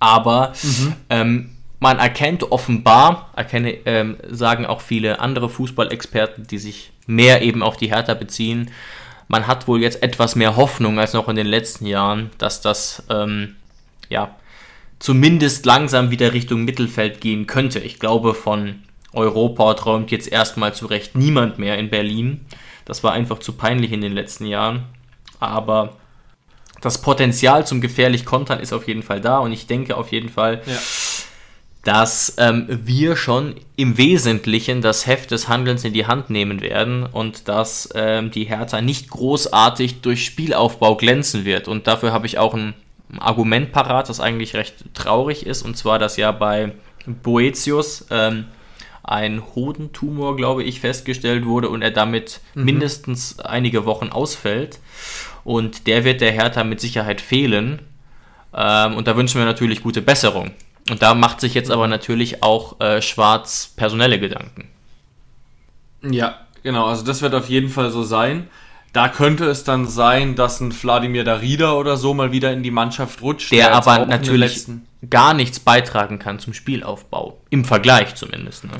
Aber 0.00 0.54
mhm. 0.62 0.94
ähm, 1.10 1.50
man 1.78 1.98
erkennt 1.98 2.50
offenbar, 2.50 3.30
erkenne, 3.36 3.72
ähm, 3.86 4.16
sagen 4.28 4.66
auch 4.66 4.80
viele 4.80 5.20
andere 5.20 5.48
Fußballexperten, 5.48 6.46
die 6.46 6.58
sich 6.58 6.92
mehr 7.10 7.42
eben 7.42 7.62
auf 7.62 7.76
die 7.76 7.90
Hertha 7.90 8.14
beziehen. 8.14 8.70
Man 9.28 9.46
hat 9.46 9.68
wohl 9.68 9.82
jetzt 9.82 10.02
etwas 10.02 10.36
mehr 10.36 10.56
Hoffnung 10.56 10.98
als 10.98 11.12
noch 11.12 11.28
in 11.28 11.36
den 11.36 11.46
letzten 11.46 11.86
Jahren, 11.86 12.30
dass 12.38 12.60
das 12.60 13.04
ähm, 13.10 13.56
ja 14.08 14.34
zumindest 14.98 15.66
langsam 15.66 16.10
wieder 16.10 16.32
Richtung 16.32 16.64
Mittelfeld 16.64 17.20
gehen 17.20 17.46
könnte. 17.46 17.78
Ich 17.78 17.98
glaube, 17.98 18.34
von 18.34 18.82
Europa 19.12 19.74
träumt 19.74 20.10
jetzt 20.10 20.30
erstmal 20.30 20.74
zu 20.74 20.86
Recht 20.86 21.16
niemand 21.16 21.58
mehr 21.58 21.78
in 21.78 21.90
Berlin. 21.90 22.44
Das 22.84 23.02
war 23.02 23.12
einfach 23.12 23.38
zu 23.38 23.52
peinlich 23.52 23.92
in 23.92 24.00
den 24.00 24.12
letzten 24.12 24.46
Jahren. 24.46 24.84
Aber 25.38 25.96
das 26.80 27.00
Potenzial 27.00 27.66
zum 27.66 27.80
gefährlich 27.80 28.24
Kontern 28.24 28.60
ist 28.60 28.72
auf 28.72 28.88
jeden 28.88 29.02
Fall 29.02 29.20
da 29.20 29.38
und 29.38 29.52
ich 29.52 29.66
denke 29.66 29.96
auf 29.96 30.12
jeden 30.12 30.28
Fall, 30.28 30.62
ja 30.66 30.78
dass 31.84 32.34
ähm, 32.36 32.66
wir 32.68 33.16
schon 33.16 33.54
im 33.76 33.96
Wesentlichen 33.96 34.82
das 34.82 35.06
Heft 35.06 35.30
des 35.30 35.48
Handelns 35.48 35.84
in 35.84 35.94
die 35.94 36.06
Hand 36.06 36.28
nehmen 36.28 36.60
werden 36.60 37.06
und 37.06 37.48
dass 37.48 37.88
ähm, 37.94 38.30
die 38.30 38.44
Hertha 38.44 38.82
nicht 38.82 39.08
großartig 39.08 40.02
durch 40.02 40.24
Spielaufbau 40.24 40.96
glänzen 40.96 41.44
wird. 41.44 41.68
Und 41.68 41.86
dafür 41.86 42.12
habe 42.12 42.26
ich 42.26 42.38
auch 42.38 42.52
ein 42.52 42.74
Argument 43.18 43.72
parat, 43.72 44.08
das 44.08 44.20
eigentlich 44.20 44.54
recht 44.54 44.84
traurig 44.94 45.46
ist, 45.46 45.62
und 45.62 45.76
zwar, 45.76 45.98
dass 45.98 46.16
ja 46.16 46.32
bei 46.32 46.72
Boetius 47.06 48.06
ähm, 48.10 48.44
ein 49.02 49.42
Hodentumor, 49.54 50.36
glaube 50.36 50.62
ich, 50.62 50.80
festgestellt 50.80 51.46
wurde 51.46 51.70
und 51.70 51.82
er 51.82 51.90
damit 51.90 52.40
mhm. 52.54 52.64
mindestens 52.64 53.40
einige 53.40 53.86
Wochen 53.86 54.10
ausfällt. 54.10 54.78
Und 55.42 55.86
der 55.86 56.04
wird 56.04 56.20
der 56.20 56.32
Hertha 56.32 56.62
mit 56.62 56.80
Sicherheit 56.80 57.22
fehlen. 57.22 57.80
Ähm, 58.54 58.94
und 58.94 59.08
da 59.08 59.16
wünschen 59.16 59.40
wir 59.40 59.46
natürlich 59.46 59.82
gute 59.82 60.02
Besserung. 60.02 60.52
Und 60.90 61.02
da 61.02 61.14
macht 61.14 61.40
sich 61.40 61.54
jetzt 61.54 61.70
aber 61.70 61.86
natürlich 61.86 62.42
auch 62.42 62.80
äh, 62.80 63.00
Schwarz 63.00 63.72
personelle 63.76 64.18
Gedanken. 64.18 64.68
Ja, 66.02 66.38
genau. 66.62 66.86
Also 66.86 67.04
das 67.04 67.22
wird 67.22 67.34
auf 67.34 67.48
jeden 67.48 67.68
Fall 67.68 67.90
so 67.90 68.02
sein. 68.02 68.48
Da 68.92 69.08
könnte 69.08 69.44
es 69.44 69.62
dann 69.62 69.86
sein, 69.86 70.34
dass 70.34 70.60
ein 70.60 70.74
Wladimir 70.82 71.22
Darida 71.22 71.74
oder 71.74 71.96
so 71.96 72.12
mal 72.12 72.32
wieder 72.32 72.52
in 72.52 72.64
die 72.64 72.72
Mannschaft 72.72 73.22
rutscht. 73.22 73.52
Der, 73.52 73.68
der 73.68 73.74
aber 73.74 74.04
natürlich 74.06 74.66
gar 75.08 75.32
nichts 75.32 75.60
beitragen 75.60 76.18
kann 76.18 76.40
zum 76.40 76.54
Spielaufbau. 76.54 77.40
Im 77.50 77.64
Vergleich 77.64 78.16
zumindest. 78.16 78.64
Ne? 78.64 78.72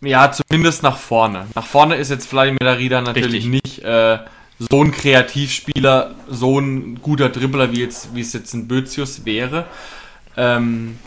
Ja, 0.00 0.32
zumindest 0.32 0.82
nach 0.82 0.96
vorne. 0.96 1.46
Nach 1.54 1.66
vorne 1.66 1.96
ist 1.96 2.10
jetzt 2.10 2.26
Vladimir 2.26 2.60
Darida 2.60 3.02
natürlich 3.02 3.44
Richtig. 3.44 3.64
nicht 3.64 3.78
äh, 3.84 4.18
so 4.58 4.82
ein 4.82 4.92
Kreativspieler, 4.92 6.14
so 6.28 6.58
ein 6.58 7.00
guter 7.02 7.28
Dribbler, 7.28 7.72
wie, 7.72 7.80
jetzt, 7.80 8.14
wie 8.14 8.22
es 8.22 8.32
jetzt 8.32 8.54
ein 8.54 8.66
Bözius 8.66 9.26
wäre. 9.26 9.66
Ähm, 10.36 10.98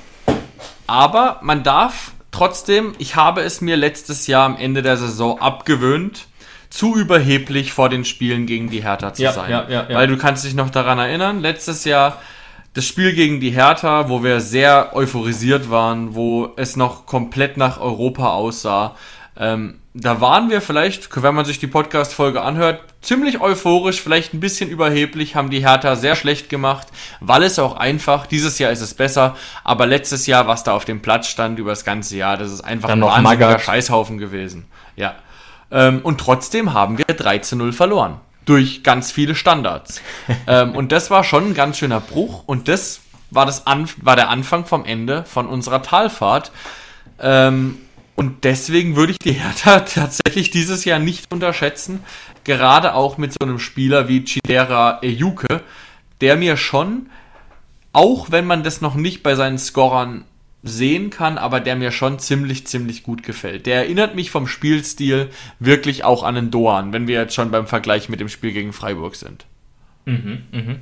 aber 0.87 1.39
man 1.41 1.63
darf 1.63 2.13
trotzdem, 2.31 2.93
ich 2.97 3.15
habe 3.15 3.41
es 3.41 3.61
mir 3.61 3.77
letztes 3.77 4.27
Jahr 4.27 4.45
am 4.45 4.57
Ende 4.57 4.81
der 4.81 4.97
Saison 4.97 5.39
abgewöhnt, 5.39 6.27
zu 6.69 6.95
überheblich 6.95 7.71
vor 7.71 7.89
den 7.89 8.03
Spielen 8.03 8.45
gegen 8.45 8.69
die 8.69 8.83
Hertha 8.83 9.13
zu 9.13 9.23
ja, 9.23 9.31
sein. 9.31 9.49
Ja, 9.49 9.69
ja, 9.69 9.87
Weil 9.89 10.07
du 10.07 10.17
kannst 10.17 10.43
dich 10.43 10.55
noch 10.55 10.69
daran 10.69 10.99
erinnern, 10.99 11.39
letztes 11.39 11.85
Jahr 11.85 12.21
das 12.73 12.85
Spiel 12.85 13.13
gegen 13.13 13.39
die 13.39 13.51
Hertha, 13.51 14.09
wo 14.09 14.21
wir 14.23 14.41
sehr 14.41 14.93
euphorisiert 14.93 15.69
waren, 15.69 16.13
wo 16.13 16.51
es 16.57 16.75
noch 16.75 17.05
komplett 17.05 17.55
nach 17.55 17.79
Europa 17.79 18.33
aussah. 18.33 18.95
Ähm, 19.37 19.79
da 19.97 20.19
waren 20.19 20.49
wir 20.49 20.59
vielleicht, 20.59 21.09
wenn 21.23 21.33
man 21.33 21.45
sich 21.45 21.57
die 21.57 21.67
Podcast-Folge 21.67 22.41
anhört, 22.41 22.83
ziemlich 23.01 23.39
euphorisch, 23.39 24.01
vielleicht 24.01 24.33
ein 24.33 24.41
bisschen 24.41 24.69
überheblich, 24.69 25.35
haben 25.35 25.49
die 25.49 25.65
Hertha 25.65 25.95
sehr 25.95 26.17
schlecht 26.17 26.49
gemacht, 26.49 26.87
weil 27.21 27.43
es 27.43 27.57
auch 27.59 27.77
einfach, 27.77 28.25
dieses 28.27 28.59
Jahr 28.59 28.73
ist 28.73 28.81
es 28.81 28.93
besser, 28.93 29.37
aber 29.63 29.85
letztes 29.85 30.27
Jahr, 30.27 30.47
was 30.47 30.65
da 30.65 30.73
auf 30.73 30.83
dem 30.83 31.01
Platz 31.01 31.27
stand 31.27 31.59
über 31.59 31.69
das 31.69 31.85
ganze 31.85 32.17
Jahr, 32.17 32.35
das 32.35 32.51
ist 32.51 32.59
einfach 32.59 32.89
Dann 32.89 33.03
ein 33.03 33.23
wahnsinniger 33.23 33.57
Scheißhaufen 33.57 34.17
gewesen. 34.17 34.65
Ja. 34.97 35.15
Ähm, 35.71 36.01
und 36.03 36.19
trotzdem 36.19 36.73
haben 36.73 36.97
wir 36.97 37.05
3 37.05 37.37
zu 37.39 37.55
0 37.55 37.71
verloren. 37.71 38.19
Durch 38.43 38.83
ganz 38.83 39.13
viele 39.13 39.33
Standards. 39.33 40.01
ähm, 40.47 40.75
und 40.75 40.91
das 40.91 41.09
war 41.09 41.23
schon 41.23 41.51
ein 41.51 41.53
ganz 41.53 41.77
schöner 41.77 42.01
Bruch 42.01 42.43
und 42.45 42.67
das 42.67 42.99
war, 43.31 43.45
das 43.45 43.65
An 43.65 43.87
war 44.01 44.17
der 44.17 44.29
Anfang 44.29 44.65
vom 44.65 44.83
Ende 44.83 45.23
von 45.23 45.47
unserer 45.47 45.81
Talfahrt. 45.81 46.51
Ähm, 47.17 47.77
und 48.15 48.43
deswegen 48.43 48.95
würde 48.95 49.11
ich 49.11 49.19
die 49.19 49.33
Hertha 49.33 49.79
tatsächlich 49.81 50.49
dieses 50.49 50.85
Jahr 50.85 50.99
nicht 50.99 51.31
unterschätzen. 51.31 51.99
Gerade 52.43 52.93
auch 52.93 53.17
mit 53.17 53.33
so 53.33 53.39
einem 53.41 53.59
Spieler 53.59 54.07
wie 54.07 54.23
Chidera 54.23 54.99
Ejuke, 55.01 55.61
der 56.21 56.37
mir 56.37 56.57
schon, 56.57 57.09
auch 57.91 58.31
wenn 58.31 58.45
man 58.45 58.63
das 58.63 58.81
noch 58.81 58.95
nicht 58.95 59.23
bei 59.23 59.35
seinen 59.35 59.57
Scorern 59.57 60.25
sehen 60.63 61.11
kann, 61.11 61.37
aber 61.37 61.59
der 61.59 61.75
mir 61.75 61.91
schon 61.91 62.17
ziemlich, 62.17 62.65
ziemlich 62.65 63.03
gut 63.03 63.21
gefällt. 63.21 63.67
Der 63.67 63.77
erinnert 63.77 64.15
mich 64.15 64.31
vom 64.31 64.47
Spielstil 64.47 65.29
wirklich 65.59 66.03
auch 66.03 66.23
an 66.23 66.35
den 66.35 66.51
Doan, 66.51 66.91
wenn 66.91 67.07
wir 67.07 67.19
jetzt 67.21 67.35
schon 67.35 67.51
beim 67.51 67.67
Vergleich 67.67 68.09
mit 68.09 68.19
dem 68.19 68.29
Spiel 68.29 68.51
gegen 68.51 68.73
Freiburg 68.73 69.15
sind. 69.15 69.45
Mhm, 70.05 70.43
mh. 70.51 70.75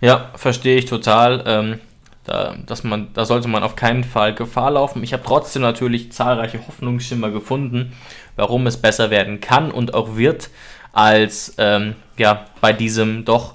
Ja, 0.00 0.30
verstehe 0.34 0.76
ich 0.76 0.84
total. 0.84 1.42
Ähm, 1.46 1.80
da, 2.24 2.56
dass 2.66 2.84
man, 2.84 3.08
da 3.12 3.24
sollte 3.24 3.48
man 3.48 3.62
auf 3.62 3.76
keinen 3.76 4.04
Fall 4.04 4.34
Gefahr 4.34 4.72
laufen. 4.72 5.02
Ich 5.02 5.12
habe 5.12 5.22
trotzdem 5.24 5.62
natürlich 5.62 6.12
zahlreiche 6.12 6.66
Hoffnungsschimmer 6.66 7.30
gefunden, 7.30 7.92
warum 8.36 8.66
es 8.66 8.78
besser 8.78 9.10
werden 9.10 9.40
kann 9.40 9.70
und 9.70 9.94
auch 9.94 10.16
wird, 10.16 10.50
als 10.92 11.54
ähm, 11.58 11.94
ja, 12.16 12.46
bei 12.60 12.72
diesem 12.72 13.24
doch 13.24 13.54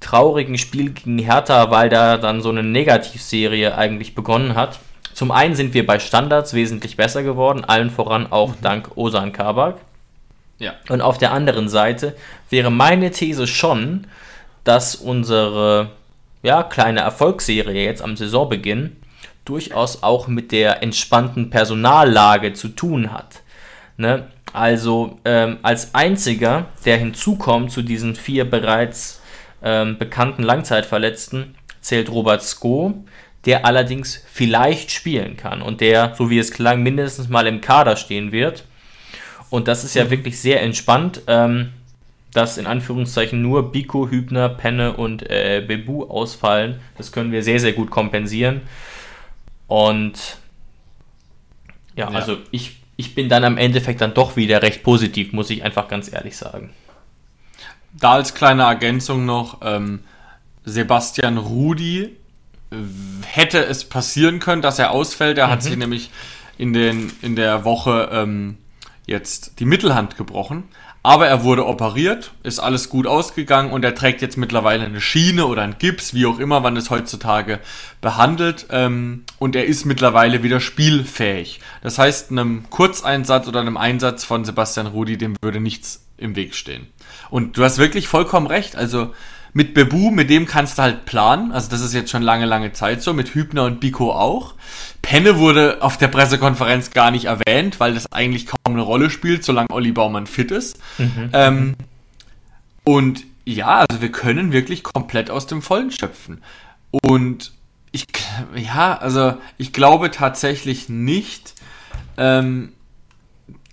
traurigen 0.00 0.58
Spiel 0.58 0.90
gegen 0.90 1.18
Hertha, 1.18 1.70
weil 1.70 1.88
da 1.88 2.18
dann 2.18 2.40
so 2.40 2.50
eine 2.50 2.62
Negativserie 2.62 3.76
eigentlich 3.76 4.14
begonnen 4.14 4.54
hat. 4.54 4.78
Zum 5.14 5.30
einen 5.30 5.54
sind 5.54 5.74
wir 5.74 5.86
bei 5.86 5.98
Standards 5.98 6.54
wesentlich 6.54 6.96
besser 6.96 7.22
geworden, 7.22 7.64
allen 7.64 7.90
voran 7.90 8.30
auch 8.30 8.50
mhm. 8.50 8.60
dank 8.62 8.96
Osan 8.96 9.32
Kabak. 9.32 9.76
Ja. 10.58 10.74
Und 10.88 11.00
auf 11.00 11.18
der 11.18 11.32
anderen 11.32 11.68
Seite 11.68 12.14
wäre 12.48 12.70
meine 12.70 13.10
These 13.10 13.46
schon, 13.46 14.06
dass 14.64 14.94
unsere 14.94 15.90
ja, 16.42 16.62
kleine 16.62 17.00
Erfolgsserie 17.00 17.84
jetzt 17.84 18.02
am 18.02 18.16
Saisonbeginn 18.16 18.96
durchaus 19.44 20.02
auch 20.02 20.28
mit 20.28 20.52
der 20.52 20.82
entspannten 20.82 21.50
Personallage 21.50 22.52
zu 22.52 22.68
tun 22.68 23.12
hat. 23.12 23.42
Ne? 23.96 24.28
Also 24.52 25.18
ähm, 25.24 25.58
als 25.62 25.94
einziger, 25.94 26.66
der 26.84 26.98
hinzukommt 26.98 27.72
zu 27.72 27.82
diesen 27.82 28.14
vier 28.14 28.48
bereits 28.48 29.20
ähm, 29.62 29.98
bekannten 29.98 30.42
Langzeitverletzten, 30.42 31.54
zählt 31.80 32.10
Robert 32.10 32.42
Sko, 32.42 33.04
der 33.44 33.66
allerdings 33.66 34.22
vielleicht 34.30 34.92
spielen 34.92 35.36
kann 35.36 35.62
und 35.62 35.80
der, 35.80 36.14
so 36.16 36.30
wie 36.30 36.38
es 36.38 36.52
klang, 36.52 36.82
mindestens 36.82 37.28
mal 37.28 37.46
im 37.46 37.60
Kader 37.60 37.96
stehen 37.96 38.30
wird. 38.30 38.64
Und 39.50 39.68
das 39.68 39.84
ist 39.84 39.94
ja 39.94 40.04
mhm. 40.04 40.10
wirklich 40.10 40.40
sehr 40.40 40.62
entspannt. 40.62 41.22
Ähm, 41.26 41.70
dass 42.32 42.58
in 42.58 42.66
Anführungszeichen 42.66 43.42
nur 43.42 43.72
Biko, 43.72 44.08
Hübner, 44.08 44.48
Penne 44.48 44.94
und 44.94 45.28
äh, 45.28 45.62
Bebu 45.66 46.04
ausfallen. 46.04 46.80
Das 46.96 47.12
können 47.12 47.32
wir 47.32 47.42
sehr, 47.42 47.60
sehr 47.60 47.72
gut 47.72 47.90
kompensieren. 47.90 48.62
Und 49.66 50.38
ja, 51.94 52.10
ja, 52.10 52.16
also 52.16 52.38
ich, 52.50 52.78
ich 52.96 53.14
bin 53.14 53.28
dann 53.28 53.44
am 53.44 53.58
Endeffekt 53.58 54.00
dann 54.00 54.14
doch 54.14 54.36
wieder 54.36 54.62
recht 54.62 54.82
positiv, 54.82 55.32
muss 55.32 55.50
ich 55.50 55.62
einfach 55.62 55.88
ganz 55.88 56.12
ehrlich 56.12 56.36
sagen. 56.36 56.70
Da 57.92 58.12
als 58.12 58.34
kleine 58.34 58.62
Ergänzung 58.62 59.26
noch, 59.26 59.58
ähm, 59.62 60.00
Sebastian 60.64 61.36
Rudi 61.36 62.16
hätte 63.26 63.64
es 63.64 63.84
passieren 63.84 64.38
können, 64.38 64.62
dass 64.62 64.78
er 64.78 64.90
ausfällt. 64.90 65.38
Er 65.38 65.48
mhm. 65.48 65.50
hat 65.50 65.62
sich 65.62 65.76
nämlich 65.76 66.10
in, 66.58 66.72
den, 66.72 67.12
in 67.20 67.36
der 67.36 67.64
Woche 67.64 68.08
ähm, 68.12 68.56
jetzt 69.06 69.60
die 69.60 69.64
Mittelhand 69.64 70.16
gebrochen. 70.16 70.64
Aber 71.04 71.26
er 71.26 71.42
wurde 71.42 71.66
operiert, 71.66 72.30
ist 72.44 72.60
alles 72.60 72.88
gut 72.88 73.08
ausgegangen 73.08 73.72
und 73.72 73.84
er 73.84 73.94
trägt 73.94 74.22
jetzt 74.22 74.36
mittlerweile 74.36 74.84
eine 74.84 75.00
Schiene 75.00 75.46
oder 75.46 75.62
einen 75.62 75.78
Gips, 75.78 76.14
wie 76.14 76.26
auch 76.26 76.38
immer 76.38 76.60
man 76.60 76.76
es 76.76 76.90
heutzutage 76.90 77.58
behandelt. 78.00 78.66
Ähm, 78.70 79.24
und 79.40 79.56
er 79.56 79.66
ist 79.66 79.84
mittlerweile 79.84 80.44
wieder 80.44 80.60
spielfähig. 80.60 81.60
Das 81.82 81.98
heißt, 81.98 82.30
einem 82.30 82.70
Kurzeinsatz 82.70 83.48
oder 83.48 83.60
einem 83.60 83.76
Einsatz 83.76 84.22
von 84.22 84.44
Sebastian 84.44 84.86
Rudi, 84.86 85.18
dem 85.18 85.34
würde 85.42 85.60
nichts 85.60 86.06
im 86.18 86.36
Weg 86.36 86.54
stehen. 86.54 86.86
Und 87.30 87.56
du 87.56 87.64
hast 87.64 87.78
wirklich 87.78 88.06
vollkommen 88.06 88.46
recht. 88.46 88.76
Also 88.76 89.12
mit 89.54 89.74
Bebu, 89.74 90.10
mit 90.10 90.30
dem 90.30 90.46
kannst 90.46 90.78
du 90.78 90.82
halt 90.82 91.04
planen. 91.04 91.52
Also 91.52 91.70
das 91.70 91.82
ist 91.82 91.92
jetzt 91.92 92.10
schon 92.10 92.22
lange, 92.22 92.46
lange 92.46 92.72
Zeit 92.72 93.02
so. 93.02 93.12
Mit 93.12 93.34
Hübner 93.34 93.64
und 93.64 93.80
Biko 93.80 94.12
auch. 94.12 94.54
Penne 95.02 95.38
wurde 95.38 95.78
auf 95.80 95.98
der 95.98 96.08
Pressekonferenz 96.08 96.90
gar 96.90 97.10
nicht 97.10 97.26
erwähnt, 97.26 97.78
weil 97.78 97.94
das 97.94 98.10
eigentlich 98.12 98.46
kaum 98.46 98.58
eine 98.74 98.82
Rolle 98.82 99.10
spielt, 99.10 99.44
solange 99.44 99.70
Olli 99.70 99.92
Baumann 99.92 100.26
fit 100.26 100.50
ist. 100.50 100.78
Mhm. 100.96 101.30
Ähm, 101.32 101.74
und 102.84 103.24
ja, 103.44 103.84
also 103.88 104.00
wir 104.00 104.12
können 104.12 104.52
wirklich 104.52 104.82
komplett 104.82 105.30
aus 105.30 105.46
dem 105.46 105.60
Vollen 105.60 105.90
schöpfen. 105.90 106.42
Und 106.90 107.52
ich, 107.90 108.06
ja, 108.56 108.96
also 108.96 109.34
ich 109.58 109.72
glaube 109.72 110.10
tatsächlich 110.10 110.88
nicht, 110.88 111.54
ähm, 112.16 112.72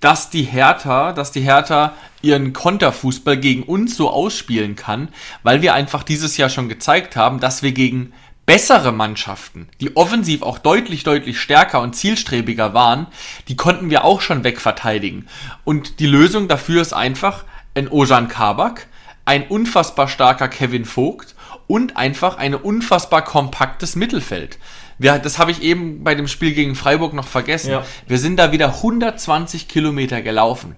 dass 0.02 0.30
die 0.30 0.44
Hertha, 0.44 1.14
dass 1.14 1.32
die 1.32 1.42
Hertha 1.42 1.94
ihren 2.22 2.54
Konterfußball 2.54 3.38
gegen 3.38 3.64
uns 3.64 3.96
so 3.96 4.10
ausspielen 4.10 4.76
kann, 4.76 5.10
weil 5.44 5.62
wir 5.62 5.74
einfach 5.74 6.04
dieses 6.04 6.38
Jahr 6.38 6.50
schon 6.50 6.70
gezeigt 6.70 7.16
haben, 7.16 7.40
dass 7.40 7.64
wir 7.64 7.72
gegen 7.72 8.14
bessere 8.46 8.92
Mannschaften, 8.92 9.70
die 9.80 9.96
offensiv 9.96 10.42
auch 10.42 10.58
deutlich, 10.58 11.04
deutlich 11.04 11.40
stärker 11.40 11.82
und 11.82 11.96
zielstrebiger 11.96 12.74
waren, 12.74 13.06
die 13.48 13.56
konnten 13.56 13.92
wir 13.92 14.04
auch 14.04 14.22
schon 14.22 14.44
wegverteidigen. 14.44 15.28
Und 15.66 16.00
die 16.00 16.08
Lösung 16.08 16.48
dafür 16.48 16.82
ist 16.82 16.94
einfach 16.94 17.46
ein 17.76 17.92
Ojan 17.92 18.28
Kabak, 18.28 18.88
ein 19.26 19.48
unfassbar 19.48 20.08
starker 20.08 20.48
Kevin 20.48 20.86
Vogt 20.86 21.36
und 21.68 21.96
einfach 21.96 22.38
ein 22.38 22.56
unfassbar 22.56 23.24
kompaktes 23.24 23.96
Mittelfeld. 23.96 24.58
Wir, 24.98 25.20
das 25.20 25.38
habe 25.38 25.52
ich 25.52 25.62
eben 25.62 26.04
bei 26.04 26.16
dem 26.16 26.28
Spiel 26.28 26.54
gegen 26.54 26.74
Freiburg 26.74 27.14
noch 27.14 27.28
vergessen. 27.28 27.70
Ja. 27.70 27.86
Wir 28.08 28.18
sind 28.18 28.38
da 28.38 28.52
wieder 28.52 28.78
120 28.78 29.68
Kilometer 29.68 30.24
gelaufen. 30.24 30.76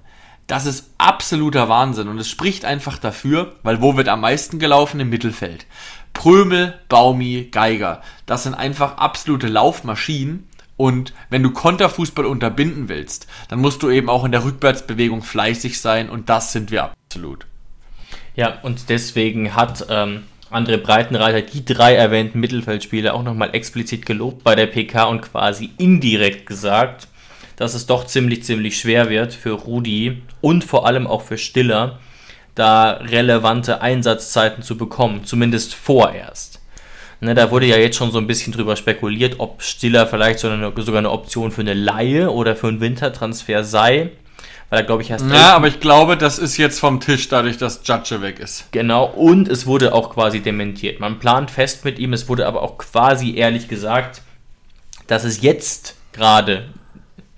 Das 0.51 0.65
ist 0.65 0.89
absoluter 0.97 1.69
Wahnsinn 1.69 2.09
und 2.09 2.19
es 2.19 2.29
spricht 2.29 2.65
einfach 2.65 2.97
dafür, 2.97 3.55
weil 3.63 3.81
wo 3.81 3.95
wird 3.95 4.09
am 4.09 4.19
meisten 4.19 4.59
gelaufen? 4.59 4.99
Im 4.99 5.09
Mittelfeld. 5.09 5.65
Prömel, 6.11 6.77
Baumi, 6.89 7.47
Geiger. 7.49 8.01
Das 8.25 8.43
sind 8.43 8.55
einfach 8.55 8.97
absolute 8.97 9.47
Laufmaschinen. 9.47 10.49
Und 10.75 11.13
wenn 11.29 11.41
du 11.41 11.51
Konterfußball 11.51 12.25
unterbinden 12.25 12.89
willst, 12.89 13.27
dann 13.47 13.59
musst 13.59 13.81
du 13.81 13.89
eben 13.89 14.09
auch 14.09 14.25
in 14.25 14.33
der 14.33 14.43
Rückwärtsbewegung 14.43 15.23
fleißig 15.23 15.79
sein 15.79 16.09
und 16.09 16.27
das 16.27 16.51
sind 16.51 16.69
wir 16.69 16.91
absolut. 16.91 17.45
Ja, 18.35 18.59
und 18.61 18.89
deswegen 18.89 19.55
hat 19.55 19.85
ähm, 19.87 20.23
André 20.51 20.75
Breitenreiter 20.75 21.43
die 21.43 21.63
drei 21.63 21.95
erwähnten 21.95 22.41
Mittelfeldspieler 22.41 23.13
auch 23.13 23.23
nochmal 23.23 23.55
explizit 23.55 24.05
gelobt 24.05 24.43
bei 24.43 24.55
der 24.55 24.67
PK 24.67 25.05
und 25.05 25.21
quasi 25.21 25.69
indirekt 25.77 26.45
gesagt, 26.45 27.07
dass 27.61 27.75
es 27.75 27.85
doch 27.85 28.07
ziemlich, 28.07 28.43
ziemlich 28.43 28.79
schwer 28.79 29.11
wird 29.11 29.35
für 29.35 29.51
Rudi 29.51 30.23
und 30.41 30.63
vor 30.63 30.87
allem 30.87 31.05
auch 31.05 31.21
für 31.21 31.37
Stiller, 31.37 31.99
da 32.55 32.93
relevante 32.93 33.81
Einsatzzeiten 33.83 34.63
zu 34.63 34.77
bekommen, 34.77 35.25
zumindest 35.25 35.75
vorerst. 35.75 36.59
Ne, 37.19 37.35
da 37.35 37.51
wurde 37.51 37.67
ja 37.67 37.77
jetzt 37.77 37.97
schon 37.97 38.11
so 38.11 38.17
ein 38.17 38.25
bisschen 38.25 38.51
drüber 38.51 38.75
spekuliert, 38.75 39.35
ob 39.37 39.61
Stiller 39.61 40.07
vielleicht 40.07 40.39
so 40.39 40.49
eine, 40.49 40.73
sogar 40.77 40.97
eine 40.97 41.11
Option 41.11 41.51
für 41.51 41.61
eine 41.61 41.75
Laie 41.75 42.31
oder 42.31 42.55
für 42.55 42.67
einen 42.67 42.81
Wintertransfer 42.81 43.63
sei, 43.63 44.09
weil 44.71 44.79
er, 44.79 44.85
glaube 44.85 45.03
ich, 45.03 45.11
erst. 45.11 45.29
Ja, 45.29 45.55
aber 45.55 45.67
ich 45.67 45.79
glaube, 45.79 46.17
das 46.17 46.39
ist 46.39 46.57
jetzt 46.57 46.79
vom 46.79 46.99
Tisch, 46.99 47.29
dadurch, 47.29 47.57
dass 47.57 47.81
Judge 47.83 48.23
weg 48.23 48.39
ist. 48.39 48.71
Genau, 48.71 49.05
und 49.05 49.47
es 49.47 49.67
wurde 49.67 49.93
auch 49.93 50.09
quasi 50.09 50.39
dementiert. 50.39 50.99
Man 50.99 51.19
plant 51.19 51.51
fest 51.51 51.85
mit 51.85 51.99
ihm, 51.99 52.13
es 52.13 52.27
wurde 52.27 52.47
aber 52.47 52.63
auch 52.63 52.79
quasi 52.79 53.35
ehrlich 53.35 53.67
gesagt, 53.67 54.23
dass 55.05 55.25
es 55.25 55.43
jetzt 55.43 55.95
gerade, 56.11 56.63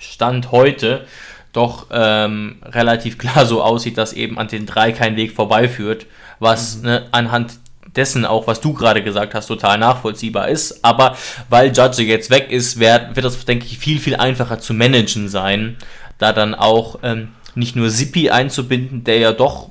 Stand 0.04 0.52
heute, 0.52 1.06
doch 1.52 1.88
ähm, 1.92 2.58
relativ 2.64 3.18
klar 3.18 3.46
so 3.46 3.62
aussieht, 3.62 3.98
dass 3.98 4.14
eben 4.14 4.38
an 4.38 4.48
den 4.48 4.66
drei 4.66 4.92
kein 4.92 5.16
Weg 5.16 5.34
vorbeiführt, 5.34 6.06
was 6.40 6.78
mhm. 6.78 6.84
ne, 6.84 7.08
anhand 7.12 7.60
dessen 7.96 8.26
auch, 8.26 8.48
was 8.48 8.60
du 8.60 8.74
gerade 8.74 9.04
gesagt 9.04 9.36
hast, 9.36 9.48
total 9.48 9.78
nachvollziehbar 9.78 10.48
ist. 10.48 10.84
Aber 10.84 11.16
weil 11.50 11.72
Judge 11.72 12.04
jetzt 12.04 12.32
weg 12.32 12.52
ist, 12.52 12.80
wird, 12.80 13.16
wird 13.16 13.26
das, 13.26 13.46
denke 13.46 13.66
ich, 13.66 13.78
viel, 13.78 14.00
viel 14.00 14.16
einfacher 14.16 14.60
zu 14.60 14.74
managen 14.74 15.30
sein, 15.30 15.78
da 16.18 16.34
dann 16.34 16.56
auch 16.56 17.00
ähm, 17.04 17.30
nicht 17.56 17.76
nur 17.76 17.90
Sippi 17.90 18.32
einzubinden, 18.32 19.04
der 19.04 19.20
ja 19.20 19.32
doch 19.32 19.70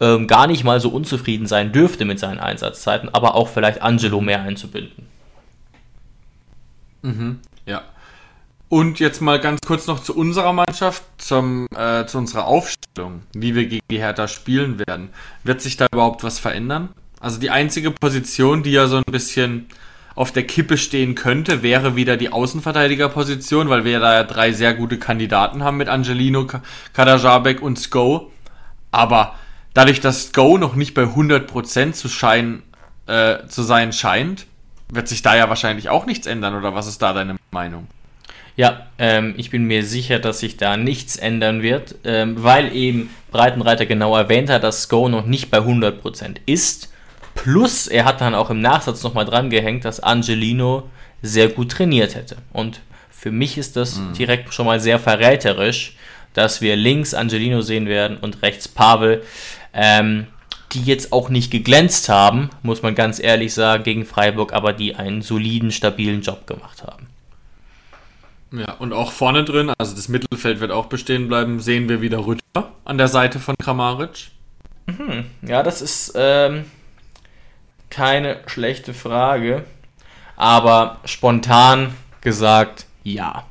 ähm, 0.00 0.26
gar 0.26 0.46
nicht 0.46 0.64
mal 0.64 0.80
so 0.80 0.88
unzufrieden 0.88 1.46
sein 1.46 1.72
dürfte 1.72 2.04
mit 2.04 2.18
seinen 2.18 2.40
Einsatzzeiten, 2.40 3.08
aber 3.12 3.34
auch 3.34 3.48
vielleicht 3.48 3.82
Angelo 3.82 4.20
mehr 4.20 4.42
einzubinden. 4.42 5.06
Mhm, 7.02 7.40
ja. 7.66 7.82
Und 8.72 9.00
jetzt 9.00 9.20
mal 9.20 9.38
ganz 9.38 9.60
kurz 9.66 9.86
noch 9.86 10.00
zu 10.02 10.16
unserer 10.16 10.54
Mannschaft, 10.54 11.02
zum, 11.18 11.66
äh, 11.76 12.06
zu 12.06 12.16
unserer 12.16 12.46
Aufstellung, 12.46 13.20
wie 13.34 13.54
wir 13.54 13.66
gegen 13.66 13.84
die 13.90 13.98
Hertha 13.98 14.28
spielen 14.28 14.78
werden. 14.78 15.10
Wird 15.44 15.60
sich 15.60 15.76
da 15.76 15.88
überhaupt 15.92 16.24
was 16.24 16.38
verändern? 16.38 16.88
Also 17.20 17.38
die 17.38 17.50
einzige 17.50 17.90
Position, 17.90 18.62
die 18.62 18.72
ja 18.72 18.86
so 18.86 18.96
ein 18.96 19.02
bisschen 19.04 19.66
auf 20.14 20.32
der 20.32 20.46
Kippe 20.46 20.78
stehen 20.78 21.14
könnte, 21.14 21.62
wäre 21.62 21.96
wieder 21.96 22.16
die 22.16 22.32
Außenverteidigerposition, 22.32 23.68
weil 23.68 23.84
wir 23.84 24.00
da 24.00 24.14
ja 24.14 24.24
drei 24.24 24.54
sehr 24.54 24.72
gute 24.72 24.98
Kandidaten 24.98 25.62
haben 25.62 25.76
mit 25.76 25.90
Angelino, 25.90 26.46
Kadajabek 26.94 27.60
und 27.60 27.78
Sko. 27.78 28.32
Aber 28.90 29.34
dadurch, 29.74 30.00
dass 30.00 30.28
Sko 30.28 30.56
noch 30.56 30.76
nicht 30.76 30.94
bei 30.94 31.02
100% 31.02 31.92
zu, 31.92 32.08
scheinen, 32.08 32.62
äh, 33.06 33.46
zu 33.48 33.64
sein 33.64 33.92
scheint, 33.92 34.46
wird 34.88 35.08
sich 35.08 35.20
da 35.20 35.36
ja 35.36 35.50
wahrscheinlich 35.50 35.90
auch 35.90 36.06
nichts 36.06 36.26
ändern, 36.26 36.54
oder 36.54 36.74
was 36.74 36.86
ist 36.86 37.02
da 37.02 37.12
deine 37.12 37.36
Meinung? 37.50 37.86
Ja, 38.56 38.86
ähm, 38.98 39.34
ich 39.36 39.50
bin 39.50 39.64
mir 39.64 39.84
sicher, 39.84 40.18
dass 40.18 40.40
sich 40.40 40.56
da 40.56 40.76
nichts 40.76 41.16
ändern 41.16 41.62
wird, 41.62 41.96
ähm, 42.04 42.42
weil 42.42 42.74
eben 42.74 43.10
Breitenreiter 43.30 43.86
genau 43.86 44.16
erwähnt 44.16 44.50
hat, 44.50 44.62
dass 44.62 44.84
Sko 44.84 45.08
noch 45.08 45.24
nicht 45.24 45.50
bei 45.50 45.58
100% 45.58 46.36
ist. 46.44 46.92
Plus, 47.34 47.86
er 47.86 48.04
hat 48.04 48.20
dann 48.20 48.34
auch 48.34 48.50
im 48.50 48.60
Nachsatz 48.60 49.02
nochmal 49.02 49.24
dran 49.24 49.48
gehängt, 49.48 49.84
dass 49.84 50.00
Angelino 50.00 50.84
sehr 51.22 51.48
gut 51.48 51.70
trainiert 51.70 52.14
hätte. 52.14 52.36
Und 52.52 52.80
für 53.10 53.30
mich 53.30 53.56
ist 53.56 53.76
das 53.76 53.96
mhm. 53.96 54.12
direkt 54.12 54.52
schon 54.52 54.66
mal 54.66 54.80
sehr 54.80 54.98
verräterisch, 54.98 55.96
dass 56.34 56.60
wir 56.60 56.76
links 56.76 57.14
Angelino 57.14 57.62
sehen 57.62 57.86
werden 57.86 58.16
und 58.18 58.42
rechts 58.42 58.68
Pavel, 58.68 59.22
ähm, 59.72 60.26
die 60.72 60.82
jetzt 60.82 61.12
auch 61.12 61.28
nicht 61.28 61.50
geglänzt 61.50 62.08
haben, 62.08 62.50
muss 62.62 62.82
man 62.82 62.94
ganz 62.94 63.18
ehrlich 63.18 63.52
sagen, 63.54 63.84
gegen 63.84 64.04
Freiburg, 64.04 64.52
aber 64.52 64.72
die 64.72 64.94
einen 64.94 65.22
soliden, 65.22 65.70
stabilen 65.70 66.22
Job 66.22 66.46
gemacht 66.46 66.82
haben. 66.82 67.06
Ja, 68.52 68.74
und 68.74 68.92
auch 68.92 69.12
vorne 69.12 69.44
drin, 69.44 69.72
also 69.78 69.96
das 69.96 70.08
Mittelfeld 70.08 70.60
wird 70.60 70.70
auch 70.70 70.86
bestehen 70.86 71.26
bleiben, 71.26 71.58
sehen 71.60 71.88
wir 71.88 72.02
wieder 72.02 72.26
Rütter 72.26 72.72
an 72.84 72.98
der 72.98 73.08
Seite 73.08 73.38
von 73.38 73.54
Kramaric. 73.60 74.30
Mhm. 74.86 75.24
Ja, 75.40 75.62
das 75.62 75.80
ist 75.80 76.12
ähm, 76.16 76.66
keine 77.88 78.40
schlechte 78.46 78.92
Frage, 78.92 79.64
aber 80.36 80.98
spontan 81.06 81.94
gesagt, 82.20 82.86
ja. 83.04 83.44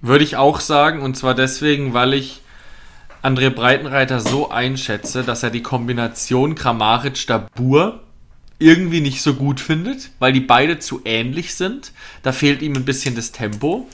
Würde 0.00 0.24
ich 0.24 0.36
auch 0.36 0.60
sagen, 0.60 1.02
und 1.02 1.14
zwar 1.14 1.34
deswegen, 1.34 1.92
weil 1.92 2.14
ich 2.14 2.40
André 3.22 3.50
Breitenreiter 3.50 4.20
so 4.20 4.50
einschätze, 4.50 5.24
dass 5.24 5.42
er 5.42 5.50
die 5.50 5.62
Kombination 5.62 6.54
Kramaric-Dabur 6.54 8.00
irgendwie 8.60 9.00
nicht 9.00 9.22
so 9.22 9.34
gut 9.34 9.58
findet, 9.58 10.10
weil 10.20 10.32
die 10.32 10.40
beide 10.40 10.78
zu 10.78 11.00
ähnlich 11.04 11.54
sind. 11.54 11.92
Da 12.22 12.30
fehlt 12.30 12.62
ihm 12.62 12.74
ein 12.76 12.84
bisschen 12.84 13.16
das 13.16 13.32
Tempo. 13.32 13.88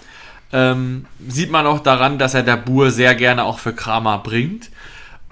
Ähm, 0.52 1.06
sieht 1.26 1.50
man 1.50 1.66
auch 1.66 1.80
daran, 1.80 2.18
dass 2.18 2.34
er 2.34 2.42
der 2.42 2.56
Bur 2.56 2.90
sehr 2.90 3.14
gerne 3.14 3.44
auch 3.44 3.58
für 3.58 3.72
Kramer 3.72 4.18
bringt. 4.18 4.70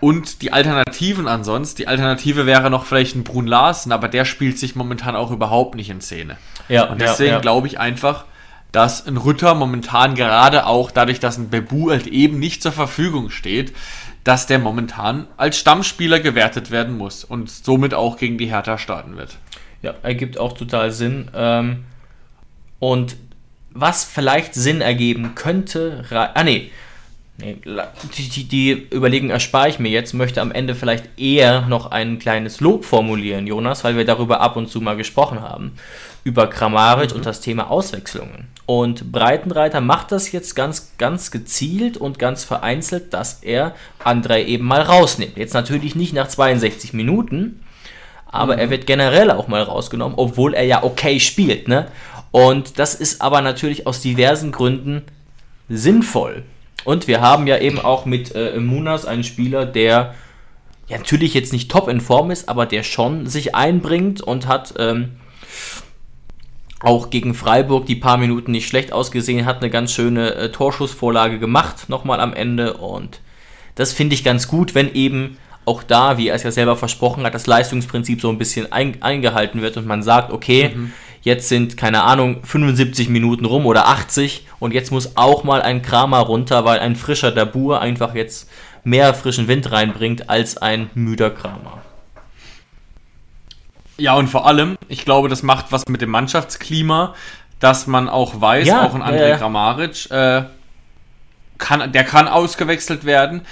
Und 0.00 0.42
die 0.42 0.52
Alternativen 0.52 1.28
ansonsten, 1.28 1.78
die 1.78 1.88
Alternative 1.88 2.46
wäre 2.46 2.70
noch 2.70 2.84
vielleicht 2.84 3.16
ein 3.16 3.24
Brun 3.24 3.46
Larsen, 3.46 3.90
aber 3.92 4.08
der 4.08 4.24
spielt 4.24 4.58
sich 4.58 4.76
momentan 4.76 5.16
auch 5.16 5.30
überhaupt 5.30 5.74
nicht 5.76 5.90
in 5.90 6.00
Szene. 6.00 6.36
Ja, 6.68 6.84
und 6.84 7.00
deswegen 7.00 7.30
ja, 7.30 7.36
ja. 7.36 7.40
glaube 7.40 7.66
ich 7.66 7.78
einfach, 7.78 8.24
dass 8.70 9.06
ein 9.06 9.16
Rütter 9.16 9.54
momentan 9.54 10.14
gerade 10.14 10.66
auch 10.66 10.90
dadurch, 10.90 11.20
dass 11.20 11.38
ein 11.38 11.48
Bebu 11.48 11.90
halt 11.90 12.06
eben 12.06 12.38
nicht 12.38 12.62
zur 12.62 12.72
Verfügung 12.72 13.30
steht, 13.30 13.72
dass 14.24 14.46
der 14.46 14.58
momentan 14.58 15.26
als 15.36 15.58
Stammspieler 15.58 16.18
gewertet 16.18 16.70
werden 16.70 16.96
muss 16.96 17.24
und 17.24 17.50
somit 17.50 17.92
auch 17.94 18.16
gegen 18.16 18.38
die 18.38 18.46
Hertha 18.46 18.78
starten 18.78 19.16
wird. 19.16 19.36
Ja, 19.82 19.94
ergibt 20.02 20.38
auch 20.38 20.54
total 20.54 20.90
Sinn. 20.90 21.30
Ähm, 21.34 21.84
und 22.78 23.16
was 23.70 24.04
vielleicht 24.04 24.54
Sinn 24.54 24.80
ergeben 24.80 25.34
könnte, 25.34 26.04
ah 26.10 26.42
nee, 26.42 26.70
nee 27.36 27.58
die, 28.16 28.28
die, 28.28 28.44
die 28.44 28.86
Überlegung 28.94 29.28
erspare 29.28 29.68
ich 29.68 29.78
mir 29.78 29.90
jetzt, 29.90 30.14
möchte 30.14 30.40
am 30.40 30.52
Ende 30.52 30.74
vielleicht 30.74 31.18
eher 31.18 31.62
noch 31.62 31.90
ein 31.90 32.18
kleines 32.18 32.60
Lob 32.60 32.84
formulieren, 32.86 33.46
Jonas, 33.46 33.84
weil 33.84 33.96
wir 33.96 34.06
darüber 34.06 34.40
ab 34.40 34.56
und 34.56 34.68
zu 34.70 34.80
mal 34.80 34.96
gesprochen 34.96 35.42
haben 35.42 35.72
über 36.24 36.48
Kramaric 36.48 37.10
mhm. 37.10 37.16
und 37.16 37.26
das 37.26 37.40
Thema 37.40 37.70
Auswechslungen. 37.70 38.48
Und 38.66 39.12
Breitenreiter 39.12 39.82
macht 39.82 40.10
das 40.10 40.32
jetzt 40.32 40.56
ganz, 40.56 40.92
ganz 40.96 41.30
gezielt 41.30 41.98
und 41.98 42.18
ganz 42.18 42.44
vereinzelt, 42.44 43.12
dass 43.12 43.42
er 43.42 43.74
André 44.02 44.44
eben 44.44 44.64
mal 44.64 44.80
rausnimmt. 44.80 45.36
Jetzt 45.36 45.52
natürlich 45.52 45.94
nicht 45.94 46.14
nach 46.14 46.28
62 46.28 46.94
Minuten, 46.94 47.60
aber 48.26 48.54
mhm. 48.54 48.60
er 48.60 48.70
wird 48.70 48.86
generell 48.86 49.30
auch 49.30 49.48
mal 49.48 49.62
rausgenommen, 49.62 50.18
obwohl 50.18 50.54
er 50.54 50.64
ja 50.64 50.82
okay 50.82 51.20
spielt. 51.20 51.68
Ne? 51.68 51.86
Und 52.30 52.78
das 52.78 52.94
ist 52.94 53.20
aber 53.20 53.42
natürlich 53.42 53.86
aus 53.86 54.00
diversen 54.00 54.50
Gründen 54.50 55.02
sinnvoll. 55.68 56.42
Und 56.84 57.06
wir 57.06 57.20
haben 57.20 57.46
ja 57.46 57.58
eben 57.58 57.78
auch 57.78 58.06
mit 58.06 58.34
äh, 58.34 58.58
Munas 58.58 59.04
einen 59.04 59.24
Spieler, 59.24 59.66
der 59.66 60.14
ja 60.88 60.98
natürlich 60.98 61.34
jetzt 61.34 61.52
nicht 61.52 61.70
top 61.70 61.88
in 61.88 62.00
Form 62.00 62.30
ist, 62.30 62.48
aber 62.48 62.66
der 62.66 62.82
schon 62.82 63.26
sich 63.26 63.54
einbringt 63.54 64.20
und 64.20 64.46
hat 64.46 64.74
ähm, 64.78 65.12
auch 66.84 67.10
gegen 67.10 67.34
Freiburg 67.34 67.86
die 67.86 67.96
paar 67.96 68.16
Minuten 68.16 68.52
nicht 68.52 68.68
schlecht 68.68 68.92
ausgesehen, 68.92 69.46
hat 69.46 69.62
eine 69.62 69.70
ganz 69.70 69.92
schöne 69.92 70.34
äh, 70.34 70.52
Torschussvorlage 70.52 71.38
gemacht, 71.38 71.88
nochmal 71.88 72.20
am 72.20 72.32
Ende. 72.32 72.74
Und 72.74 73.20
das 73.74 73.92
finde 73.92 74.14
ich 74.14 74.24
ganz 74.24 74.48
gut, 74.48 74.74
wenn 74.74 74.92
eben 74.94 75.38
auch 75.64 75.82
da, 75.82 76.18
wie 76.18 76.28
er 76.28 76.34
es 76.34 76.42
ja 76.42 76.50
selber 76.50 76.76
versprochen 76.76 77.24
hat, 77.24 77.34
das 77.34 77.46
Leistungsprinzip 77.46 78.20
so 78.20 78.28
ein 78.28 78.38
bisschen 78.38 78.70
ein, 78.72 79.02
eingehalten 79.02 79.62
wird 79.62 79.76
und 79.76 79.86
man 79.86 80.02
sagt, 80.02 80.30
okay, 80.30 80.72
mhm. 80.74 80.92
jetzt 81.22 81.48
sind, 81.48 81.76
keine 81.76 82.02
Ahnung, 82.02 82.44
75 82.44 83.08
Minuten 83.08 83.46
rum 83.46 83.64
oder 83.66 83.88
80 83.88 84.46
und 84.58 84.74
jetzt 84.74 84.92
muss 84.92 85.16
auch 85.16 85.42
mal 85.42 85.62
ein 85.62 85.82
Kramer 85.82 86.18
runter, 86.18 86.64
weil 86.64 86.80
ein 86.80 86.96
frischer 86.96 87.32
Dabur 87.32 87.80
einfach 87.80 88.14
jetzt 88.14 88.50
mehr 88.84 89.14
frischen 89.14 89.48
Wind 89.48 89.72
reinbringt 89.72 90.28
als 90.28 90.58
ein 90.58 90.90
müder 90.94 91.30
Kramer. 91.30 91.82
Ja, 93.96 94.14
und 94.14 94.28
vor 94.28 94.46
allem, 94.46 94.76
ich 94.88 95.04
glaube, 95.04 95.28
das 95.28 95.42
macht 95.42 95.66
was 95.70 95.86
mit 95.88 96.00
dem 96.00 96.10
Mannschaftsklima, 96.10 97.14
dass 97.60 97.86
man 97.86 98.08
auch 98.08 98.40
weiß, 98.40 98.66
ja, 98.66 98.84
auch 98.84 98.94
ein 98.94 99.02
André 99.02 99.28
ja. 99.28 99.36
Kramaric, 99.36 100.10
äh, 100.10 100.42
kann, 101.58 101.92
der 101.92 102.04
kann 102.04 102.28
ausgewechselt 102.28 103.04
werden. 103.04 103.42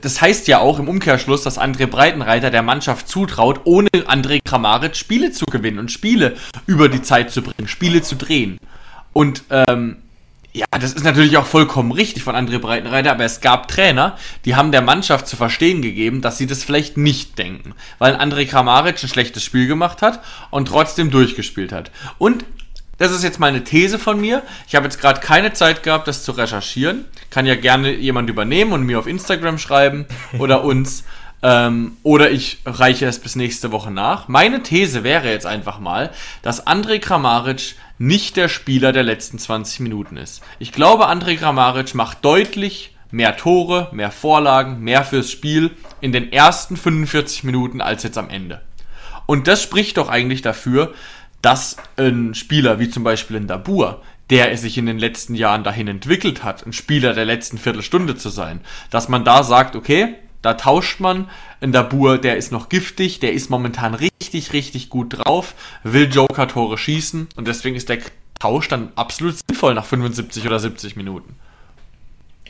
Das 0.00 0.22
heißt 0.22 0.48
ja 0.48 0.60
auch 0.60 0.78
im 0.78 0.88
Umkehrschluss, 0.88 1.42
dass 1.42 1.58
André 1.58 1.86
Breitenreiter 1.86 2.50
der 2.50 2.62
Mannschaft 2.62 3.08
zutraut, 3.08 3.60
ohne 3.64 3.88
André 4.06 4.40
Kramaric 4.42 4.96
Spiele 4.96 5.32
zu 5.32 5.44
gewinnen 5.46 5.78
und 5.78 5.90
Spiele 5.90 6.36
über 6.66 6.88
die 6.88 7.02
Zeit 7.02 7.30
zu 7.30 7.42
bringen, 7.42 7.68
Spiele 7.68 8.00
zu 8.02 8.16
drehen. 8.16 8.58
Und 9.12 9.42
ähm, 9.50 9.98
ja, 10.52 10.66
das 10.70 10.92
ist 10.92 11.04
natürlich 11.04 11.38
auch 11.38 11.46
vollkommen 11.46 11.92
richtig 11.92 12.22
von 12.24 12.34
André 12.34 12.58
Breitenreiter, 12.58 13.12
aber 13.12 13.24
es 13.24 13.40
gab 13.40 13.68
Trainer, 13.68 14.18
die 14.44 14.54
haben 14.54 14.70
der 14.70 14.82
Mannschaft 14.82 15.26
zu 15.26 15.36
verstehen 15.36 15.80
gegeben, 15.80 16.20
dass 16.20 16.36
sie 16.36 16.46
das 16.46 16.62
vielleicht 16.62 16.98
nicht 16.98 17.38
denken, 17.38 17.74
weil 17.98 18.16
André 18.16 18.46
Kramaric 18.46 19.02
ein 19.02 19.08
schlechtes 19.08 19.42
Spiel 19.42 19.66
gemacht 19.66 20.02
hat 20.02 20.22
und 20.50 20.68
trotzdem 20.68 21.10
durchgespielt 21.10 21.72
hat. 21.72 21.90
Und 22.18 22.44
das 22.98 23.12
ist 23.12 23.24
jetzt 23.24 23.40
mal 23.40 23.46
eine 23.46 23.64
These 23.64 23.98
von 23.98 24.20
mir. 24.20 24.42
Ich 24.68 24.74
habe 24.74 24.84
jetzt 24.84 25.00
gerade 25.00 25.20
keine 25.20 25.54
Zeit 25.54 25.82
gehabt, 25.82 26.06
das 26.06 26.22
zu 26.22 26.32
recherchieren. 26.32 27.06
Kann 27.30 27.46
ja 27.46 27.54
gerne 27.54 27.90
jemand 27.94 28.28
übernehmen 28.28 28.72
und 28.72 28.84
mir 28.84 28.98
auf 28.98 29.06
Instagram 29.06 29.58
schreiben 29.58 30.06
oder 30.38 30.62
uns. 30.62 31.04
Ähm, 31.42 31.96
oder 32.02 32.30
ich 32.30 32.58
reiche 32.64 33.06
es 33.06 33.18
bis 33.18 33.34
nächste 33.36 33.72
Woche 33.72 33.90
nach. 33.90 34.28
Meine 34.28 34.62
These 34.62 35.02
wäre 35.02 35.28
jetzt 35.28 35.46
einfach 35.46 35.80
mal, 35.80 36.10
dass 36.42 36.66
André 36.66 37.00
Kramaric 37.00 37.74
nicht 37.98 38.36
der 38.36 38.48
Spieler 38.48 38.92
der 38.92 39.02
letzten 39.02 39.38
20 39.38 39.80
Minuten 39.80 40.16
ist. 40.16 40.42
Ich 40.58 40.72
glaube, 40.72 41.08
André 41.08 41.36
Kramaric 41.36 41.94
macht 41.94 42.24
deutlich 42.24 42.94
mehr 43.10 43.36
Tore, 43.36 43.88
mehr 43.92 44.10
Vorlagen, 44.10 44.80
mehr 44.80 45.04
fürs 45.04 45.30
Spiel 45.30 45.70
in 46.00 46.12
den 46.12 46.32
ersten 46.32 46.76
45 46.76 47.44
Minuten 47.44 47.80
als 47.80 48.02
jetzt 48.02 48.18
am 48.18 48.30
Ende. 48.30 48.62
Und 49.26 49.46
das 49.48 49.62
spricht 49.62 49.98
doch 49.98 50.08
eigentlich 50.08 50.42
dafür, 50.42 50.94
dass 51.42 51.76
ein 51.96 52.34
Spieler 52.34 52.78
wie 52.78 52.88
zum 52.88 53.04
Beispiel 53.04 53.36
ein 53.36 53.46
Dabur, 53.46 54.02
der 54.30 54.56
sich 54.56 54.78
in 54.78 54.86
den 54.86 54.98
letzten 54.98 55.34
Jahren 55.34 55.64
dahin 55.64 55.88
entwickelt 55.88 56.42
hat, 56.42 56.64
ein 56.66 56.72
Spieler 56.72 57.12
der 57.12 57.24
letzten 57.24 57.58
Viertelstunde 57.58 58.16
zu 58.16 58.30
sein. 58.30 58.60
Dass 58.90 59.08
man 59.08 59.24
da 59.24 59.42
sagt, 59.42 59.76
okay, 59.76 60.14
da 60.42 60.54
tauscht 60.54 61.00
man. 61.00 61.30
In 61.60 61.72
Dabur, 61.72 62.18
der 62.18 62.36
ist 62.36 62.52
noch 62.52 62.68
giftig, 62.68 63.20
der 63.20 63.32
ist 63.32 63.48
momentan 63.48 63.94
richtig, 63.94 64.52
richtig 64.52 64.90
gut 64.90 65.18
drauf, 65.18 65.54
will 65.84 66.12
Joker-Tore 66.12 66.76
schießen 66.76 67.28
und 67.36 67.48
deswegen 67.48 67.76
ist 67.76 67.88
der 67.88 67.98
Tausch 68.38 68.66
dann 68.66 68.90
absolut 68.96 69.36
sinnvoll 69.46 69.74
nach 69.74 69.84
75 69.84 70.44
oder 70.46 70.58
70 70.58 70.96
Minuten. 70.96 71.36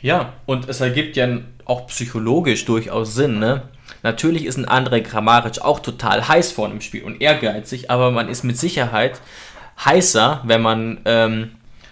Ja, 0.01 0.33
und 0.47 0.67
es 0.67 0.81
ergibt 0.81 1.15
ja 1.15 1.27
auch 1.65 1.87
psychologisch 1.87 2.65
durchaus 2.65 3.13
Sinn, 3.13 3.39
ne? 3.39 3.69
Natürlich 4.01 4.45
ist 4.45 4.57
ein 4.57 4.65
André 4.65 5.01
Kramaric 5.01 5.61
auch 5.61 5.79
total 5.79 6.27
heiß 6.27 6.51
vorne 6.51 6.73
im 6.73 6.81
Spiel 6.81 7.03
und 7.03 7.21
ehrgeizig, 7.21 7.91
aber 7.91 8.11
man 8.11 8.27
ist 8.27 8.43
mit 8.43 8.57
Sicherheit 8.57 9.21
heißer, 9.85 10.41
wenn 10.45 10.61
man 10.61 10.99
ähm, 11.05 11.51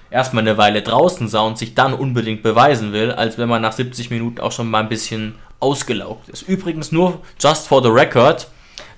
erstmal 0.09 0.43
eine 0.43 0.57
Weile 0.57 0.81
draußen 0.81 1.27
sah 1.27 1.41
und 1.41 1.57
sich 1.57 1.73
dann 1.75 1.93
unbedingt 1.93 2.43
beweisen 2.43 2.91
will, 2.91 3.11
als 3.11 3.37
wenn 3.37 3.49
man 3.49 3.61
nach 3.61 3.71
70 3.71 4.09
Minuten 4.09 4.39
auch 4.39 4.51
schon 4.51 4.69
mal 4.69 4.81
ein 4.81 4.89
bisschen 4.89 5.35
ausgelaugt 5.61 6.29
ist. 6.29 6.43
Übrigens 6.43 6.91
nur 6.91 7.21
just 7.39 7.67
for 7.67 7.81
the 7.81 7.89
record, 7.89 8.47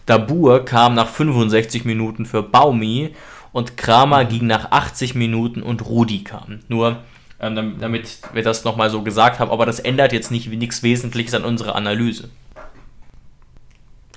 Dabur 0.06 0.66
kam 0.66 0.96
nach 0.96 1.08
65 1.08 1.86
Minuten 1.86 2.26
für 2.26 2.44
Baumi 2.44 3.16
und 3.52 3.78
Kramer 3.78 4.26
ging 4.26 4.48
nach 4.48 4.72
80 4.72 5.16
Minuten 5.16 5.64
und 5.64 5.86
Rudi 5.86 6.24
kam. 6.24 6.60
Nur 6.68 7.04
ähm, 7.40 7.78
damit 7.80 8.20
wir 8.34 8.44
das 8.44 8.64
nochmal 8.64 8.90
so 8.90 9.02
gesagt 9.02 9.40
haben, 9.40 9.52
aber 9.52 9.66
das 9.66 9.80
ändert 9.80 10.14
jetzt 10.14 10.32
nicht 10.32 10.48
nichts 10.50 10.84
Wesentliches 10.84 11.34
an 11.34 11.44
unserer 11.44 11.76
Analyse. 11.76 12.30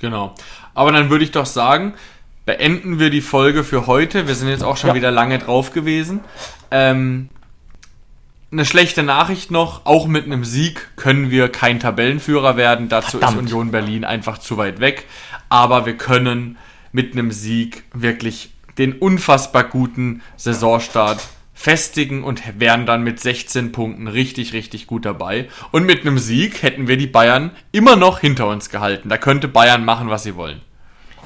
Genau. 0.00 0.34
Aber 0.74 0.92
dann 0.92 1.10
würde 1.10 1.24
ich 1.24 1.32
doch 1.32 1.46
sagen, 1.46 1.94
beenden 2.44 2.98
wir 2.98 3.10
die 3.10 3.20
Folge 3.20 3.64
für 3.64 3.86
heute. 3.86 4.28
Wir 4.28 4.34
sind 4.34 4.48
jetzt 4.48 4.62
auch 4.62 4.76
schon 4.76 4.88
ja. 4.88 4.94
wieder 4.94 5.10
lange 5.10 5.38
drauf 5.38 5.72
gewesen. 5.72 6.20
Ähm, 6.70 7.28
eine 8.52 8.64
schlechte 8.64 9.02
Nachricht 9.02 9.50
noch, 9.50 9.84
auch 9.84 10.06
mit 10.06 10.24
einem 10.24 10.44
Sieg 10.44 10.96
können 10.96 11.30
wir 11.30 11.48
kein 11.48 11.80
Tabellenführer 11.80 12.56
werden. 12.56 12.88
Dazu 12.88 13.18
Verdammt. 13.18 13.36
ist 13.36 13.42
Union 13.42 13.70
Berlin 13.70 14.04
einfach 14.04 14.38
zu 14.38 14.56
weit 14.56 14.80
weg. 14.80 15.04
Aber 15.48 15.86
wir 15.86 15.96
können 15.96 16.56
mit 16.92 17.12
einem 17.12 17.30
Sieg 17.30 17.84
wirklich 17.92 18.50
den 18.78 18.92
unfassbar 18.94 19.64
guten 19.64 20.22
Saisonstart 20.36 21.20
festigen 21.54 22.22
und 22.22 22.42
wären 22.60 22.84
dann 22.84 23.02
mit 23.02 23.18
16 23.18 23.72
Punkten 23.72 24.08
richtig, 24.08 24.52
richtig 24.52 24.86
gut 24.86 25.04
dabei. 25.04 25.48
Und 25.72 25.86
mit 25.86 26.02
einem 26.02 26.18
Sieg 26.18 26.62
hätten 26.62 26.86
wir 26.86 26.98
die 26.98 27.06
Bayern 27.06 27.50
immer 27.72 27.96
noch 27.96 28.20
hinter 28.20 28.46
uns 28.46 28.70
gehalten. 28.70 29.08
Da 29.08 29.16
könnte 29.16 29.48
Bayern 29.48 29.84
machen, 29.84 30.10
was 30.10 30.22
sie 30.22 30.36
wollen. 30.36 30.60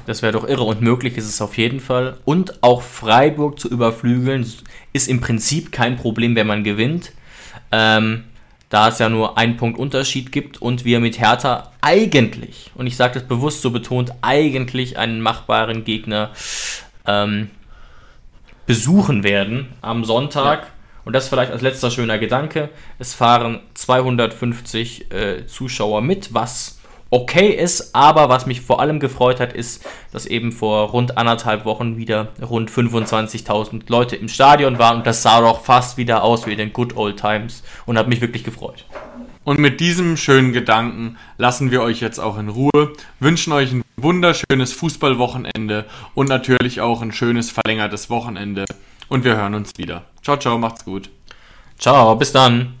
Das 0.05 0.21
wäre 0.21 0.33
doch 0.33 0.47
irre 0.47 0.63
und 0.63 0.81
möglich 0.81 1.17
ist 1.17 1.27
es 1.27 1.41
auf 1.41 1.57
jeden 1.57 1.79
Fall. 1.79 2.17
Und 2.25 2.63
auch 2.63 2.81
Freiburg 2.81 3.59
zu 3.59 3.69
überflügeln 3.69 4.45
ist 4.93 5.07
im 5.07 5.21
Prinzip 5.21 5.71
kein 5.71 5.97
Problem, 5.97 6.35
wenn 6.35 6.47
man 6.47 6.63
gewinnt. 6.63 7.11
Ähm, 7.71 8.23
da 8.69 8.87
es 8.87 8.99
ja 8.99 9.09
nur 9.09 9.37
einen 9.37 9.57
Punkt 9.57 9.77
Unterschied 9.77 10.31
gibt 10.31 10.61
und 10.61 10.85
wir 10.85 11.01
mit 11.01 11.19
Hertha 11.19 11.71
eigentlich, 11.81 12.71
und 12.73 12.87
ich 12.87 12.95
sage 12.95 13.15
das 13.15 13.27
bewusst 13.27 13.61
so 13.61 13.71
betont, 13.71 14.13
eigentlich 14.21 14.97
einen 14.97 15.21
machbaren 15.21 15.83
Gegner 15.83 16.31
ähm, 17.05 17.49
besuchen 18.65 19.23
werden 19.23 19.67
am 19.81 20.05
Sonntag. 20.05 20.61
Ja. 20.61 20.67
Und 21.03 21.13
das 21.13 21.27
vielleicht 21.27 21.51
als 21.51 21.61
letzter 21.61 21.91
schöner 21.91 22.19
Gedanke. 22.19 22.69
Es 22.99 23.13
fahren 23.13 23.59
250 23.73 25.11
äh, 25.11 25.47
Zuschauer 25.47 26.01
mit, 26.01 26.33
was 26.33 26.79
okay 27.11 27.49
ist, 27.49 27.93
aber 27.93 28.29
was 28.29 28.45
mich 28.47 28.61
vor 28.61 28.79
allem 28.79 28.99
gefreut 28.99 29.39
hat, 29.39 29.53
ist, 29.53 29.85
dass 30.11 30.25
eben 30.25 30.51
vor 30.51 30.89
rund 30.89 31.17
anderthalb 31.17 31.65
Wochen 31.65 31.97
wieder 31.97 32.29
rund 32.41 32.71
25.000 32.71 33.83
Leute 33.87 34.15
im 34.15 34.29
Stadion 34.29 34.79
waren 34.79 34.97
und 34.97 35.07
das 35.07 35.21
sah 35.21 35.41
doch 35.41 35.63
fast 35.63 35.97
wieder 35.97 36.23
aus 36.23 36.47
wie 36.47 36.53
in 36.53 36.57
den 36.57 36.73
Good 36.73 36.95
Old 36.95 37.17
Times 37.19 37.63
und 37.85 37.97
hat 37.97 38.07
mich 38.07 38.21
wirklich 38.21 38.43
gefreut. 38.43 38.85
Und 39.43 39.59
mit 39.59 39.79
diesem 39.79 40.17
schönen 40.17 40.53
Gedanken 40.53 41.17
lassen 41.37 41.71
wir 41.71 41.81
euch 41.81 41.99
jetzt 41.99 42.19
auch 42.19 42.37
in 42.37 42.49
Ruhe, 42.49 42.93
wünschen 43.19 43.53
euch 43.53 43.71
ein 43.71 43.83
wunderschönes 43.97 44.71
Fußballwochenende 44.73 45.85
und 46.13 46.29
natürlich 46.29 46.79
auch 46.79 47.01
ein 47.01 47.11
schönes 47.11 47.51
verlängertes 47.51 48.09
Wochenende 48.09 48.65
und 49.09 49.25
wir 49.25 49.35
hören 49.35 49.55
uns 49.55 49.71
wieder. 49.77 50.03
Ciao, 50.23 50.37
ciao, 50.37 50.57
macht's 50.57 50.85
gut. 50.85 51.09
Ciao, 51.77 52.15
bis 52.15 52.31
dann. 52.31 52.80